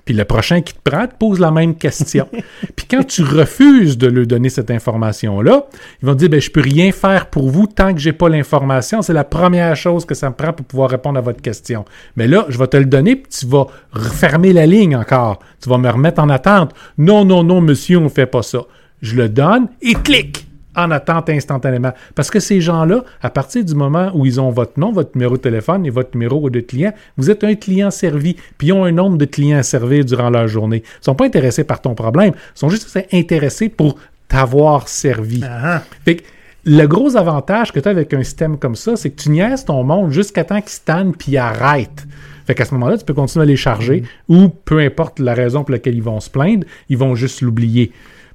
Puis 0.04 0.14
le 0.14 0.24
prochain 0.24 0.62
qui 0.62 0.74
te 0.74 0.90
prend 0.90 1.06
te 1.06 1.14
pose 1.14 1.38
la 1.38 1.50
même 1.50 1.76
question. 1.76 2.28
puis 2.76 2.86
quand 2.90 3.04
tu 3.04 3.22
refuses 3.22 3.96
de 3.98 4.08
leur 4.08 4.26
donner 4.26 4.48
cette 4.48 4.70
information-là, 4.70 5.66
ils 6.02 6.06
vont 6.06 6.14
te 6.14 6.18
dire 6.18 6.28
ben, 6.28 6.40
je 6.40 6.50
peux 6.50 6.60
rien 6.60 6.90
faire 6.92 7.26
pour 7.26 7.50
vous 7.50 7.66
tant 7.66 7.94
que 7.94 8.00
j'ai 8.00 8.12
pas 8.12 8.28
l'information. 8.28 9.02
C'est 9.02 9.12
la 9.12 9.24
première 9.24 9.76
chose 9.76 10.04
que 10.04 10.14
ça 10.14 10.28
me 10.28 10.34
prend 10.34 10.52
pour 10.52 10.66
pouvoir 10.66 10.90
répondre 10.90 11.18
à 11.18 11.22
votre 11.22 11.40
question. 11.40 11.84
Mais 12.16 12.26
là, 12.26 12.46
je 12.48 12.58
vais 12.58 12.66
te 12.66 12.76
le 12.76 12.86
donner, 12.86 13.16
puis 13.16 13.30
tu 13.30 13.46
vas 13.46 13.66
refermer 13.92 14.52
la 14.52 14.66
ligne 14.66 14.96
encore. 14.96 15.38
Tu 15.60 15.68
vas 15.68 15.78
me 15.78 15.88
remettre 15.88 16.20
en 16.20 16.28
attente. 16.28 16.74
Non, 16.98 17.24
non, 17.24 17.44
non, 17.44 17.60
monsieur, 17.60 17.98
on 17.98 18.08
fait 18.08 18.26
pas 18.26 18.42
ça. 18.42 18.60
Je 19.00 19.16
le 19.16 19.28
donne 19.28 19.68
et 19.80 19.94
clic 19.94 20.46
en 20.76 20.90
attente 20.90 21.28
instantanément. 21.28 21.92
Parce 22.14 22.30
que 22.30 22.40
ces 22.40 22.60
gens-là, 22.60 23.04
à 23.20 23.30
partir 23.30 23.64
du 23.64 23.74
moment 23.74 24.10
où 24.14 24.26
ils 24.26 24.40
ont 24.40 24.50
votre 24.50 24.78
nom, 24.78 24.92
votre 24.92 25.10
numéro 25.14 25.36
de 25.36 25.42
téléphone 25.42 25.86
et 25.86 25.90
votre 25.90 26.10
numéro 26.14 26.48
de 26.50 26.60
client, 26.60 26.92
vous 27.16 27.30
êtes 27.30 27.44
un 27.44 27.54
client 27.54 27.90
servi, 27.90 28.36
puis 28.58 28.68
ils 28.68 28.72
ont 28.72 28.84
un 28.84 28.92
nombre 28.92 29.18
de 29.18 29.24
clients 29.24 29.58
à 29.58 29.62
servir 29.62 30.04
durant 30.04 30.30
leur 30.30 30.48
journée. 30.48 30.78
Ils 30.78 31.00
ne 31.00 31.04
sont 31.04 31.14
pas 31.14 31.26
intéressés 31.26 31.64
par 31.64 31.80
ton 31.80 31.94
problème, 31.94 32.32
ils 32.34 32.58
sont 32.58 32.68
juste 32.68 32.98
intéressés 33.12 33.68
pour 33.68 33.96
t'avoir 34.28 34.88
servi. 34.88 35.42
Ah, 35.44 35.76
ah. 35.76 35.82
Fait 36.04 36.16
que 36.16 36.22
le 36.64 36.86
gros 36.86 37.16
avantage 37.16 37.72
que 37.72 37.80
tu 37.80 37.88
as 37.88 37.90
avec 37.90 38.14
un 38.14 38.22
système 38.22 38.56
comme 38.56 38.76
ça, 38.76 38.96
c'est 38.96 39.10
que 39.10 39.20
tu 39.20 39.30
niaises 39.30 39.64
ton 39.64 39.82
monde 39.82 40.10
jusqu'à 40.10 40.44
temps 40.44 40.60
qu'il 40.60 40.70
stanne 40.70 41.14
puis 41.14 41.36
arrête. 41.36 42.06
Fait 42.46 42.54
qu'à 42.54 42.64
ce 42.64 42.74
moment-là, 42.74 42.98
tu 42.98 43.04
peux 43.04 43.14
continuer 43.14 43.44
à 43.44 43.46
les 43.46 43.56
charger 43.56 44.02
ou 44.28 44.48
peu 44.48 44.78
importe 44.80 45.18
la 45.18 45.34
raison 45.34 45.64
pour 45.64 45.72
laquelle 45.72 45.94
ils 45.94 46.02
vont 46.02 46.20
se 46.20 46.30
plaindre, 46.30 46.66
ils 46.88 46.98
vont 46.98 47.14
juste 47.14 47.40
l'oublier. 47.40 47.92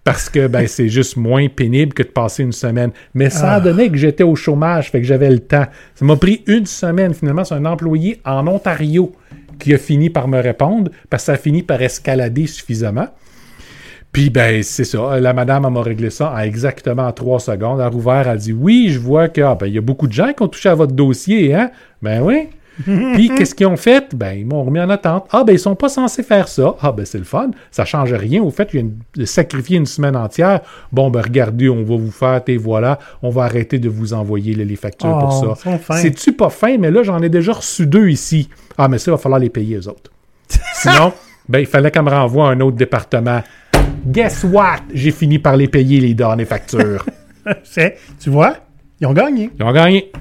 Parce 0.08 0.30
que 0.30 0.48
ben, 0.48 0.66
c'est 0.68 0.88
juste 0.88 1.18
moins 1.18 1.50
pénible 1.50 1.94
que 1.94 2.02
de 2.02 2.08
passer 2.08 2.42
une 2.42 2.54
semaine. 2.54 2.92
Mais 3.14 3.30
ça 3.30 3.56
a 3.56 3.60
donné 3.60 3.92
que 3.92 3.98
j'étais 3.98 4.24
au 4.24 4.38
chômage, 4.38 4.90
fait 4.90 5.02
que 5.02 5.06
j'avais 5.06 5.30
le 5.30 5.40
temps. 5.40 5.66
Ça 5.96 6.06
m'a 6.06 6.16
pris 6.16 6.44
une 6.48 6.66
semaine. 6.66 7.14
Finalement, 7.14 7.44
c'est 7.44 7.56
un 7.56 7.66
employé 7.66 8.22
en 8.24 8.48
Ontario 8.48 9.12
qui 9.60 9.74
a 9.74 9.78
fini 9.78 10.10
par 10.10 10.30
me 10.30 10.40
répondre 10.40 10.92
parce 11.10 11.24
que 11.24 11.26
ça 11.26 11.34
a 11.34 11.36
fini 11.38 11.62
par 11.62 11.82
escalader 11.82 12.48
suffisamment. 12.48 13.10
Puis, 14.14 14.30
ben, 14.30 14.64
c'est 14.64 14.86
ça. 14.86 15.20
La 15.20 15.34
madame, 15.34 15.70
m'a 15.70 15.82
réglé 15.82 16.10
ça 16.10 16.32
en 16.32 16.38
exactement 16.38 17.12
trois 17.12 17.42
secondes. 17.42 17.82
Elle 17.82 17.88
a 17.88 17.90
rouvert, 17.90 18.22
elle 18.22 18.30
a 18.30 18.38
dit 18.38 18.54
Oui, 18.54 18.88
je 18.92 19.00
vois 19.00 19.28
que 19.28 19.42
ah, 19.42 19.58
ben, 19.60 19.68
il 19.68 19.74
y 19.74 19.78
a 19.78 19.82
beaucoup 19.82 20.08
de 20.08 20.14
gens 20.14 20.32
qui 20.32 20.42
ont 20.42 20.48
touché 20.48 20.70
à 20.70 20.76
votre 20.76 20.94
dossier, 20.94 21.54
hein? 21.54 21.70
Ben 22.02 22.22
oui. 22.22 22.48
Puis, 23.14 23.32
qu'est-ce 23.36 23.56
qu'ils 23.56 23.68
ont 23.68 23.78
fait? 23.78 24.16
Ben, 24.16 24.34
ils 24.34 24.46
m'ont 24.46 24.64
remis 24.64 24.80
en 24.80 24.90
attente. 24.90 25.28
Ah, 25.32 25.44
ben, 25.44 25.54
ils 25.54 25.60
sont 25.60 25.76
pas 25.76 25.90
censés 25.90 26.24
faire 26.24 26.48
ça. 26.48 26.76
Ah, 26.82 26.92
ben, 26.92 27.06
c'est 27.06 27.18
le 27.18 27.24
fun. 27.24 27.52
Ça 27.72 27.86
change 27.86 28.14
rien 28.14 28.42
au 28.42 28.52
fait 28.52 28.72
viennent 28.72 28.98
de 29.16 29.26
sacrifier 29.26 29.78
une 29.78 29.86
semaine 29.86 30.16
entière. 30.16 30.62
Bon, 30.92 31.10
ben, 31.10 31.22
regardez, 31.22 31.70
on 31.70 31.84
va 31.84 31.96
vous 31.96 32.12
faire, 32.12 32.42
et 32.48 32.58
voilà, 32.58 33.00
on 33.22 33.30
va 33.30 33.44
arrêter 33.44 33.80
de 33.80 33.90
vous 33.90 34.14
envoyer 34.14 34.54
les, 34.54 34.66
les 34.66 34.76
factures 34.76 35.16
Oh, 35.16 35.20
pour 35.20 35.58
ils 35.64 35.80
ça. 35.80 35.98
C'est-tu 35.98 36.34
pas 36.34 36.50
fin? 36.50 36.78
Mais 36.78 36.92
là, 36.92 37.04
j'en 37.04 37.22
ai 37.22 37.30
déjà 37.30 37.54
reçu 37.54 37.88
deux 37.88 38.10
ici. 38.10 38.50
Ah, 38.78 38.88
mais 38.88 39.00
ça, 39.00 39.12
il 39.12 39.14
va 39.14 39.18
falloir 39.18 39.40
les 39.40 39.50
payer, 39.50 39.78
eux 39.78 39.88
autres. 39.88 40.12
Sinon, 40.74 41.14
ben, 41.50 41.60
il 41.60 41.66
fallait 41.66 41.92
qu'elle 41.92 42.04
me 42.04 42.10
renvoie 42.10 42.50
à 42.50 42.52
un 42.52 42.60
autre 42.60 42.78
département. 42.78 43.42
Guess 44.06 44.46
what? 44.46 44.82
J'ai 44.94 45.12
fini 45.12 45.40
par 45.40 45.58
les 45.58 45.68
payer, 45.68 46.00
les 46.00 46.14
dernières 46.14 46.48
factures. 46.48 47.06
Tu 48.20 48.30
vois, 48.30 48.58
ils 49.00 49.08
ont 49.08 49.14
gagné. 49.14 49.50
Ils 49.58 49.64
ont 49.64 49.72
gagné. 49.72 50.12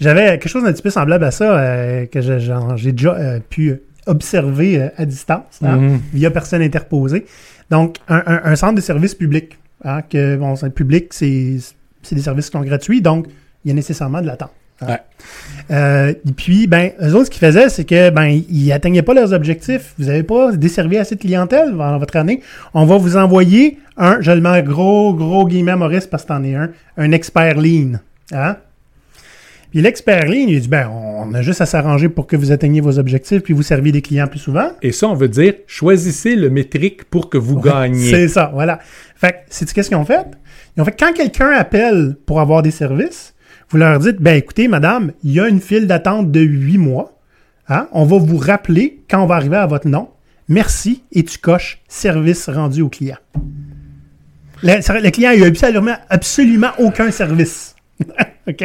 J'avais 0.00 0.26
quelque 0.38 0.48
chose 0.48 0.64
d'un 0.64 0.72
petit 0.72 0.82
peu 0.82 0.90
semblable 0.90 1.24
à 1.24 1.30
ça 1.30 1.58
euh, 1.58 2.06
que 2.06 2.20
j'ai 2.20 2.92
déjà 2.92 3.14
euh, 3.14 3.40
pu 3.48 3.74
observer 4.06 4.80
euh, 4.80 4.88
à 4.96 5.04
distance, 5.04 5.58
hein, 5.62 5.76
Mhm. 5.76 6.00
via 6.14 6.30
personne 6.30 6.62
interposée. 6.62 7.26
Donc, 7.70 7.96
un, 8.08 8.22
un- 8.26 8.40
un 8.44 8.56
centre 8.56 8.74
de 8.76 8.80
service 8.80 9.14
public. 9.14 9.58
Hein, 9.84 10.02
que, 10.02 10.36
bon, 10.36 10.56
c'est 10.56 10.70
public, 10.70 11.12
c'est 11.12 11.58
des 12.10 12.20
services 12.20 12.46
qui 12.46 12.52
sont 12.58 12.64
gratuits, 12.64 13.00
donc 13.00 13.26
il 13.64 13.68
y 13.68 13.70
a 13.70 13.74
nécessairement 13.74 14.20
de 14.20 14.26
l'attente. 14.26 14.50
hein. 14.80 14.86
Ouais. 14.88 15.00
Euh, 15.70 16.14
et 16.26 16.32
puis, 16.32 16.66
ben, 16.66 16.90
eux 17.02 17.14
autres, 17.14 17.26
ce 17.26 17.30
qu'ils 17.30 17.46
faisaient, 17.46 17.68
c'est 17.68 17.84
que, 17.84 18.10
ben, 18.10 18.26
ils 18.48 18.72
atteignaient 18.72 19.02
pas 19.02 19.14
leurs 19.14 19.32
objectifs. 19.32 19.94
Vous 19.98 20.06
n'avez 20.06 20.22
pas 20.22 20.52
desservi 20.52 20.96
assez 20.96 21.14
de 21.16 21.20
clientèle 21.20 21.76
dans 21.76 21.98
votre 21.98 22.16
année. 22.16 22.40
On 22.74 22.86
va 22.86 22.96
vous 22.96 23.16
envoyer 23.16 23.78
un, 23.96 24.20
je 24.20 24.30
le 24.32 24.40
mets 24.40 24.62
gros, 24.62 25.14
gros 25.14 25.46
guillemets, 25.46 25.76
Maurice, 25.76 26.06
parce 26.06 26.22
que 26.22 26.28
t'en 26.28 26.42
es 26.44 26.54
un, 26.54 26.70
un 26.96 27.12
expert 27.12 27.56
lean. 27.60 27.98
Hein? 28.32 28.56
Puis 29.70 29.82
l'expert 29.82 30.24
lean, 30.26 30.46
il 30.48 30.60
dit, 30.60 30.68
ben, 30.68 30.88
on 30.88 31.34
a 31.34 31.42
juste 31.42 31.60
à 31.60 31.66
s'arranger 31.66 32.08
pour 32.08 32.26
que 32.26 32.36
vous 32.36 32.52
atteigniez 32.52 32.80
vos 32.80 32.98
objectifs 32.98 33.42
puis 33.42 33.52
vous 33.52 33.62
serviez 33.62 33.92
des 33.92 34.00
clients 34.00 34.26
plus 34.26 34.38
souvent. 34.38 34.70
Et 34.82 34.92
ça, 34.92 35.08
on 35.08 35.14
veut 35.14 35.28
dire, 35.28 35.54
choisissez 35.66 36.36
le 36.36 36.48
métrique 36.48 37.04
pour 37.04 37.28
que 37.28 37.36
vous 37.36 37.60
gagniez. 37.60 38.10
C'est 38.10 38.28
ça, 38.28 38.50
voilà. 38.54 38.78
Fait 39.16 39.32
que, 39.32 39.36
sais-tu 39.50 39.74
qu'est-ce 39.74 39.88
qu'ils 39.88 39.98
ont 39.98 40.04
fait? 40.04 40.26
Ils 40.76 40.80
ont 40.80 40.84
fait, 40.84 40.98
quand 40.98 41.12
quelqu'un 41.12 41.50
appelle 41.50 42.16
pour 42.24 42.40
avoir 42.40 42.62
des 42.62 42.70
services, 42.70 43.34
vous 43.70 43.76
leur 43.76 43.98
dites, 43.98 44.16
ben 44.20 44.36
écoutez, 44.36 44.68
madame, 44.68 45.12
il 45.22 45.32
y 45.32 45.40
a 45.40 45.48
une 45.48 45.60
file 45.60 45.86
d'attente 45.86 46.30
de 46.30 46.40
huit 46.40 46.78
mois. 46.78 47.18
Hein? 47.68 47.88
On 47.92 48.04
va 48.04 48.16
vous 48.16 48.38
rappeler 48.38 49.02
quand 49.10 49.22
on 49.22 49.26
va 49.26 49.34
arriver 49.34 49.56
à 49.56 49.66
votre 49.66 49.88
nom. 49.88 50.08
Merci, 50.48 51.02
et 51.12 51.24
tu 51.24 51.36
coches 51.36 51.82
service 51.88 52.48
rendu 52.48 52.80
au 52.80 52.88
client. 52.88 53.18
Le, 54.62 55.02
le 55.02 55.10
client 55.10 55.30
a 55.30 55.36
eu 55.36 55.44
absolument, 55.44 55.96
absolument 56.08 56.70
aucun 56.78 57.10
service. 57.10 57.76
OK? 58.48 58.64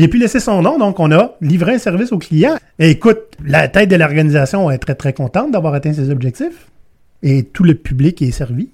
Il 0.00 0.04
a 0.04 0.08
pu 0.08 0.16
laisser 0.16 0.40
son 0.40 0.62
nom, 0.62 0.78
donc 0.78 0.98
on 0.98 1.12
a 1.12 1.34
livré 1.42 1.74
un 1.74 1.78
service 1.78 2.10
au 2.10 2.16
client. 2.16 2.56
Et 2.78 2.88
écoute, 2.88 3.18
la 3.44 3.68
tête 3.68 3.90
de 3.90 3.96
l'organisation 3.96 4.70
est 4.70 4.78
très, 4.78 4.94
très 4.94 5.12
contente 5.12 5.50
d'avoir 5.50 5.74
atteint 5.74 5.92
ses 5.92 6.08
objectifs. 6.08 6.70
Et 7.22 7.42
tout 7.42 7.64
le 7.64 7.74
public 7.74 8.22
est 8.22 8.30
servi. 8.30 8.70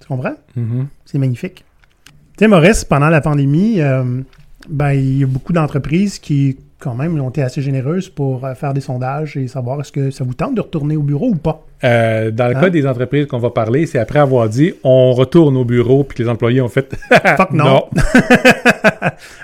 Tu 0.00 0.08
comprends? 0.08 0.34
Mhm. 0.56 0.88
C'est 1.04 1.18
magnifique. 1.18 1.64
Tu 2.36 2.40
sais, 2.40 2.48
Maurice, 2.48 2.84
pendant 2.84 3.08
la 3.08 3.20
pandémie, 3.20 3.80
euh, 3.80 4.02
ben, 4.68 4.90
il 4.94 5.18
y 5.18 5.22
a 5.22 5.28
beaucoup 5.28 5.52
d'entreprises 5.52 6.18
qui, 6.18 6.56
quand 6.82 6.94
même, 6.94 7.18
ont 7.20 7.30
été 7.30 7.42
assez 7.42 7.62
généreuses 7.62 8.08
pour 8.08 8.44
euh, 8.44 8.54
faire 8.54 8.74
des 8.74 8.80
sondages 8.80 9.36
et 9.36 9.46
savoir 9.46 9.80
est-ce 9.80 9.92
que 9.92 10.10
ça 10.10 10.24
vous 10.24 10.34
tente 10.34 10.54
de 10.54 10.60
retourner 10.60 10.96
au 10.96 11.02
bureau 11.02 11.28
ou 11.28 11.36
pas. 11.36 11.64
Euh, 11.84 12.30
dans 12.30 12.48
le 12.48 12.56
Hein? 12.56 12.60
cas 12.60 12.70
des 12.70 12.86
entreprises 12.86 13.26
qu'on 13.26 13.38
va 13.38 13.50
parler, 13.50 13.86
c'est 13.86 13.98
après 13.98 14.18
avoir 14.18 14.48
dit 14.48 14.74
on 14.84 15.12
retourne 15.12 15.56
au 15.56 15.64
bureau, 15.64 16.04
puis 16.04 16.18
que 16.18 16.22
les 16.22 16.28
employés 16.28 16.60
ont 16.60 16.68
fait 16.68 16.94
Fuck 17.36 17.52
non. 17.52 17.84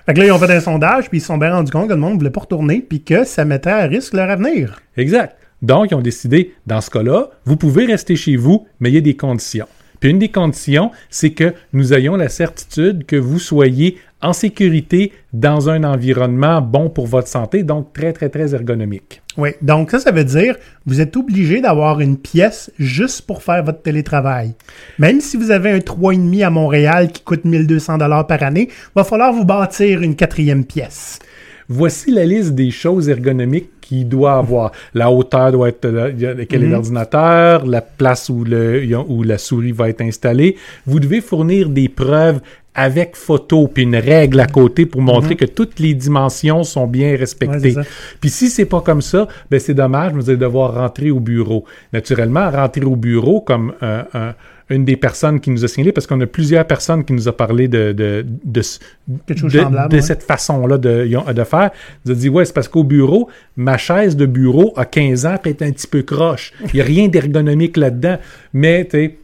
Fait 0.06 0.14
que 0.14 0.18
là, 0.20 0.26
ils 0.26 0.32
ont 0.32 0.38
fait 0.38 0.52
un 0.52 0.60
sondage, 0.60 1.08
puis 1.08 1.18
ils 1.18 1.20
se 1.20 1.26
sont 1.28 1.38
bien 1.38 1.52
rendus 1.54 1.70
compte 1.72 1.88
que 1.88 1.94
le 1.94 2.00
monde 2.00 2.14
ne 2.14 2.18
voulait 2.18 2.30
pas 2.30 2.40
retourner, 2.40 2.80
puis 2.80 3.02
que 3.02 3.24
ça 3.24 3.44
mettait 3.44 3.70
à 3.70 3.84
risque 3.84 4.14
leur 4.14 4.30
avenir. 4.30 4.80
Exact. 4.96 5.36
Donc, 5.62 5.90
ils 5.90 5.94
ont 5.94 6.00
décidé, 6.02 6.54
dans 6.66 6.80
ce 6.80 6.90
cas-là, 6.90 7.30
vous 7.44 7.56
pouvez 7.56 7.84
rester 7.86 8.14
chez 8.16 8.36
vous, 8.36 8.66
mais 8.80 8.90
il 8.90 8.94
y 8.94 8.98
a 8.98 9.00
des 9.00 9.16
conditions. 9.16 9.66
Puis 10.00 10.10
une 10.10 10.18
des 10.18 10.28
conditions, 10.28 10.90
c'est 11.10 11.30
que 11.30 11.54
nous 11.72 11.92
ayons 11.92 12.16
la 12.16 12.28
certitude 12.28 13.04
que 13.06 13.16
vous 13.16 13.38
soyez 13.38 13.98
en 14.20 14.32
sécurité 14.32 15.12
dans 15.32 15.68
un 15.68 15.84
environnement 15.84 16.60
bon 16.60 16.90
pour 16.90 17.06
votre 17.06 17.28
santé, 17.28 17.62
donc 17.62 17.92
très, 17.92 18.12
très, 18.12 18.28
très 18.28 18.54
ergonomique. 18.54 19.22
Oui, 19.36 19.50
donc 19.62 19.92
ça, 19.92 20.00
ça 20.00 20.10
veut 20.10 20.24
dire 20.24 20.56
vous 20.86 21.00
êtes 21.00 21.16
obligé 21.16 21.60
d'avoir 21.60 22.00
une 22.00 22.16
pièce 22.16 22.72
juste 22.78 23.22
pour 23.22 23.42
faire 23.42 23.62
votre 23.62 23.82
télétravail. 23.82 24.54
Même 24.98 25.20
si 25.20 25.36
vous 25.36 25.50
avez 25.52 25.70
un 25.70 25.78
3,5 25.78 26.44
à 26.44 26.50
Montréal 26.50 27.12
qui 27.12 27.22
coûte 27.22 27.44
1200 27.44 27.98
dollars 27.98 28.26
par 28.26 28.42
année, 28.42 28.68
va 28.96 29.04
falloir 29.04 29.32
vous 29.32 29.44
bâtir 29.44 30.02
une 30.02 30.16
quatrième 30.16 30.64
pièce. 30.64 31.20
Voici 31.68 32.10
la 32.10 32.24
liste 32.24 32.54
des 32.54 32.70
choses 32.70 33.08
ergonomiques 33.08 33.70
qu'il 33.88 34.08
doit 34.08 34.34
avoir. 34.36 34.72
La 34.94 35.10
hauteur 35.10 35.52
doit 35.52 35.68
être 35.70 35.86
a- 35.86 36.44
quel 36.44 36.62
est 36.62 36.66
Mhm. 36.66 36.72
l'ordinateur, 36.72 37.66
la 37.66 37.80
place 37.80 38.28
où, 38.28 38.44
le, 38.44 38.84
où 39.08 39.22
la 39.22 39.38
souris 39.38 39.72
va 39.72 39.88
être 39.88 40.02
installée. 40.02 40.56
Vous 40.86 41.00
devez 41.00 41.20
fournir 41.20 41.68
des 41.68 41.88
preuves 41.88 42.40
avec 42.74 43.16
photo 43.16 43.66
puis 43.66 43.82
une 43.82 43.96
règle 43.96 44.38
à 44.38 44.46
côté 44.46 44.86
pour 44.86 45.00
montrer 45.02 45.34
que 45.34 45.46
toutes 45.46 45.80
les 45.80 45.94
dimensions 45.94 46.62
sont 46.62 46.86
bien 46.86 47.06
Mhm. 47.08 47.12
Ouais, 47.14 47.18
respectées. 47.18 47.74
puis 48.20 48.30
si 48.30 48.48
c'est 48.50 48.66
pas 48.66 48.80
comme 48.82 49.02
ça, 49.02 49.26
ben 49.50 49.58
c'est 49.58 49.74
dommage, 49.74 50.12
vous 50.12 50.28
allez 50.30 50.38
devoir 50.38 50.74
rentrer 50.74 51.10
au 51.10 51.18
bureau. 51.18 51.64
Naturellement, 51.92 52.48
rentrer 52.50 52.84
au 52.84 52.94
bureau 52.94 53.40
comme 53.40 53.72
un- 53.80 54.04
un- 54.14 54.34
une 54.70 54.84
des 54.84 54.96
personnes 54.96 55.40
qui 55.40 55.50
nous 55.50 55.64
a 55.64 55.68
signalé, 55.68 55.92
parce 55.92 56.06
qu'on 56.06 56.20
a 56.20 56.26
plusieurs 56.26 56.66
personnes 56.66 57.04
qui 57.04 57.12
nous 57.12 57.28
ont 57.28 57.32
parlé 57.32 57.68
de, 57.68 57.92
de, 57.92 58.24
de, 58.44 58.62
ouais. 59.08 60.00
cette 60.00 60.22
façon-là 60.22 60.78
de, 60.78 61.32
de 61.32 61.44
faire. 61.44 61.70
Ils 62.04 62.12
ont 62.12 62.14
dit, 62.14 62.28
ouais, 62.28 62.44
c'est 62.44 62.52
parce 62.54 62.68
qu'au 62.68 62.84
bureau, 62.84 63.28
ma 63.56 63.78
chaise 63.78 64.16
de 64.16 64.26
bureau 64.26 64.72
a 64.76 64.84
15 64.84 65.26
ans, 65.26 65.36
elle 65.44 65.50
est 65.50 65.62
un 65.62 65.70
petit 65.72 65.86
peu 65.86 66.02
croche. 66.02 66.52
Il 66.72 66.76
n'y 66.76 66.80
a 66.80 66.84
rien 66.84 67.08
d'ergonomique 67.08 67.76
là-dedans. 67.76 68.18
Mais, 68.52 68.86
tu 68.86 69.14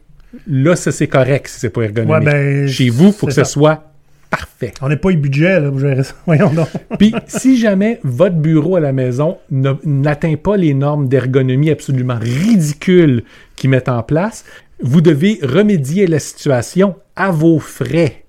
là, 0.46 0.76
ça, 0.76 0.92
c'est 0.92 1.09
correct 1.09 1.48
si 1.48 1.61
c'est 1.61 1.70
pas 1.70 1.83
ergonomique. 1.83 2.26
Ouais, 2.26 2.33
ben, 2.33 2.66
Chez 2.66 2.88
vous, 2.88 3.09
il 3.09 3.12
faut 3.12 3.26
que 3.26 3.33
c'est 3.33 3.44
ce 3.44 3.46
ça. 3.46 3.52
soit 3.52 3.85
parfait. 4.30 4.72
On 4.80 4.88
n'a 4.88 4.96
pas 4.96 5.11
eu 5.11 5.16
budget 5.16 5.61
là, 5.61 5.70
pour 5.70 5.78
gérer 5.78 6.02
ça. 6.02 6.14
Voyons 6.26 6.52
donc. 6.52 6.68
Puis, 6.98 7.14
si 7.26 7.57
jamais 7.57 8.00
votre 8.02 8.37
bureau 8.37 8.76
à 8.76 8.80
la 8.80 8.92
maison 8.92 9.38
n'atteint 9.50 10.35
pas 10.37 10.57
les 10.57 10.74
normes 10.74 11.09
d'ergonomie 11.09 11.70
absolument 11.70 12.18
ridicules 12.20 13.22
qu'ils 13.57 13.70
mettent 13.70 13.88
en 13.88 14.02
place, 14.02 14.44
vous 14.85 15.01
devez 15.01 15.38
remédier 15.42 16.05
à 16.05 16.09
la 16.09 16.18
situation 16.18 16.94
à 17.16 17.31
vos 17.31 17.59
frais. 17.59 18.25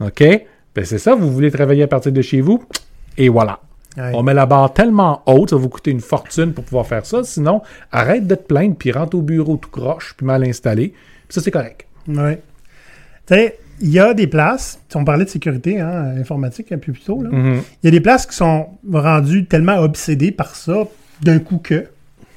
OK? 0.00 0.24
Ben, 0.74 0.84
c'est 0.84 0.98
ça, 0.98 1.14
vous 1.14 1.30
voulez 1.30 1.50
travailler 1.50 1.82
à 1.82 1.86
partir 1.86 2.10
de 2.10 2.22
chez 2.22 2.40
vous? 2.40 2.64
Et 3.18 3.28
voilà. 3.28 3.60
On 3.96 4.22
met 4.22 4.32
la 4.32 4.46
barre 4.46 4.72
tellement 4.72 5.22
haute, 5.26 5.50
ça 5.50 5.56
va 5.56 5.62
vous 5.62 5.68
coûter 5.68 5.90
une 5.90 6.00
fortune 6.00 6.54
pour 6.54 6.64
pouvoir 6.64 6.86
faire 6.86 7.04
ça. 7.04 7.22
Sinon, 7.24 7.60
arrête 7.90 8.26
de 8.26 8.34
te 8.34 8.42
plaindre, 8.42 8.74
puis 8.74 8.90
rentre 8.90 9.16
au 9.18 9.20
bureau 9.20 9.58
tout 9.58 9.68
croche, 9.68 10.14
puis 10.16 10.24
mal 10.24 10.42
installé. 10.44 10.88
Puis 10.88 11.34
ça, 11.34 11.42
c'est 11.42 11.50
correct. 11.50 11.86
Ouais. 12.08 12.40
Tu 13.26 13.34
sais, 13.34 13.58
il 13.82 13.90
y 13.90 13.98
a 13.98 14.14
des 14.14 14.26
places, 14.26 14.80
on 14.94 15.04
parlait 15.04 15.26
de 15.26 15.30
sécurité 15.30 15.78
hein, 15.78 16.14
informatique 16.18 16.72
un 16.72 16.78
peu 16.78 16.92
plus 16.92 17.02
tôt. 17.02 17.18
Mhm. 17.18 17.60
Il 17.82 17.86
y 17.86 17.88
a 17.88 17.90
des 17.90 18.00
places 18.00 18.24
qui 18.24 18.34
sont 18.34 18.68
rendues 18.90 19.44
tellement 19.44 19.76
obsédées 19.80 20.32
par 20.32 20.56
ça 20.56 20.84
d'un 21.20 21.38
coup 21.40 21.58
que, 21.58 21.86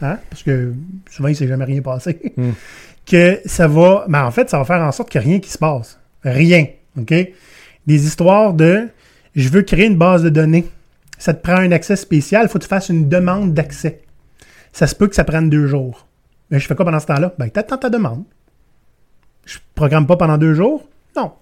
hein, 0.01 0.17
parce 0.29 0.43
que 0.43 0.73
souvent 1.09 1.29
il 1.29 1.31
ne 1.31 1.37
s'est 1.37 1.47
jamais 1.47 1.65
rien 1.65 1.81
passé, 1.81 2.19
Mm. 2.35 2.49
que 3.05 3.39
ça 3.45 3.67
va, 3.67 4.05
mais 4.07 4.17
en 4.17 4.31
fait, 4.31 4.49
ça 4.49 4.57
va 4.57 4.65
faire 4.65 4.81
en 4.81 4.91
sorte 4.91 5.15
a 5.15 5.19
rien 5.19 5.39
qui 5.39 5.49
se 5.49 5.57
passe. 5.57 5.99
Rien, 6.23 6.67
OK? 6.97 7.13
Des 7.85 8.07
histoires 8.07 8.53
de, 8.53 8.87
je 9.35 9.49
veux 9.49 9.61
créer 9.61 9.85
une 9.85 9.97
base 9.97 10.23
de 10.23 10.29
données. 10.29 10.67
Ça 11.17 11.33
te 11.33 11.41
prend 11.41 11.57
un 11.57 11.71
accès 11.71 11.95
spécial, 11.95 12.45
il 12.45 12.49
faut 12.49 12.57
que 12.57 12.63
tu 12.63 12.69
fasses 12.69 12.89
une 12.89 13.07
demande 13.07 13.53
d'accès. 13.53 14.01
Ça 14.73 14.87
se 14.87 14.95
peut 14.95 15.07
que 15.07 15.15
ça 15.15 15.23
prenne 15.23 15.49
deux 15.49 15.67
jours. 15.67 16.07
Mais 16.49 16.59
je 16.59 16.67
fais 16.67 16.75
quoi 16.75 16.85
pendant 16.85 16.99
ce 16.99 17.05
temps-là? 17.05 17.33
Ben, 17.37 17.49
t'attends 17.49 17.77
ta 17.77 17.89
demande. 17.89 18.23
Je 19.45 19.59
programme 19.75 20.07
pas 20.07 20.17
pendant 20.17 20.37
deux 20.37 20.53
jours? 20.53 20.87
Non. 21.15 21.33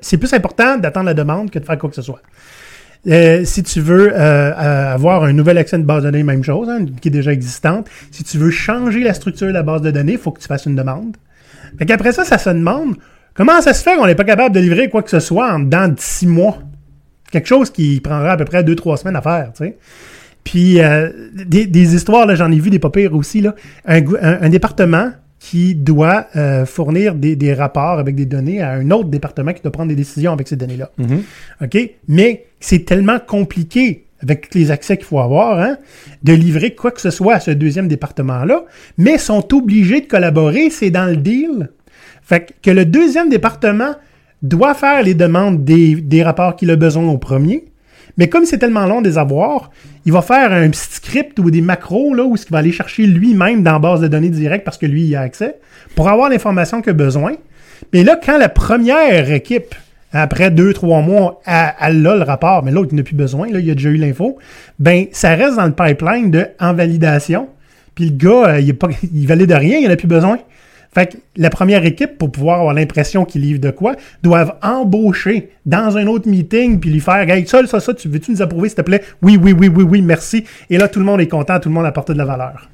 C'est 0.00 0.18
plus 0.18 0.32
important 0.32 0.78
d'attendre 0.78 1.06
la 1.06 1.14
demande 1.14 1.50
que 1.50 1.58
de 1.58 1.64
faire 1.64 1.78
quoi 1.78 1.88
que 1.88 1.96
ce 1.96 2.02
soit. 2.02 2.20
Euh, 3.06 3.44
si 3.44 3.62
tu 3.62 3.80
veux 3.80 4.12
euh, 4.12 4.16
euh, 4.18 4.92
avoir 4.94 5.22
un 5.24 5.32
nouvel 5.32 5.56
accès 5.56 5.76
à 5.76 5.78
une 5.78 5.84
base 5.84 6.02
de 6.04 6.10
données, 6.10 6.24
même 6.24 6.42
chose, 6.44 6.68
hein, 6.68 6.84
qui 7.00 7.08
est 7.08 7.12
déjà 7.12 7.32
existante. 7.32 7.88
Si 8.10 8.24
tu 8.24 8.38
veux 8.38 8.50
changer 8.50 9.02
la 9.02 9.14
structure 9.14 9.46
de 9.46 9.52
la 9.52 9.62
base 9.62 9.82
de 9.82 9.90
données, 9.90 10.12
il 10.12 10.18
faut 10.18 10.32
que 10.32 10.40
tu 10.40 10.48
fasses 10.48 10.66
une 10.66 10.74
demande. 10.74 11.16
Fait 11.78 11.86
qu'après 11.86 12.12
ça, 12.12 12.24
ça 12.24 12.38
se 12.38 12.50
demande 12.50 12.96
comment 13.34 13.60
ça 13.62 13.72
se 13.72 13.82
fait 13.82 13.96
qu'on 13.96 14.06
n'est 14.06 14.14
pas 14.16 14.24
capable 14.24 14.54
de 14.54 14.60
livrer 14.60 14.88
quoi 14.90 15.02
que 15.02 15.10
ce 15.10 15.20
soit 15.20 15.52
en 15.52 15.60
dedans 15.60 15.88
de 15.88 15.94
six 15.98 16.26
mois? 16.26 16.58
Quelque 17.30 17.46
chose 17.46 17.70
qui 17.70 18.00
prendra 18.00 18.32
à 18.32 18.36
peu 18.36 18.44
près 18.44 18.64
deux, 18.64 18.74
trois 18.74 18.96
semaines 18.96 19.16
à 19.16 19.22
faire, 19.22 19.52
tu 19.56 19.64
sais. 19.64 19.76
Puis 20.44 20.80
euh, 20.80 21.10
des, 21.46 21.66
des 21.66 21.94
histoires, 21.94 22.26
là, 22.26 22.34
j'en 22.34 22.50
ai 22.50 22.58
vu 22.58 22.70
des 22.70 22.78
pas 22.78 22.90
pires 22.90 23.14
aussi, 23.14 23.40
là. 23.42 23.54
Un, 23.84 24.00
gou- 24.00 24.16
un- 24.20 24.38
un 24.42 24.48
département 24.48 25.10
qui 25.38 25.74
doit 25.76 26.26
euh, 26.36 26.66
fournir 26.66 27.14
des, 27.14 27.36
des 27.36 27.54
rapports 27.54 27.98
avec 28.00 28.16
des 28.16 28.26
données 28.26 28.60
à 28.60 28.72
un 28.72 28.90
autre 28.90 29.08
département 29.08 29.52
qui 29.52 29.62
doit 29.62 29.70
prendre 29.70 29.88
des 29.90 29.94
décisions 29.94 30.32
avec 30.32 30.48
ces 30.48 30.56
données-là. 30.56 30.90
Mhm. 30.98 31.22
OK? 31.62 31.78
Mais 32.08 32.46
c'est 32.60 32.84
tellement 32.84 33.18
compliqué 33.18 34.04
avec 34.22 34.54
les 34.54 34.70
accès 34.70 34.96
qu'il 34.96 35.06
faut 35.06 35.20
avoir, 35.20 35.60
hein, 35.60 35.76
de 36.22 36.32
livrer 36.32 36.74
quoi 36.74 36.90
que 36.90 37.00
ce 37.00 37.10
soit 37.10 37.34
à 37.34 37.40
ce 37.40 37.50
deuxième 37.52 37.88
département-là, 37.88 38.64
mais 38.96 39.18
sont 39.18 39.54
obligés 39.54 40.00
de 40.00 40.06
collaborer, 40.06 40.70
c'est 40.70 40.90
dans 40.90 41.06
le 41.06 41.16
deal. 41.16 41.70
Fait 42.22 42.52
que- 42.60 42.70
le 42.70 42.84
deuxième 42.84 43.28
département 43.28 43.94
doit 44.42 44.74
faire 44.74 45.02
les 45.02 45.14
demandes 45.14 45.64
des, 45.64 46.22
rapports 46.22 46.56
qu'il 46.56 46.70
a 46.70 46.76
besoin 46.76 47.08
au 47.08 47.18
premier, 47.18 47.64
Mais 48.16 48.28
comme 48.28 48.44
c'est 48.44 48.58
tellement 48.58 48.84
long 48.84 49.00
de 49.00 49.08
les 49.08 49.16
avoir, 49.16 49.70
il 50.04 50.10
va 50.10 50.22
faire 50.22 50.52
un 50.52 50.68
petit 50.70 50.88
script 50.90 51.38
ou 51.38 51.52
des 51.52 51.60
macros 51.60 52.14
là, 52.14 52.24
où 52.24 52.34
il 52.34 52.50
va 52.50 52.58
aller 52.58 52.72
chercher 52.72 53.06
lui-même 53.06 53.62
dans 53.62 53.74
la 53.74 53.78
base 53.78 54.00
de 54.00 54.08
données 54.08 54.28
directe 54.28 54.64
parce 54.64 54.76
que 54.76 54.86
lui, 54.86 55.04
il 55.04 55.14
a 55.14 55.20
accès, 55.20 55.60
pour 55.94 56.08
avoir 56.08 56.28
l'information 56.28 56.80
qu'il 56.80 56.90
a 56.90 56.94
besoin. 56.94 57.34
Mais 57.92 58.02
là, 58.02 58.18
quand 58.20 58.36
la 58.36 58.48
première 58.48 59.30
équipe, 59.30 59.72
après 60.12 60.50
deux, 60.50 60.72
trois 60.72 61.02
mois, 61.02 61.40
elle, 61.46 61.74
elle 61.80 62.06
a 62.06 62.16
le 62.16 62.22
rapport, 62.22 62.62
mais 62.62 62.70
l'autre, 62.70 62.90
il 62.92 62.96
n'a 62.96 63.02
plus 63.02 63.16
besoin, 63.16 63.50
là, 63.50 63.60
il 63.60 63.70
a 63.70 63.74
déjà 63.74 63.90
eu 63.90 63.96
l'info, 63.96 64.38
ben, 64.78 65.06
ça 65.12 65.34
reste 65.34 65.56
dans 65.56 65.66
le 65.66 65.72
pipeline 65.72 66.30
de 66.30 66.46
en 66.60 66.72
validation. 66.74 67.48
Puis 67.94 68.06
le 68.06 68.16
gars, 68.16 68.48
euh, 68.48 68.60
il, 68.60 68.70
est 68.70 68.74
pas, 68.74 68.88
il 69.12 69.26
valide 69.26 69.52
rien, 69.52 69.78
il 69.78 69.88
n'a 69.88 69.96
plus 69.96 70.08
besoin. 70.08 70.38
Fait 70.94 71.06
que 71.12 71.18
la 71.36 71.50
première 71.50 71.84
équipe, 71.84 72.16
pour 72.16 72.32
pouvoir 72.32 72.60
avoir 72.60 72.74
l'impression 72.74 73.24
qu'il 73.24 73.42
livre 73.42 73.60
de 73.60 73.70
quoi, 73.70 73.94
doivent 74.22 74.54
embaucher 74.62 75.50
dans 75.66 75.96
un 75.98 76.06
autre 76.06 76.28
meeting 76.28 76.80
puis 76.80 76.90
lui 76.90 77.00
faire 77.00 77.28
Hey, 77.28 77.46
ça, 77.46 77.66
ça, 77.66 77.78
ça, 77.78 77.92
tu 77.92 78.08
veux-tu 78.08 78.30
nous 78.30 78.42
approuver, 78.42 78.68
s'il 78.68 78.76
te 78.76 78.82
plaît? 78.82 79.02
Oui, 79.20 79.38
oui, 79.40 79.52
oui, 79.52 79.68
oui, 79.68 79.84
oui, 79.84 80.02
merci. 80.02 80.44
Et 80.70 80.78
là, 80.78 80.88
tout 80.88 80.98
le 80.98 81.04
monde 81.04 81.20
est 81.20 81.28
content, 81.28 81.60
tout 81.60 81.68
le 81.68 81.74
monde 81.74 81.84
apporte 81.84 82.10
de 82.10 82.16
la 82.16 82.24
valeur. 82.24 82.70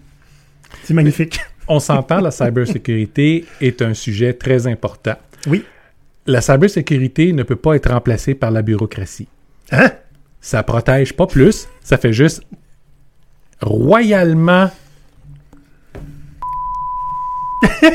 C'est 0.85 0.95
magnifique. 0.95 1.41
On 1.67 1.81
s'entend, 1.81 2.21
la 2.21 2.31
cybersécurité 2.31 3.47
est 3.61 3.83
un 3.83 3.95
sujet 3.95 4.35
très 4.35 4.67
important. 4.67 5.15
Oui. 5.47 5.65
La 6.27 6.41
cybersécurité 6.41 7.33
ne 7.33 7.43
peut 7.43 7.57
pas 7.57 7.75
être 7.77 7.91
remplacée 7.91 8.35
par 8.35 8.51
la 8.51 8.63
bureaucratie. 8.63 9.29
Hein? 9.73 9.91
Ça 10.41 10.63
protège 10.63 11.13
pas 11.15 11.27
plus, 11.27 11.69
ça 11.83 11.97
fait 11.99 12.13
juste 12.13 12.43
royalement 13.61 14.71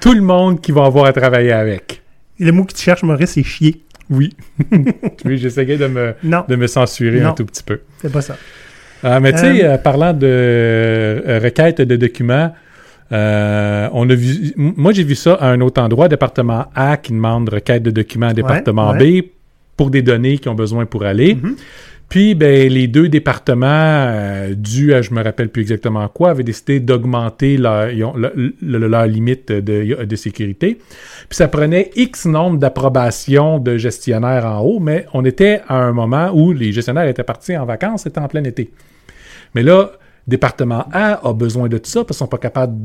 tout 0.00 0.12
le 0.14 0.20
monde 0.20 0.60
qui 0.60 0.72
va 0.72 0.84
avoir 0.84 1.06
à 1.06 1.12
travailler 1.12 1.52
avec. 1.52 2.02
Le 2.38 2.52
mot 2.52 2.64
que 2.64 2.72
tu 2.74 2.82
cherches, 2.82 3.02
Maurice, 3.02 3.30
c'est 3.30 3.42
chier. 3.42 3.82
Oui. 4.10 4.36
oui, 5.24 5.38
j'essayais 5.38 5.76
de 5.76 5.86
me, 5.86 6.14
Non, 6.22 6.44
de 6.48 6.54
me 6.56 6.66
censurer 6.66 7.20
Non. 7.20 7.30
un 7.30 7.32
tout 7.32 7.44
petit 7.44 7.62
peu. 7.62 7.80
c'est 8.00 8.12
pas 8.12 8.20
ça. 8.22 8.36
Ah, 9.02 9.20
mais 9.20 9.32
tu 9.32 9.38
sais, 9.38 9.64
euh, 9.64 9.78
parlant 9.78 10.12
de 10.12 10.26
euh, 10.26 11.40
requête 11.42 11.80
de 11.80 11.96
documents, 11.96 12.54
euh, 13.12 13.88
on 13.92 14.08
a 14.10 14.14
vu, 14.14 14.52
moi 14.56 14.92
j'ai 14.92 15.04
vu 15.04 15.14
ça 15.14 15.34
à 15.34 15.48
un 15.48 15.60
autre 15.60 15.80
endroit, 15.80 16.08
département 16.08 16.66
A 16.74 16.96
qui 16.96 17.12
demande 17.12 17.48
requête 17.48 17.82
de 17.82 17.90
documents 17.90 18.28
à 18.28 18.34
département 18.34 18.92
ouais. 18.92 19.22
B 19.22 19.26
pour 19.76 19.90
des 19.90 20.02
données 20.02 20.38
qui 20.38 20.48
ont 20.48 20.54
besoin 20.54 20.86
pour 20.86 21.04
aller. 21.04 21.34
Mhm. 21.34 21.56
Puis 22.08 22.36
ben, 22.36 22.68
les 22.68 22.86
deux 22.86 23.08
départements, 23.08 23.66
euh, 23.66 24.54
dû 24.54 24.94
à 24.94 25.02
je 25.02 25.12
me 25.12 25.22
rappelle 25.22 25.48
plus 25.48 25.62
exactement 25.62 26.06
quoi, 26.08 26.30
avaient 26.30 26.44
décidé 26.44 26.78
d'augmenter 26.78 27.56
leur 27.56 29.06
limite 29.06 29.50
de, 29.50 30.04
de 30.04 30.16
sécurité. 30.16 30.78
Puis 31.28 31.36
ça 31.36 31.48
prenait 31.48 31.90
X 31.96 32.26
nombre 32.26 32.58
d'approbations 32.58 33.58
de 33.58 33.76
gestionnaires 33.76 34.46
en 34.46 34.60
haut, 34.60 34.78
mais 34.78 35.06
on 35.14 35.24
était 35.24 35.62
à 35.66 35.78
un 35.78 35.92
moment 35.92 36.30
où 36.32 36.52
les 36.52 36.72
gestionnaires 36.72 37.08
étaient 37.08 37.24
partis 37.24 37.56
en 37.56 37.66
vacances, 37.66 38.02
c'était 38.02 38.20
en 38.20 38.28
plein 38.28 38.44
été. 38.44 38.70
Mais 39.56 39.64
là, 39.64 39.90
département 40.26 40.86
A 40.92 41.26
a 41.26 41.32
besoin 41.32 41.68
de 41.68 41.78
tout 41.78 41.90
ça 41.90 42.04
parce 42.04 42.18
qu'ils 42.18 42.24
sont 42.24 42.26
pas 42.26 42.38
capables 42.38 42.76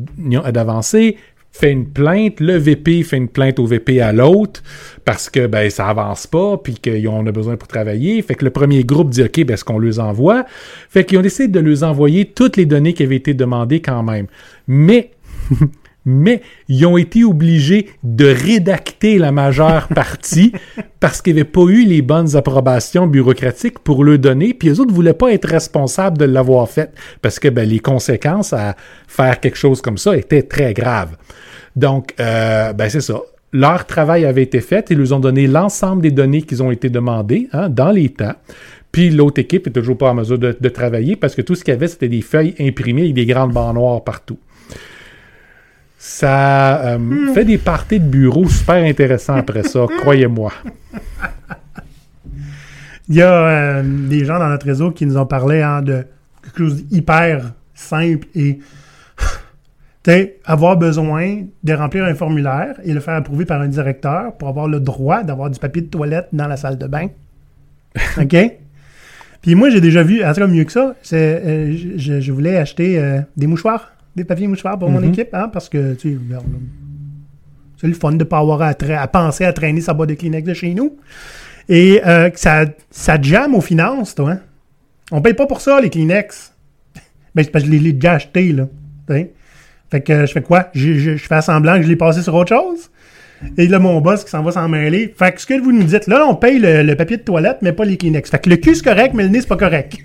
d'avancer. 0.52 1.18
Fait 1.54 1.72
une 1.72 1.86
plainte, 1.86 2.40
le 2.40 2.56
VP 2.56 3.04
fait 3.04 3.18
une 3.18 3.28
plainte 3.28 3.60
au 3.60 3.66
VP 3.66 4.00
à 4.00 4.14
l'autre 4.14 4.64
parce 5.04 5.30
que 5.30 5.48
ben 5.48 5.70
ça 5.70 5.88
avance 5.88 6.26
pas 6.26 6.58
puis 6.58 6.76
qu'on 6.76 7.28
a 7.28 7.32
besoin 7.32 7.58
pour 7.58 7.68
travailler. 7.68 8.22
Fait 8.22 8.36
que 8.36 8.46
le 8.46 8.52
premier 8.52 8.86
groupe 8.86 9.10
dit 9.10 9.22
OK, 9.22 9.44
ben 9.44 9.56
est-ce 9.56 9.66
qu'on 9.66 9.80
les 9.80 10.00
envoie? 10.00 10.46
Fait 10.90 11.04
qu'ils 11.04 11.18
ont 11.18 11.22
décidé 11.22 11.50
de 11.50 11.60
les 11.60 11.84
envoyer 11.84 12.26
toutes 12.26 12.56
les 12.56 12.66
données 12.66 12.94
qui 12.94 13.04
avaient 13.04 13.18
été 13.18 13.34
demandées 13.34 13.82
quand 13.82 14.02
même. 14.02 14.28
Mais 14.66 15.12
mais 16.06 16.42
ils 16.68 16.86
ont 16.86 16.98
été 16.98 17.24
obligés 17.24 17.90
de 18.04 18.26
rédacter 18.26 19.18
la 19.18 19.32
majeure 19.32 19.88
partie 19.96 20.52
parce 21.00 21.22
qu'ils 21.22 21.36
n'avaient 21.36 21.46
pas 21.46 21.62
eu 21.62 21.86
les 21.86 22.02
bonnes 22.02 22.36
approbations 22.36 23.08
bureaucratiques 23.08 23.80
pour 23.80 24.04
le 24.04 24.18
donner, 24.18 24.54
puis 24.54 24.70
eux 24.70 24.80
autres 24.80 24.92
ne 24.92 24.96
voulaient 24.96 25.14
pas 25.14 25.32
être 25.32 25.48
responsables 25.48 26.18
de 26.18 26.26
l'avoir 26.26 26.70
fait 26.70 26.92
parce 27.22 27.40
que 27.40 27.48
ben, 27.48 27.68
les 27.68 27.80
conséquences 27.80 28.54
à 28.54 28.76
faire 29.08 29.40
quelque 29.40 29.58
chose 29.58 29.82
comme 29.82 29.98
ça 29.98 30.16
étaient 30.18 30.44
très 30.44 30.74
graves. 30.74 31.16
Donc, 31.76 32.14
euh, 32.20 32.74
ben 32.74 32.90
c'est 32.90 33.02
ça. 33.02 33.22
Leur 33.54 33.86
travail 33.86 34.26
avait 34.26 34.44
été 34.44 34.62
fait, 34.62 34.88
ils 34.92 34.98
nous 34.98 35.14
ont 35.14 35.20
donné 35.20 35.46
l'ensemble 35.46 36.02
des 36.02 36.12
données 36.12 36.42
qu'ils 36.42 36.64
ont 36.64 36.72
été 36.72 36.90
demandées 36.90 37.50
hein, 37.52 37.70
dans 37.70 37.92
les 37.92 38.10
temps. 38.10 38.36
Puis 38.92 39.10
l'autre 39.10 39.40
équipe 39.40 39.68
est 39.68 39.72
toujours 39.72 39.98
pas 39.98 40.12
en 40.12 40.16
mesure 40.16 40.38
de, 40.38 40.70
travailler 40.70 41.16
parce 41.16 41.36
que 41.36 41.42
tout 41.42 41.56
ce 41.56 41.64
qu'il 41.64 41.74
y 41.74 41.78
avait, 41.78 41.88
c'était 41.88 42.10
des 42.10 42.22
feuilles 42.22 42.56
imprimées 42.60 43.04
avec 43.04 43.14
des 43.14 43.26
grandes 43.26 43.54
bancs 43.54 43.74
noirs 43.74 44.04
partout. 44.04 44.38
Ça 46.04 46.82
euh, 46.84 47.32
fait 47.36 47.46
des 47.46 47.60
parties 47.60 48.00
de 48.00 48.08
bureau 48.08 48.50
super 48.50 48.84
intéressants 48.84 49.36
après 49.36 49.62
ça, 49.62 49.86
croyez-moi. 50.00 50.52
Il 53.08 53.18
y 53.18 53.22
a 53.22 53.32
euh, 53.32 53.84
des 54.10 54.26
gens 54.26 54.40
dans 54.40 54.50
notre 54.50 54.66
réseau 54.66 54.90
qui 54.90 55.06
nous 55.06 55.16
ont 55.16 55.28
parlé 55.28 55.62
hein, 55.62 55.84
de 55.84 56.04
quelque 56.42 56.58
chose 56.58 56.84
d'hyper 56.86 57.54
simple 57.76 58.28
et 58.34 58.58
avoir 60.46 60.76
besoin 60.76 61.44
de 61.64 61.74
remplir 61.74 62.04
un 62.06 62.16
formulaire 62.16 62.78
et 62.84 62.94
le 62.94 63.00
faire 63.00 63.14
approuver 63.14 63.46
par 63.46 63.62
un 63.62 63.68
directeur 63.68 64.36
pour 64.38 64.48
avoir 64.48 64.68
le 64.68 64.80
droit 64.80 65.22
d'avoir 65.22 65.52
du 65.52 65.60
papier 65.60 65.84
de 65.84 65.88
toilette 65.88 66.30
dans 66.34 66.48
la 66.48 66.58
salle 66.58 66.80
de 66.80 66.88
bain. 66.88 67.10
OK? 68.20 68.36
Puis 69.44 69.54
moi, 69.54 69.70
j'ai 69.70 69.82
déjà 69.82 70.02
vu, 70.02 70.26
en 70.26 70.34
tout 70.34 70.42
cas 70.42 70.48
mieux 70.48 70.64
que 70.64 70.72
ça, 70.72 70.96
c'est, 71.04 71.44
euh, 71.46 71.78
je, 71.96 72.20
je 72.20 72.32
voulais 72.32 72.58
acheter 72.58 72.98
euh, 72.98 73.22
des 73.38 73.46
mouchoirs, 73.46 73.92
des 74.16 74.24
papiers 74.24 74.48
mouchoirs 74.48 74.78
pour 74.78 74.90
mon 74.90 75.00
Mhm. 75.02 75.10
équipe, 75.10 75.30
hein, 75.34 75.50
parce 75.52 75.70
que, 75.70 75.94
tu 75.94 76.14
sais, 76.14 76.18
là, 76.30 76.40
c'est 77.80 77.88
le 77.88 77.94
fun 77.94 78.12
de 78.14 78.24
pas 78.24 78.40
avoir 78.40 78.62
à, 78.62 79.08
penser 79.08 79.46
à 79.46 79.54
traîner 79.54 79.82
sa 79.82 79.94
boîte 79.94 80.10
de 80.10 80.14
Kleenex 80.16 80.46
de 80.48 80.54
chez 80.54 80.74
nous. 80.74 80.98
Et 81.70 82.02
euh, 82.06 82.30
que 82.30 82.40
ça, 82.40 82.66
ça 82.90 83.22
jamme 83.22 83.56
aux 83.56 83.62
finances, 83.62 84.14
toi. 84.16 84.32
Hein? 84.32 84.40
On 85.12 85.22
paye 85.22 85.34
pas 85.34 85.46
pour 85.48 85.62
ça, 85.62 85.80
les 85.82 85.90
Kleenex. 85.90 86.54
Ben, 87.36 87.44
c'est 87.46 87.50
parce 87.52 87.64
que 87.64 87.72
je 87.72 87.76
les 87.78 87.90
ai 87.90 87.94
déjà 87.94 88.14
achetés, 88.14 88.52
là. 88.52 88.68
Fait 89.08 90.02
que 90.02 90.12
euh, 90.14 90.26
je 90.26 90.32
fais 90.34 90.42
quoi? 90.42 90.68
Je, 90.74 90.94
je, 90.96 91.16
je 91.16 91.26
fais 91.28 91.42
semblant 91.42 91.76
que 91.78 91.84
je 91.84 91.88
l'ai 91.88 91.96
passé 91.96 92.22
sur 92.22 92.34
autre 92.36 92.50
chose. 92.56 92.90
Et 93.58 93.68
là, 93.68 93.80
mon 93.80 94.00
boss 94.02 94.24
qui 94.26 94.30
s'en 94.30 94.44
va 94.44 94.52
s'en 94.52 94.68
mêler. 94.70 95.14
Fait 95.18 95.32
que 95.32 95.42
ce 95.42 95.46
que 95.46 95.60
vous 95.60 95.72
nous 95.72 95.84
dites, 95.84 96.08
là, 96.08 96.26
on 96.28 96.36
paye 96.36 96.60
le, 96.60 96.84
le 96.84 96.96
papier 96.96 97.18
de 97.18 97.24
toilette, 97.24 97.58
mais 97.62 97.72
pas 97.74 97.86
les 97.86 97.98
Kleenex. 97.98 98.30
Fait 98.30 98.40
que 98.40 98.50
le 98.50 98.58
cul, 98.58 98.76
c'est 98.76 98.84
correct, 98.84 99.14
mais 99.16 99.24
le 99.24 99.30
nez, 99.30 99.42
c'est 99.42 99.48
pas 99.48 99.58
correct. 99.58 99.98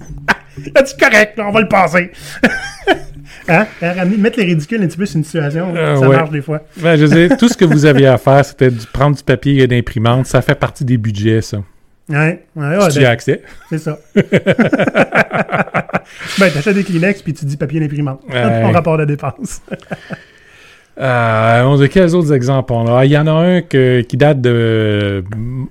là, 0.74 0.82
c'est 0.84 0.98
correct, 1.00 1.36
là, 1.38 1.46
on 1.48 1.52
va 1.52 1.60
le 1.62 1.68
passer. 1.68 2.10
hein? 3.48 3.66
Hein, 3.82 4.04
Mettre 4.18 4.38
les 4.38 4.44
ridicules 4.46 4.82
un 4.82 4.86
petit 4.86 4.96
peu 4.96 5.06
sur 5.06 5.16
une 5.18 5.24
situation, 5.24 5.74
Euh, 5.74 5.96
ça 5.96 6.08
ouais. 6.08 6.16
marche 6.16 6.30
des 6.30 6.42
fois. 6.42 6.60
Ben, 6.78 6.96
je 6.96 7.04
veux 7.06 7.26
dire, 7.28 7.36
tout 7.36 7.48
ce 7.48 7.56
que 7.56 7.64
vous 7.64 7.84
aviez 7.86 8.06
à 8.06 8.18
faire, 8.18 8.44
c'était 8.44 8.70
de 8.70 8.80
prendre 8.92 9.16
du 9.16 9.22
papier 9.22 9.62
et 9.62 9.66
d'imprimante. 9.66 10.26
Ça 10.26 10.42
fait 10.42 10.54
partie 10.54 10.84
des 10.84 10.96
budgets, 10.96 11.40
ça. 11.42 11.58
Ouais, 12.08 12.44
ouais, 12.54 12.76
ouais, 12.76 12.80
si 12.90 12.98
tu 12.98 13.02
ben, 13.02 13.06
as 13.06 13.10
accès. 13.10 13.42
c'est 13.68 13.78
ça. 13.78 13.98
ben, 16.38 16.50
t'achètes 16.52 16.74
des 16.74 16.84
Kleenex 16.84 17.22
puis 17.22 17.34
tu 17.34 17.44
dis 17.44 17.56
papier 17.56 17.80
d'imprimante. 17.80 18.20
Ouais. 18.28 18.62
Ton 18.62 18.72
rapport 18.72 18.98
de 18.98 19.04
dépenses. 19.04 19.60
Euh, 20.98 21.62
on 21.64 21.78
a 21.78 21.88
quels 21.88 22.14
autres 22.14 22.32
exemples 22.32 22.72
on 22.72 22.86
a? 22.96 23.04
Il 23.04 23.10
y 23.12 23.18
en 23.18 23.26
a 23.26 23.30
un 23.32 23.60
que- 23.60 24.00
qui 24.00 24.16
date 24.16 24.40
de 24.40 25.22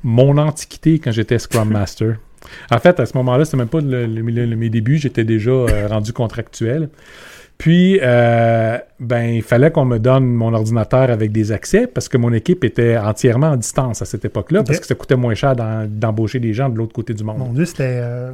mon 0.04 0.38
antiquité 0.38 1.00
quand 1.00 1.12
j'étais 1.12 1.40
Scrum 1.40 1.68
Master. 1.72 2.18
En 2.70 2.78
fait, 2.78 3.00
à 3.00 3.08
ce 3.08 3.18
moment-là, 3.18 3.44
c'était 3.44 3.58
même 3.58 3.68
pas 3.68 3.80
le, 3.82 4.06
le- 4.06 4.22
le- 4.22 4.46
le- 4.46 4.56
mes 4.56 4.70
débuts, 4.70 4.98
j'étais 5.00 5.24
déjà 5.24 5.50
euh, 5.50 5.88
rendu 5.90 6.14
contractuel. 6.14 6.90
Puis, 7.58 8.00
euh, 8.04 8.78
ben, 9.00 9.24
il 9.36 9.42
fallait 9.42 9.72
qu'on 9.72 9.86
me 9.86 9.98
donne 9.98 10.26
mon 10.26 10.54
ordinateur 10.54 11.10
avec 11.10 11.32
des 11.32 11.52
accès 11.52 11.88
parce 11.88 12.10
que 12.10 12.18
mon 12.18 12.34
équipe 12.34 12.64
était 12.66 12.98
entièrement 12.98 13.52
à 13.52 13.58
distance 13.58 14.02
à 14.02 14.06
cette 14.06 14.26
époque-là 14.26 14.64
parce 14.64 14.80
que 14.80 14.86
ça 14.86 14.96
coûtait 14.96 15.16
moins 15.16 15.36
cher 15.36 15.56
d'embaucher 15.88 16.40
des 16.40 16.54
gens 16.54 16.70
de 16.70 16.78
l'autre 16.78 16.94
côté 16.94 17.14
du 17.14 17.24
monde. 17.24 17.38
Mon 17.40 17.54
Dieu, 17.54 17.66
c'était. 17.66 18.00
euh, 18.02 18.34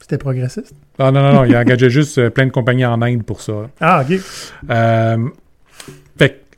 C'était 0.00 0.18
progressiste? 0.18 0.74
Ah 0.98 1.10
non, 1.12 1.22
non, 1.22 1.32
non, 1.32 1.44
il 1.44 1.56
engageait 1.56 1.90
juste 2.00 2.18
euh, 2.18 2.28
plein 2.30 2.46
de 2.46 2.50
compagnies 2.50 2.86
en 2.86 3.00
Inde 3.02 3.22
pour 3.24 3.40
ça. 3.40 3.68
Ah, 3.80 4.02
ok. 4.08 4.18
Euh, 4.70 5.28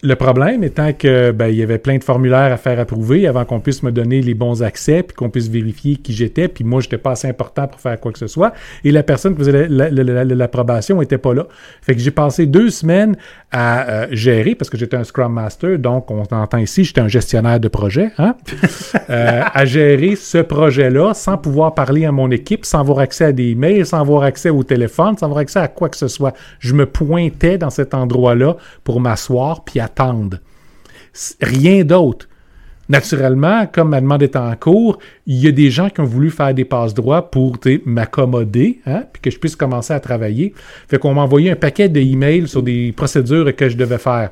le 0.02 0.14
problème 0.14 0.64
étant 0.64 0.94
que 0.94 1.30
ben, 1.30 1.48
il 1.48 1.56
y 1.56 1.62
avait 1.62 1.76
plein 1.78 1.98
de 1.98 2.04
formulaires 2.04 2.52
à 2.52 2.56
faire 2.56 2.80
approuver 2.80 3.26
avant 3.26 3.44
qu'on 3.44 3.60
puisse 3.60 3.82
me 3.82 3.92
donner 3.92 4.22
les 4.22 4.32
bons 4.32 4.62
accès, 4.62 5.02
puis 5.02 5.14
qu'on 5.14 5.28
puisse 5.28 5.48
vérifier 5.48 5.96
qui 5.96 6.14
j'étais, 6.14 6.48
puis 6.48 6.64
moi, 6.64 6.80
j'étais 6.80 6.96
pas 6.96 7.10
assez 7.10 7.28
important 7.28 7.68
pour 7.68 7.80
faire 7.80 8.00
quoi 8.00 8.10
que 8.10 8.18
ce 8.18 8.26
soit. 8.26 8.54
Et 8.82 8.92
la 8.92 9.02
personne 9.02 9.34
qui 9.34 9.40
faisait 9.40 9.68
la- 9.68 9.90
la- 9.90 10.02
la- 10.02 10.24
la- 10.24 10.34
l'approbation 10.34 11.02
était 11.02 11.18
pas 11.18 11.34
là. 11.34 11.46
Fait 11.82 11.94
que 11.94 12.00
j'ai 12.00 12.10
passé 12.12 12.46
deux 12.46 12.70
semaines 12.70 13.14
à 13.52 13.88
euh, 13.90 14.06
gérer, 14.12 14.54
parce 14.54 14.70
que 14.70 14.78
j'étais 14.78 14.96
un 14.96 15.04
Scrum 15.04 15.34
Master, 15.34 15.78
donc 15.78 16.10
on 16.10 16.22
entend 16.22 16.58
ici, 16.58 16.84
j'étais 16.84 17.02
un 17.02 17.08
gestionnaire 17.08 17.60
de 17.60 17.68
projet, 17.68 18.10
hein, 18.16 18.36
euh, 19.10 19.42
à 19.52 19.64
gérer 19.66 20.16
ce 20.16 20.38
projet-là 20.38 21.12
sans 21.12 21.36
pouvoir 21.36 21.74
parler 21.74 22.06
à 22.06 22.12
mon 22.12 22.30
équipe, 22.30 22.64
sans 22.64 22.80
avoir 22.80 23.00
accès 23.00 23.26
à 23.26 23.32
des 23.32 23.54
mails, 23.54 23.84
sans 23.84 24.00
avoir 24.00 24.22
accès 24.22 24.48
au 24.48 24.62
téléphone, 24.62 25.18
sans 25.18 25.26
avoir 25.26 25.40
accès 25.40 25.58
à 25.58 25.68
quoi 25.68 25.90
que 25.90 25.96
ce 25.98 26.08
soit. 26.08 26.32
Je 26.58 26.72
me 26.72 26.86
pointais 26.86 27.58
dans 27.58 27.70
cet 27.70 27.92
endroit-là 27.92 28.56
pour 28.82 28.98
m'asseoir 29.00 29.62
puis. 29.62 29.78
Rien 31.40 31.84
d'autre. 31.84 32.28
Naturellement, 32.88 33.68
comme 33.72 33.90
ma 33.90 34.00
demande 34.00 34.24
est 34.24 34.34
en 34.34 34.52
cours, 34.56 34.98
il 35.24 35.36
y 35.36 35.46
a 35.46 35.52
des 35.52 35.70
gens 35.70 35.90
qui 35.90 36.00
ont 36.00 36.04
voulu 36.04 36.28
faire 36.28 36.52
des 36.52 36.64
passes 36.64 36.92
droits 36.92 37.30
pour 37.30 37.56
m'accommoder, 37.86 38.80
hein, 38.84 39.04
puis 39.12 39.22
que 39.22 39.30
je 39.30 39.38
puisse 39.38 39.54
commencer 39.54 39.92
à 39.92 40.00
travailler. 40.00 40.54
Fait 40.88 40.98
qu'on 40.98 41.14
m'a 41.14 41.22
envoyé 41.22 41.52
un 41.52 41.56
paquet 41.56 41.88
d'emails 41.88 42.48
sur 42.48 42.64
des 42.64 42.90
procédures 42.90 43.54
que 43.54 43.68
je 43.68 43.76
devais 43.76 43.98
faire. 43.98 44.30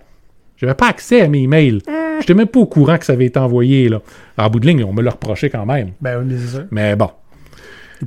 Je 0.56 0.66
n'avais 0.66 0.74
pas 0.74 0.88
accès 0.88 1.20
à 1.20 1.28
mes 1.28 1.42
emails. 1.42 1.82
J'étais 2.18 2.34
même 2.34 2.48
pas 2.48 2.58
au 2.58 2.66
courant 2.66 2.98
que 2.98 3.04
ça 3.04 3.12
avait 3.12 3.26
été 3.26 3.38
envoyé. 3.38 3.88
Là. 3.88 4.02
En 4.36 4.50
bout 4.50 4.58
de 4.58 4.66
ligne, 4.66 4.82
on 4.82 4.92
me 4.92 5.02
l'a 5.02 5.12
reproché 5.12 5.50
quand 5.50 5.64
même. 5.64 5.92
Ben 6.00 6.18
oui, 6.18 6.24
mais 6.26 6.36
c'est 6.38 6.56
ça. 6.56 6.64
Mais 6.72 6.96
bon, 6.96 7.10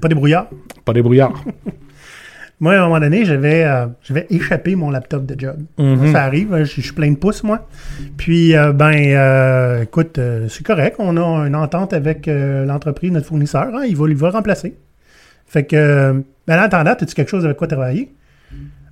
pas 0.01 0.09
des 0.09 0.15
brouillards. 0.15 0.49
pas 0.83 0.91
des 0.91 1.01
brouillards. 1.01 1.33
Moi, 2.62 2.76
à 2.76 2.78
un 2.78 2.84
moment 2.84 2.99
donné, 2.99 3.26
j'avais 3.26 3.64
euh, 3.66 3.88
j'avais 4.03 4.28
échappé 4.30 4.76
mon 4.76 4.89
laptop 4.91 5.26
de 5.26 5.38
job. 5.38 5.57
Mhm. 5.78 6.12
Ça 6.14 6.24
arrive, 6.24 6.53
hein, 6.53 6.64
je 6.64 6.76
je 6.76 6.82
suis 6.82 6.93
plein 6.93 7.12
de 7.12 7.18
pouces, 7.18 7.43
moi. 7.43 7.68
Puis, 8.18 8.55
euh, 8.55 8.72
ben, 8.72 8.93
euh, 8.93 9.82
écoute, 9.82 10.18
euh, 10.20 10.47
c'est 10.47 10.64
correct. 10.64 10.95
On 10.99 11.18
a 11.18 11.47
une 11.47 11.55
entente 11.55 11.91
avec 11.91 12.28
euh, 12.28 12.64
l'entreprise, 12.66 13.12
notre 13.12 13.26
fournisseur. 13.28 13.68
hein, 13.76 13.84
il, 13.88 13.97
va, 13.97 14.07
il 14.07 14.16
va 14.16 14.28
le 14.30 14.34
remplacer. 14.34 14.78
Fait 15.47 15.66
que, 15.66 16.24
ben, 16.47 16.59
en 16.59 16.62
attendant, 16.62 16.91
as-tu 16.91 17.07
quelque 17.16 17.30
chose 17.30 17.43
avec 17.45 17.57
quoi 17.57 17.68
travailler? 17.68 18.12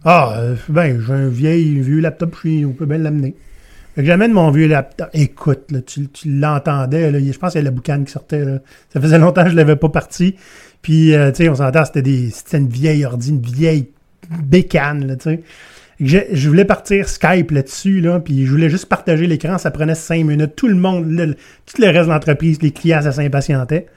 Ah, 0.03 0.41
ben, 0.67 0.99
j'ai 1.05 1.13
un 1.13 1.27
vieil, 1.27 1.79
vieux 1.79 1.99
laptop, 1.99 2.35
puis 2.35 2.65
on 2.65 2.71
peut 2.73 2.85
bien 2.85 2.97
l'amener. 2.97 3.35
Fait 3.95 4.01
que 4.01 4.07
j'amène 4.07 4.31
mon 4.31 4.49
vieux 4.49 4.67
laptop. 4.67 5.09
Écoute, 5.13 5.71
là, 5.71 5.81
tu, 5.81 6.07
tu 6.07 6.29
l'entendais, 6.31 7.11
là, 7.11 7.19
je 7.19 7.37
pense 7.37 7.51
qu'il 7.51 7.61
y 7.61 7.63
a 7.63 7.65
la 7.65 7.71
boucane 7.71 8.05
qui 8.05 8.11
sortait. 8.11 8.45
Là. 8.45 8.59
Ça 8.93 9.01
faisait 9.01 9.19
longtemps 9.19 9.43
que 9.43 9.49
je 9.51 9.55
l'avais 9.55 9.75
pas 9.75 9.89
parti. 9.89 10.35
Puis, 10.81 11.13
euh, 11.13 11.31
tu 11.31 11.43
sais, 11.43 11.49
on 11.49 11.55
s'entend, 11.55 11.85
c'était 11.85 12.01
des, 12.01 12.29
c'était 12.29 12.57
une 12.57 12.69
vieille 12.69 13.05
ordi, 13.05 13.29
une 13.31 13.41
vieille 13.41 13.89
bécane, 14.43 15.07
là, 15.07 15.15
tu 15.15 15.23
sais. 15.31 15.43
Je, 15.99 16.17
je 16.31 16.47
voulais 16.47 16.63
partir 16.63 17.09
Skype 17.09 17.51
là-dessus, 17.51 17.99
là, 17.99 18.21
puis 18.21 18.45
je 18.45 18.51
voulais 18.51 18.69
juste 18.69 18.85
partager 18.85 19.27
l'écran, 19.27 19.57
ça 19.57 19.69
prenait 19.69 19.95
cinq 19.95 20.23
minutes. 20.25 20.55
Tout 20.55 20.67
le 20.69 20.75
monde, 20.75 21.05
le- 21.09 21.33
tout 21.33 21.81
le 21.81 21.87
reste 21.87 22.05
de 22.07 22.13
l'entreprise, 22.13 22.61
les 22.61 22.71
clients, 22.71 23.01
ça 23.01 23.11
s'impatientait. 23.11 23.87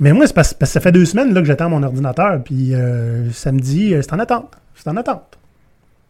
Mais 0.00 0.12
moi, 0.14 0.26
c'est 0.26 0.32
parce, 0.32 0.54
parce 0.54 0.70
que 0.70 0.74
ça 0.74 0.80
fait 0.80 0.92
deux 0.92 1.04
semaines 1.04 1.34
là, 1.34 1.40
que 1.42 1.46
j'attends 1.46 1.68
mon 1.68 1.82
ordinateur, 1.82 2.42
puis 2.42 2.74
euh, 2.74 3.30
samedi, 3.32 3.92
euh, 3.92 4.00
c'est 4.00 4.14
en 4.14 4.18
attente. 4.20 4.54
C'est 4.74 4.88
en 4.88 4.96
attente. 4.96 5.38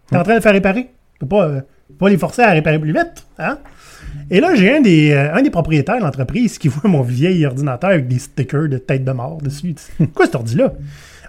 T'es 0.09 0.16
en 0.16 0.22
train 0.22 0.34
de 0.34 0.36
le 0.38 0.42
faire 0.42 0.53
réparer? 0.53 0.82
Tu 1.14 1.18
peux 1.20 1.26
pas, 1.26 1.46
euh, 1.49 1.61
pas 1.99 2.09
les 2.09 2.16
forcer 2.18 2.42
à 2.42 2.51
réparer 2.53 2.78
plus 2.78 2.92
vite, 2.92 3.26
hein? 3.38 3.59
Et 4.30 4.40
là, 4.40 4.54
j'ai 4.54 4.76
un 4.76 4.80
des, 4.80 5.12
euh, 5.12 5.34
un 5.34 5.42
des 5.42 5.50
propriétaires 5.50 5.96
de 5.98 6.02
l'entreprise 6.02 6.58
qui 6.58 6.68
voit 6.68 6.90
mon 6.90 7.02
vieil 7.02 7.44
ordinateur 7.46 7.90
avec 7.90 8.08
des 8.08 8.18
stickers 8.18 8.68
de 8.68 8.78
tête 8.78 9.04
de 9.04 9.12
mort 9.12 9.38
dessus. 9.42 9.74
Quoi 10.14 10.26
cet 10.26 10.34
ordi-là? 10.34 10.72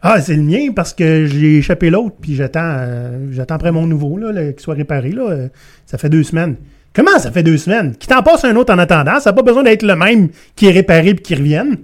Ah, 0.01 0.21
c'est 0.21 0.35
le 0.35 0.43
mien 0.43 0.71
parce 0.75 0.93
que 0.93 1.25
j'ai 1.25 1.57
échappé 1.57 1.89
l'autre, 1.89 2.15
puis 2.21 2.35
j'attends 2.35 2.61
euh, 2.63 3.27
j'attends 3.31 3.55
après 3.55 3.71
mon 3.71 3.85
nouveau, 3.85 4.17
là, 4.17 4.31
là, 4.31 4.51
qu'il 4.53 4.61
soit 4.61 4.75
réparé. 4.75 5.11
Là, 5.11 5.29
Euh, 5.29 5.47
ça 5.85 5.97
fait 5.97 6.09
deux 6.09 6.23
semaines. 6.23 6.55
Comment 6.93 7.19
ça 7.19 7.31
fait 7.31 7.43
deux 7.43 7.57
semaines? 7.57 7.95
Qui 7.95 8.07
t'en 8.07 8.23
passe 8.23 8.43
un 8.45 8.55
autre 8.55 8.73
en 8.73 8.79
attendant? 8.79 9.19
Ça 9.19 9.29
n'a 9.31 9.35
pas 9.35 9.43
besoin 9.43 9.63
d'être 9.63 9.83
le 9.83 9.95
même 9.95 10.29
qui 10.55 10.67
est 10.67 10.71
réparé 10.71 11.13
puis 11.13 11.23
qui 11.23 11.35
revienne. 11.35 11.77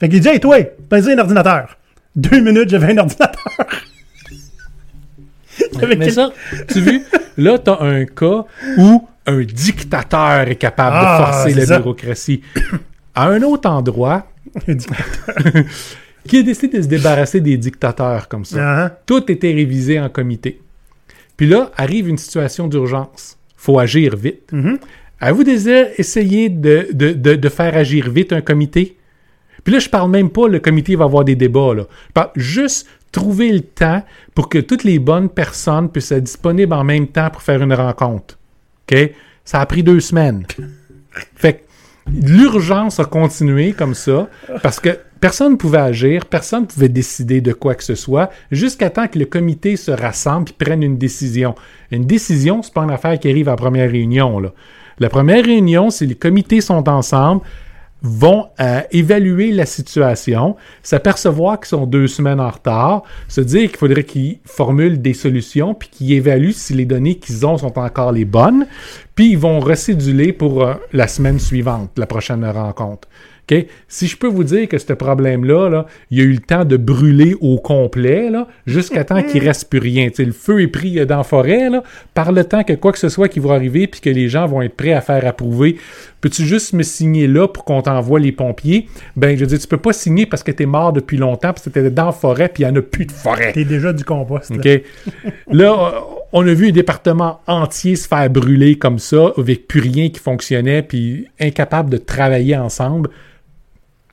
Fait 0.00 0.08
qu'il 0.08 0.20
dit, 0.20 0.28
hey, 0.28 0.38
toi, 0.40 0.56
vas-y 0.90 1.12
un 1.12 1.18
ordinateur. 1.18 1.76
Deux 2.16 2.40
minutes, 2.40 2.68
j'avais 2.70 2.92
un 2.92 2.98
ordinateur. 2.98 3.44
Mais 5.88 5.96
quel- 5.96 6.12
ça, 6.12 6.30
tu 6.72 6.80
vu, 6.80 7.02
là, 7.36 7.58
tu 7.58 7.70
as 7.70 7.80
un 7.82 8.04
cas 8.04 8.44
où 8.78 9.06
un 9.28 9.40
dictateur 9.42 10.48
est 10.48 10.56
capable 10.56 10.96
Ah, 10.98 11.18
de 11.20 11.24
forcer 11.24 11.50
c'est 11.50 11.60
la 11.60 11.66
ça. 11.66 11.78
bureaucratie. 11.78 12.42
À 13.14 13.28
un 13.28 13.42
autre 13.42 13.68
endroit, 13.68 14.26
qui 16.26 16.38
a 16.38 16.42
décidé 16.42 16.78
de 16.78 16.82
se 16.82 16.88
débarrasser 16.88 17.40
des 17.40 17.56
dictateurs 17.56 18.28
comme 18.28 18.44
ça. 18.44 18.56
Ah, 18.60 18.84
hein? 18.84 18.92
Tout 19.06 19.30
était 19.30 19.52
révisé 19.52 19.98
en 20.00 20.08
comité. 20.08 20.60
Puis 21.36 21.46
là, 21.46 21.70
arrive 21.76 22.08
une 22.08 22.18
situation 22.18 22.68
d'urgence. 22.68 23.36
faut 23.56 23.78
agir 23.78 24.16
vite. 24.16 24.50
Mhm. 24.52 24.78
Avez-vous 25.20 25.44
déjà 25.44 25.92
essayé 25.96 26.48
de, 26.48 26.88
de, 26.92 27.12
de, 27.12 27.34
de 27.34 27.48
faire 27.48 27.76
agir 27.76 28.08
vite 28.10 28.32
un 28.32 28.40
comité? 28.40 28.96
Puis 29.64 29.72
là, 29.72 29.80
je 29.80 29.88
parle 29.88 30.10
même 30.10 30.30
pas, 30.30 30.46
le 30.48 30.60
comité 30.60 30.94
va 30.96 31.04
avoir 31.04 31.24
des 31.24 31.34
débats. 31.34 31.74
Là. 31.74 31.84
Je 32.08 32.12
parle 32.12 32.30
juste 32.36 32.86
trouver 33.10 33.50
le 33.50 33.60
temps 33.62 34.02
pour 34.34 34.48
que 34.48 34.58
toutes 34.58 34.84
les 34.84 34.98
bonnes 34.98 35.28
personnes 35.28 35.90
puissent 35.90 36.12
être 36.12 36.22
disponibles 36.24 36.72
en 36.72 36.84
même 36.84 37.08
temps 37.08 37.30
pour 37.30 37.42
faire 37.42 37.60
une 37.62 37.72
rencontre. 37.74 38.37
Ça 39.44 39.60
a 39.60 39.66
pris 39.66 39.82
deux 39.82 40.00
semaines. 40.00 40.44
Fait 41.34 41.54
que 41.54 41.60
l'urgence 42.10 43.00
a 43.00 43.04
continué 43.04 43.72
comme 43.72 43.94
ça 43.94 44.28
parce 44.62 44.80
que 44.80 44.98
personne 45.20 45.52
ne 45.52 45.56
pouvait 45.56 45.78
agir, 45.78 46.26
personne 46.26 46.62
ne 46.62 46.66
pouvait 46.66 46.88
décider 46.88 47.40
de 47.40 47.52
quoi 47.52 47.74
que 47.74 47.84
ce 47.84 47.94
soit 47.94 48.30
jusqu'à 48.50 48.90
temps 48.90 49.08
que 49.08 49.18
le 49.18 49.24
comité 49.24 49.76
se 49.76 49.90
rassemble 49.90 50.50
et 50.50 50.64
prenne 50.64 50.82
une 50.82 50.98
décision. 50.98 51.54
Une 51.90 52.04
décision, 52.04 52.62
c'est 52.62 52.72
pas 52.72 52.82
une 52.82 52.90
affaire 52.90 53.18
qui 53.18 53.28
arrive 53.28 53.48
à 53.48 53.52
la 53.52 53.56
première 53.56 53.90
réunion. 53.90 54.42
La 54.98 55.08
première 55.08 55.44
réunion, 55.44 55.90
c'est 55.90 56.06
les 56.06 56.14
comités 56.14 56.60
sont 56.60 56.88
ensemble, 56.88 57.42
vont 58.02 58.48
euh, 58.60 58.80
évaluer 58.92 59.50
la 59.52 59.66
situation, 59.66 60.56
s'apercevoir 60.82 61.58
qu'ils 61.58 61.68
sont 61.68 61.86
deux 61.86 62.06
semaines 62.06 62.40
en 62.40 62.50
retard, 62.50 63.02
se 63.26 63.40
dire 63.40 63.68
qu'il 63.68 63.78
faudrait 63.78 64.04
qu'ils 64.04 64.38
formulent 64.44 65.00
des 65.00 65.14
solutions, 65.14 65.74
puis 65.74 65.88
qu'ils 65.88 66.12
évaluent 66.12 66.52
si 66.52 66.74
les 66.74 66.84
données 66.84 67.16
qu'ils 67.16 67.44
ont 67.44 67.58
sont 67.58 67.78
encore 67.78 68.12
les 68.12 68.24
bonnes, 68.24 68.66
puis 69.14 69.30
ils 69.30 69.38
vont 69.38 69.58
recéduler 69.60 70.32
pour 70.32 70.62
euh, 70.62 70.74
la 70.92 71.08
semaine 71.08 71.40
suivante, 71.40 71.90
la 71.98 72.06
prochaine 72.06 72.44
rencontre. 72.44 73.08
Si 73.88 74.06
je 74.06 74.16
peux 74.16 74.26
vous 74.26 74.44
dire 74.44 74.68
que 74.68 74.78
ce 74.78 74.92
problème-là, 74.92 75.68
là, 75.68 75.86
il 76.10 76.18
y 76.18 76.20
a 76.20 76.24
eu 76.24 76.32
le 76.32 76.38
temps 76.38 76.64
de 76.64 76.76
brûler 76.76 77.34
au 77.40 77.58
complet, 77.58 78.30
jusqu'à 78.66 79.04
temps 79.04 79.22
qu'il 79.22 79.46
reste 79.46 79.68
plus 79.68 79.78
rien. 79.78 80.08
Le 80.18 80.32
feu 80.32 80.62
est 80.62 80.68
pris 80.68 81.06
dans 81.06 81.18
la 81.18 81.24
forêt, 81.24 81.70
là, 81.70 81.82
par 82.14 82.32
le 82.32 82.44
temps 82.44 82.64
que 82.64 82.72
quoi 82.72 82.92
que 82.92 82.98
ce 82.98 83.08
soit 83.08 83.28
qui 83.28 83.40
va 83.40 83.54
arriver, 83.54 83.86
puis 83.86 84.00
que 84.00 84.10
les 84.10 84.28
gens 84.28 84.46
vont 84.46 84.62
être 84.62 84.74
prêts 84.74 84.92
à 84.92 85.00
faire 85.00 85.26
approuver. 85.26 85.76
Peux-tu 86.20 86.44
juste 86.44 86.72
me 86.72 86.82
signer 86.82 87.28
là 87.28 87.46
pour 87.46 87.64
qu'on 87.64 87.80
t'envoie 87.80 88.18
les 88.18 88.32
pompiers? 88.32 88.88
Ben, 89.16 89.36
je 89.36 89.40
veux 89.40 89.46
dire, 89.46 89.58
tu 89.58 89.68
peux 89.68 89.76
pas 89.76 89.92
signer 89.92 90.26
parce 90.26 90.42
que 90.42 90.50
t'es 90.50 90.66
mort 90.66 90.92
depuis 90.92 91.16
longtemps, 91.16 91.52
parce 91.52 91.62
que 91.62 91.70
t'étais 91.70 91.90
dans 91.90 92.06
la 92.06 92.12
forêt, 92.12 92.48
puis 92.48 92.64
il 92.64 92.66
y 92.66 92.68
en 92.68 92.74
a 92.74 92.82
plus 92.82 93.06
de 93.06 93.12
forêt. 93.12 93.52
T'es 93.52 93.64
déjà 93.64 93.92
du 93.92 94.04
compost. 94.04 94.50
là. 94.50 94.78
Là, 95.50 96.04
on 96.32 96.46
a 96.46 96.52
vu 96.52 96.68
un 96.68 96.72
département 96.72 97.40
entier 97.46 97.96
se 97.96 98.06
faire 98.06 98.28
brûler 98.28 98.76
comme 98.76 98.98
ça, 98.98 99.32
avec 99.36 99.66
plus 99.66 99.80
rien 99.80 100.10
qui 100.10 100.20
fonctionnait, 100.20 100.82
puis 100.82 101.26
incapable 101.40 101.90
de 101.90 101.96
travailler 101.96 102.56
ensemble 102.56 103.08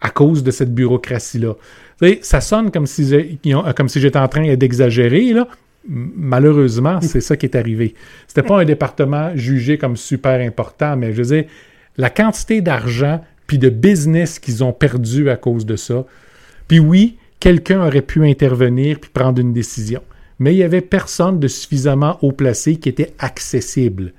à 0.05 0.09
cause 0.11 0.43
de 0.43 0.51
cette 0.51 0.71
bureaucratie-là. 0.71 1.55
Ça 2.21 2.39
sonne 2.39 2.69
comme 2.69 2.85
si, 2.85 3.39
comme 3.75 3.89
si 3.89 3.99
j'étais 3.99 4.19
en 4.19 4.27
train 4.27 4.55
d'exagérer, 4.55 5.33
Malheureusement, 5.87 6.99
c'est 7.01 7.21
ça 7.21 7.37
qui 7.37 7.45
est 7.45 7.55
arrivé. 7.55 7.93
C'était 8.27 8.41
pas 8.41 8.59
un 8.59 8.65
département 8.65 9.35
jugé 9.35 9.77
comme 9.77 9.95
super 9.95 10.39
important, 10.41 10.95
mais 10.95 11.13
je 11.13 11.21
veux 11.21 11.35
dire, 11.35 11.45
la 11.97 12.09
quantité 12.09 12.61
d'argent 12.61 13.23
puis 13.45 13.59
de 13.59 13.69
business 13.69 14.39
qu'ils 14.39 14.63
ont 14.63 14.73
perdu 14.73 15.29
à 15.29 15.37
cause 15.37 15.63
de 15.63 15.75
ça. 15.75 16.05
Puis 16.67 16.79
oui, 16.79 17.17
quelqu'un 17.39 17.85
aurait 17.85 18.01
pu 18.01 18.27
intervenir 18.27 18.99
puis 18.99 19.11
prendre 19.13 19.39
une 19.39 19.53
décision. 19.53 20.01
Mais 20.39 20.55
il 20.55 20.57
y 20.57 20.63
avait 20.63 20.81
personne 20.81 21.39
de 21.39 21.47
suffisamment 21.47 22.17
haut 22.23 22.31
placé 22.31 22.77
qui 22.77 22.89
était 22.89 23.13
accessible. 23.19 24.11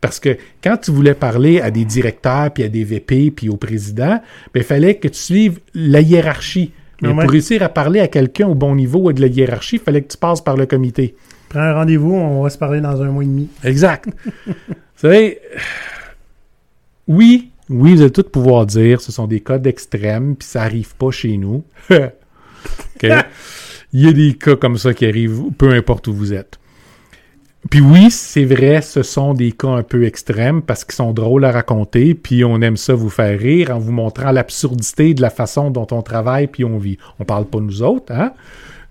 Parce 0.00 0.20
que 0.20 0.36
quand 0.62 0.76
tu 0.76 0.90
voulais 0.90 1.14
parler 1.14 1.60
à 1.60 1.70
des 1.70 1.84
directeurs, 1.84 2.52
puis 2.52 2.62
à 2.62 2.68
des 2.68 2.84
VP, 2.84 3.32
puis 3.32 3.48
au 3.48 3.56
président, 3.56 4.20
ben, 4.54 4.60
il 4.60 4.62
fallait 4.62 4.96
que 4.96 5.08
tu 5.08 5.18
suives 5.18 5.60
la 5.74 6.00
hiérarchie. 6.00 6.72
Mais 7.02 7.08
ouais. 7.08 7.22
pour 7.22 7.30
réussir 7.30 7.62
à 7.62 7.68
parler 7.68 8.00
à 8.00 8.08
quelqu'un 8.08 8.48
au 8.48 8.54
bon 8.54 8.74
niveau 8.74 9.12
de 9.12 9.20
la 9.20 9.26
hiérarchie, 9.28 9.76
il 9.76 9.82
fallait 9.82 10.02
que 10.02 10.08
tu 10.08 10.16
passes 10.16 10.40
par 10.40 10.56
le 10.56 10.66
comité. 10.66 11.14
Prends 11.48 11.60
un 11.60 11.74
rendez-vous, 11.74 12.12
on 12.12 12.42
va 12.42 12.50
se 12.50 12.58
parler 12.58 12.80
dans 12.80 13.00
un 13.02 13.10
mois 13.10 13.22
et 13.22 13.26
demi. 13.26 13.48
Exact. 13.64 14.08
vous 14.46 14.54
savez, 14.96 15.40
oui, 17.06 17.50
oui, 17.70 17.94
vous 17.94 18.02
allez 18.02 18.10
tout 18.10 18.24
pouvoir 18.24 18.66
dire, 18.66 19.00
ce 19.00 19.12
sont 19.12 19.26
des 19.26 19.40
cas 19.40 19.58
d'extrême, 19.58 20.36
puis 20.36 20.46
ça 20.46 20.62
arrive 20.62 20.94
pas 20.96 21.10
chez 21.10 21.36
nous. 21.36 21.64
Il 23.92 24.04
y 24.04 24.08
a 24.08 24.12
des 24.12 24.34
cas 24.34 24.56
comme 24.56 24.76
ça 24.76 24.92
qui 24.92 25.06
arrivent, 25.06 25.44
peu 25.56 25.70
importe 25.70 26.08
où 26.08 26.14
vous 26.14 26.32
êtes. 26.34 26.58
Puis 27.70 27.80
oui, 27.80 28.10
c'est 28.10 28.44
vrai, 28.44 28.80
ce 28.80 29.02
sont 29.02 29.34
des 29.34 29.52
cas 29.52 29.68
un 29.68 29.82
peu 29.82 30.04
extrêmes 30.04 30.62
parce 30.62 30.84
qu'ils 30.84 30.94
sont 30.94 31.12
drôles 31.12 31.44
à 31.44 31.52
raconter, 31.52 32.14
puis 32.14 32.44
on 32.44 32.60
aime 32.62 32.76
ça 32.76 32.94
vous 32.94 33.10
faire 33.10 33.38
rire 33.38 33.70
en 33.70 33.78
vous 33.78 33.92
montrant 33.92 34.32
l'absurdité 34.32 35.12
de 35.12 35.20
la 35.20 35.30
façon 35.30 35.70
dont 35.70 35.86
on 35.90 36.00
travaille 36.00 36.46
puis 36.46 36.64
on 36.64 36.78
vit. 36.78 36.98
On 37.18 37.24
parle 37.24 37.44
pas 37.44 37.60
nous 37.60 37.82
autres, 37.82 38.12
hein? 38.12 38.32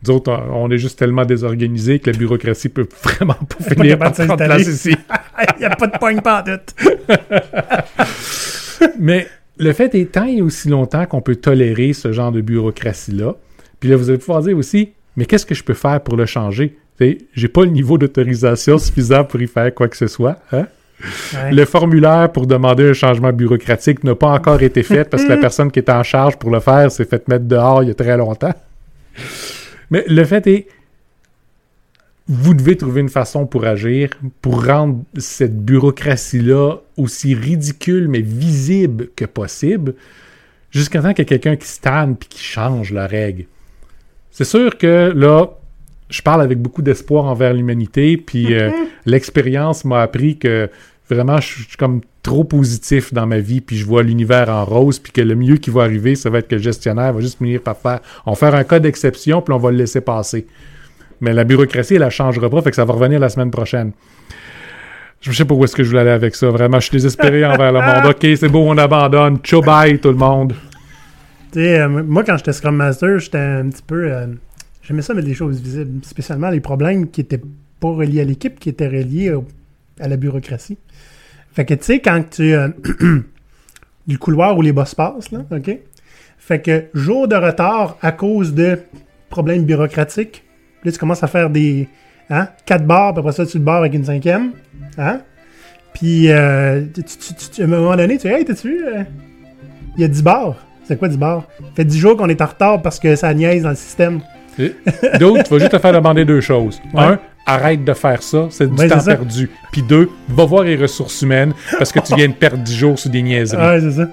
Nous 0.06 0.14
autres, 0.14 0.32
on 0.52 0.70
est 0.70 0.78
juste 0.78 1.00
tellement 1.00 1.26
désorganisés 1.26 1.98
que 1.98 2.12
la 2.12 2.18
bureaucratie 2.18 2.70
peut 2.70 2.88
vraiment 3.04 3.34
pas 3.34 3.76
finir 3.76 3.98
par 3.98 4.12
prendre 4.12 4.28
s'installer. 4.28 4.64
place 4.64 4.68
ici. 4.68 4.92
Il 5.56 5.60
n'y 5.60 5.66
a 5.66 5.76
pas 5.76 5.88
de 5.88 5.98
poigne 5.98 6.22
pas 6.22 6.44
Mais 9.00 9.28
le 9.58 9.74
fait 9.74 9.96
est, 9.96 10.12
tant 10.12 10.26
et 10.26 10.44
aussi 10.44 10.70
longtemps 10.70 11.06
qu'on 11.08 11.22
peut 11.22 11.36
tolérer 11.36 11.94
ce 11.94 12.12
genre 12.12 12.32
de 12.32 12.42
bureaucratie-là, 12.42 13.36
puis 13.80 13.90
là, 13.90 13.96
vous 13.96 14.10
allez 14.10 14.20
pouvoir 14.20 14.44
dire 14.44 14.56
aussi, 14.56 14.92
mais 15.16 15.26
qu'est-ce 15.26 15.46
que 15.46 15.56
je 15.56 15.64
peux 15.64 15.74
faire 15.74 16.02
pour 16.02 16.16
le 16.16 16.28
changer? 16.28 16.78
J'ai 17.00 17.48
pas 17.48 17.64
le 17.64 17.72
niveau 17.72 17.98
d'autorisation 17.98 18.78
suffisant 18.78 19.24
pour 19.24 19.42
y 19.42 19.48
faire 19.48 19.74
quoi 19.74 19.88
que 19.88 19.98
ce 19.98 20.08
soit. 20.08 20.40
Hein? 20.52 20.68
Ouais. 21.34 21.52
Le 21.52 21.66
formulaire 21.66 22.32
pour 22.32 22.48
demander 22.48 22.90
un 22.90 22.94
changement 22.94 23.32
bureaucratique 23.32 24.04
n'a 24.04 24.16
pas 24.16 24.30
encore 24.30 24.62
été 24.64 24.82
fait 24.82 25.08
parce 25.08 25.24
que 25.24 25.30
la 25.30 25.38
personne 25.48 25.72
qui 25.72 25.80
est 25.80 25.90
en 25.90 26.02
charge 26.02 26.38
pour 26.38 26.50
le 26.50 26.60
faire 26.60 26.92
s'est 26.92 27.06
fait 27.06 27.28
mettre 27.28 27.46
dehors 27.46 27.84
il 27.84 27.90
y 27.90 27.92
a 27.92 27.96
très 27.96 28.18
longtemps. 28.18 28.54
Mais 29.92 30.04
le 30.08 30.24
fait 30.24 30.48
est, 30.48 30.68
vous 32.28 32.54
devez 32.54 32.76
trouver 32.76 33.02
une 33.02 33.10
façon 33.10 33.46
pour 33.46 33.66
agir, 33.66 34.10
pour 34.42 34.66
rendre 34.66 35.04
cette 35.18 35.58
bureaucratie-là 35.64 36.78
aussi 36.98 37.36
ridicule 37.36 38.08
mais 38.08 38.22
visible 38.22 39.10
que 39.16 39.26
possible, 39.26 39.94
jusqu'à 40.72 41.02
temps 41.02 41.14
qu'il 41.14 41.20
y 41.20 41.22
ait 41.22 41.26
quelqu'un 41.26 41.56
qui 41.56 41.68
se 41.68 41.80
tanne 41.80 42.16
puis 42.16 42.28
qui 42.28 42.44
change 42.44 42.92
la 42.92 43.08
règle. 43.08 43.46
C'est 44.32 44.46
sûr 44.46 44.78
que 44.78 45.14
là, 45.16 45.57
je 46.10 46.22
parle 46.22 46.42
avec 46.42 46.60
beaucoup 46.60 46.82
d'espoir 46.82 47.26
envers 47.26 47.54
l'humanité, 47.54 48.18
puis 48.18 48.54
euh, 48.54 48.72
l'expérience 49.06 49.86
m'a 49.86 50.02
appris 50.02 50.38
que 50.38 50.70
vraiment, 51.10 51.40
je 51.40 51.64
suis 51.64 51.78
comme 51.78 52.02
trop 52.24 52.44
positif 52.44 53.14
dans 53.14 53.26
ma 53.26 53.40
vie, 53.40 53.62
puis 53.62 53.78
je 53.78 53.86
vois 53.86 54.04
l'univers 54.04 54.50
en 54.50 54.66
rose, 54.66 55.00
puis 55.00 55.12
que 55.12 55.22
le 55.22 55.36
mieux 55.36 55.56
qui 55.58 55.70
va 55.70 55.84
arriver, 55.84 56.16
ça 56.16 56.30
va 56.30 56.40
être 56.40 56.48
que 56.48 56.56
le 56.56 56.62
gestionnaire 56.62 57.14
va 57.14 57.22
juste 57.22 57.38
finir 57.38 57.62
par 57.62 57.78
faire, 57.78 58.00
on 58.26 58.32
va 58.32 58.36
faire 58.36 58.56
un 58.56 58.64
cas 58.64 58.80
d'exception, 58.80 59.42
puis 59.42 59.54
on 59.54 59.58
va 59.58 59.72
le 59.72 59.78
laisser 59.78 60.02
passer. 60.02 60.48
Mais 61.22 61.34
la 61.34 61.44
bureaucratie, 61.44 61.96
elle 61.96 62.04
ne 62.04 62.10
changera 62.10 62.50
pas, 62.50 62.62
fait 62.62 62.70
que 62.70 62.76
ça 62.76 62.86
va 62.86 62.94
revenir 62.94 63.20
la 63.20 63.30
semaine 63.30 63.52
prochaine. 63.52 63.92
Je 65.22 65.32
sais 65.32 65.46
pas 65.46 65.56
où 65.56 65.64
est-ce 65.64 65.76
que 65.76 65.84
je 65.84 65.90
voulais 65.90 66.02
aller 66.02 66.12
avec 66.12 66.36
ça. 66.36 66.50
Vraiment, 66.50 66.80
je 66.80 66.86
suis 66.86 66.92
désespéré 66.98 67.44
envers 67.44 67.72
le 67.72 67.80
monde. 67.82 68.12
OK, 68.12 68.28
c'est 68.36 68.50
beau, 68.50 68.64
on 68.68 68.78
abandonne. 68.78 69.40
Ciao, 69.40 69.62
bye, 69.62 69.98
tout 70.00 70.10
le 70.10 70.16
monde. 70.16 70.54
Tu 71.52 71.60
sais, 71.60 71.80
euh, 71.80 71.88
moi, 71.90 72.24
quand 72.24 72.38
j'étais 72.38 72.54
Scrum 72.54 72.76
Master, 72.76 73.18
j'étais 73.18 73.38
un 73.40 73.70
petit 73.70 73.82
peu. 73.82 74.12
euh, 74.12 74.28
J'aimais 74.88 75.02
ça 75.02 75.14
mettre 75.14 75.28
des 75.28 75.34
choses 75.34 75.62
visibles, 75.62 76.04
spécialement 76.06 76.50
les 76.50 76.62
problèmes 76.62 77.10
qui 77.10 77.22
étaient 77.22 77.42
pas 77.80 77.90
reliés 77.90 78.22
à 78.22 78.24
l'équipe, 78.24 78.58
qui 78.60 78.70
étaient 78.70 78.88
reliés 78.88 79.34
à 80.00 80.08
la 80.08 80.16
bureaucratie. 80.18 80.78
Fait 81.54 81.66
que, 81.66 81.74
tu 81.74 81.84
sais, 81.84 82.00
quand 82.00 82.24
tu. 82.30 82.54
euh, 82.54 82.70
du 84.08 84.18
couloir 84.18 84.58
où 84.58 84.62
les 84.62 84.72
boss 84.72 84.96
passent, 84.96 85.32
là, 85.32 85.40
OK? 85.52 85.78
Fait 86.38 86.62
que 86.62 86.86
jour 86.94 87.28
de 87.28 87.36
retard 87.36 87.98
à 88.02 88.12
cause 88.14 88.54
de 88.54 88.80
problèmes 89.30 89.66
bureaucratiques, 89.66 90.44
là, 90.84 90.92
tu 90.92 90.98
commences 90.98 91.24
à 91.24 91.28
faire 91.28 91.50
des. 91.50 91.90
Hein? 92.30 92.48
Quatre 92.66 92.86
barres, 92.86 93.18
après 93.18 93.32
ça, 93.34 93.46
tu 93.46 93.58
le 93.58 93.64
barres 93.64 93.78
avec 93.80 93.94
une 93.94 94.06
cinquième. 94.06 94.52
Hein? 94.98 95.22
Puis, 95.94 96.30
euh, 96.32 96.86
tu, 96.94 97.04
tu- 97.04 97.50
tu- 97.52 97.62
à 97.62 97.66
un 97.66 97.68
moment 97.68 97.96
donné, 97.96 98.18
tu 98.18 98.28
dis, 98.28 98.34
hey, 98.34 98.46
t'as-tu 98.46 98.70
vu? 98.70 98.86
euh, 98.86 99.04
Il 99.98 100.02
y 100.02 100.04
a 100.06 100.08
10 100.08 100.22
bars. 100.24 100.56
C'est 100.86 100.98
quoi 100.98 101.08
10 101.10 101.18
bars? 101.18 101.44
fait 101.76 101.84
10 101.84 101.98
jours 102.00 102.16
qu'on 102.16 102.30
est 102.30 102.42
en 102.42 102.46
retard 102.46 102.82
parce 102.82 103.00
que 103.00 103.16
ça 103.16 103.34
niaise 103.34 103.64
dans 103.64 103.70
le 103.72 103.76
système. 103.76 104.22
D'autres, 105.20 105.44
tu 105.44 105.50
vas 105.52 105.60
juste 105.60 105.72
te 105.72 105.80
faire 105.80 105.94
demander 105.94 106.26
deux 106.26 106.42
choses. 106.42 106.82
Ouais. 106.94 107.04
Un, 107.04 107.20
arrête 107.46 107.84
de 107.84 107.94
faire 107.94 108.22
ça, 108.22 108.48
c'est 108.50 108.68
du 108.68 108.80
Ouais, 108.80 108.90
temps 108.90 109.04
perdu. 109.04 109.50
Puis 109.72 109.82
deux, 109.82 110.10
va 110.28 110.46
voir 110.46 110.64
les 110.64 110.76
ressources 110.76 111.22
humaines 111.22 111.54
parce 111.78 111.92
que 111.92 112.00
tu 112.00 112.14
viens 112.16 112.28
de 112.28 112.34
perdre 112.34 112.62
10 112.64 112.76
jours 112.76 113.00
sur 113.00 113.10
des 113.10 113.22
niaiseries. 113.22 113.66
Ouais, 113.66 113.80
c'est 113.80 113.92
ça. 113.92 114.10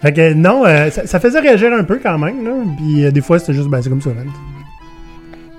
Fait 0.00 0.12
que 0.12 0.32
non, 0.32 0.64
euh, 0.64 0.90
ça, 0.90 1.06
ça 1.06 1.18
faisait 1.18 1.40
réagir 1.40 1.72
un 1.72 1.82
peu 1.82 1.98
quand 2.00 2.16
même. 2.18 2.44
Là. 2.44 2.52
Puis 2.76 3.04
euh, 3.04 3.10
des 3.10 3.20
fois, 3.20 3.38
c'était 3.40 3.54
juste, 3.54 3.68
ben, 3.68 3.82
c'est 3.82 3.90
comme 3.90 4.00
ça, 4.00 4.10
man. 4.10 4.30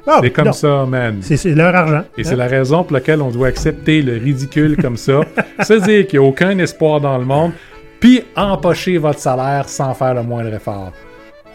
Ah, 0.07 0.19
c'est 0.23 0.31
comme 0.31 0.45
non. 0.45 0.53
ça, 0.53 0.85
man. 0.85 1.17
C'est 1.21 1.37
c'est 1.37 1.53
leur 1.53 1.75
argent. 1.75 2.03
Et 2.17 2.21
hein. 2.21 2.23
c'est 2.23 2.37
la 2.37 2.47
raison 2.47 2.83
pour 2.83 2.93
laquelle 2.93 3.21
on 3.21 3.31
doit 3.31 3.47
accepter 3.47 4.01
le 4.01 4.13
ridicule 4.13 4.77
comme 4.77 4.97
ça. 4.97 5.21
Se 5.61 5.73
dire 5.73 6.07
qu'il 6.07 6.19
n'y 6.19 6.25
a 6.25 6.27
aucun 6.27 6.57
espoir 6.57 7.01
dans 7.01 7.17
le 7.17 7.25
monde, 7.25 7.51
puis 7.99 8.23
empocher 8.35 8.97
votre 8.97 9.19
salaire 9.19 9.67
sans 9.67 9.93
faire 9.93 10.13
le 10.13 10.23
moindre 10.23 10.53
effort. 10.53 10.93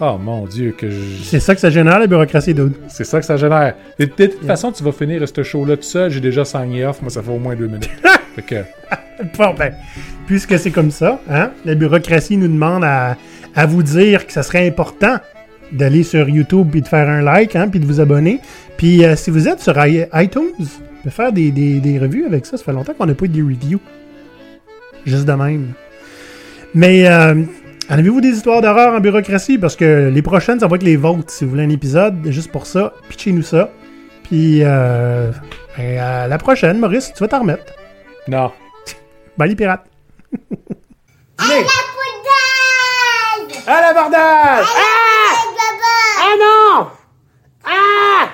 Oh 0.01 0.19
mon 0.21 0.47
Dieu, 0.47 0.75
que 0.77 0.91
je... 0.91 1.23
C'est 1.23 1.41
ça 1.41 1.55
que 1.55 1.61
ça 1.61 1.71
génère, 1.71 2.01
la 2.01 2.07
bureaucratie, 2.07 2.53
dude. 2.53 2.75
c'est 2.89 3.05
ça 3.05 3.21
que 3.21 3.27
ça 3.27 3.37
génère. 3.37 3.75
De, 3.99 4.07
toute 4.07 4.45
façon, 4.45 4.73
tu 4.73 4.83
vas 4.83 4.93
finir 4.93 5.23
ce 5.29 5.43
show-là 5.43 5.77
tout 5.77 5.83
seul. 5.85 6.11
J'ai 6.11 6.21
déjà 6.21 6.45
signé 6.45 6.85
off. 6.85 7.01
Moi, 7.01 7.11
ça 7.11 7.23
fait 7.23 7.31
au 7.31 7.39
moins 7.39 7.55
deux 7.55 7.67
minutes. 7.67 7.91
fait 8.35 8.43
que, 8.43 8.57
Bon, 9.39 9.55
ben, 9.55 9.73
puisque 10.27 10.59
c'est 10.59 10.71
comme 10.71 10.91
ça, 10.91 11.21
hein, 11.31 11.51
la 11.65 11.75
bureaucratie 11.75 12.37
nous 12.37 12.49
demande 12.49 12.85
à, 12.85 13.17
à 13.55 13.67
vous 13.67 13.83
dire 13.83 14.27
que 14.27 14.33
ça 14.33 14.43
serait 14.43 14.67
important 14.67 15.19
d'aller 15.73 16.03
sur 16.03 16.29
YouTube 16.29 16.69
puis 16.71 16.83
de 16.83 16.89
faire 16.89 17.09
un 17.09 17.23
like, 17.23 17.55
hein, 17.57 17.69
puis 17.69 17.81
de 17.81 17.87
vous 17.87 18.01
abonner. 18.01 18.41
Puis 18.77 19.05
euh, 19.05 19.17
si 19.17 19.31
vous 19.31 19.49
êtes 19.49 19.61
sur 19.61 19.75
iTunes, 19.87 20.53
de 21.05 21.11
faire 21.11 21.33
des, 21.33 21.51
des, 21.51 21.81
des 21.81 21.99
revues 21.99 22.25
avec 22.25 22.47
ça. 22.47 22.57
Ça 22.57 22.65
fait 22.65 22.73
longtemps 22.73 22.95
qu'on 22.95 23.07
n'a 23.07 23.15
pas 23.15 23.27
eu 23.27 23.29
de 23.29 23.43
reviews. 23.43 23.81
Juste 25.05 25.27
de 25.27 25.33
même. 25.33 25.73
Mais 26.75 27.07
euh, 27.07 27.43
en 27.91 27.99
avez-vous 27.99 28.21
des 28.21 28.29
histoires 28.31 28.61
d'horreur 28.63 28.95
en 28.95 29.01
bureaucratie? 29.01 29.59
Parce 29.59 29.77
que 29.77 30.09
les 30.13 30.23
prochaines, 30.23 30.61
ça 30.61 30.67
va 30.67 30.77
être 30.77 30.83
les 30.83 30.97
vôtres. 30.97 31.31
Si 31.31 31.45
vous 31.45 31.51
voulez 31.51 31.65
un 31.65 31.71
épisode, 31.71 32.17
juste 32.31 32.51
pour 32.51 32.67
ça, 32.67 32.93
pitchez-nous 33.09 33.43
ça. 33.43 33.71
Puis 34.25 34.61
euh, 34.63 35.31
ben, 35.77 35.99
à 35.99 36.29
la 36.29 36.39
prochaine, 36.39 36.79
Maurice, 36.79 37.13
tu 37.15 37.21
vas 37.21 37.29
t'en 37.29 37.41
remettre. 37.41 37.73
non. 38.29 38.51
Bye 39.37 39.51
les 39.51 39.57
pirates! 39.57 39.87
À 41.37 41.43
la 41.49 41.57
poudre 41.57 41.71
À 43.67 43.81
l'abordage! 43.81 44.67
Ah! 44.77 45.35
Ah 46.21 46.35
non! 46.39 46.87
Ah! 47.65 48.29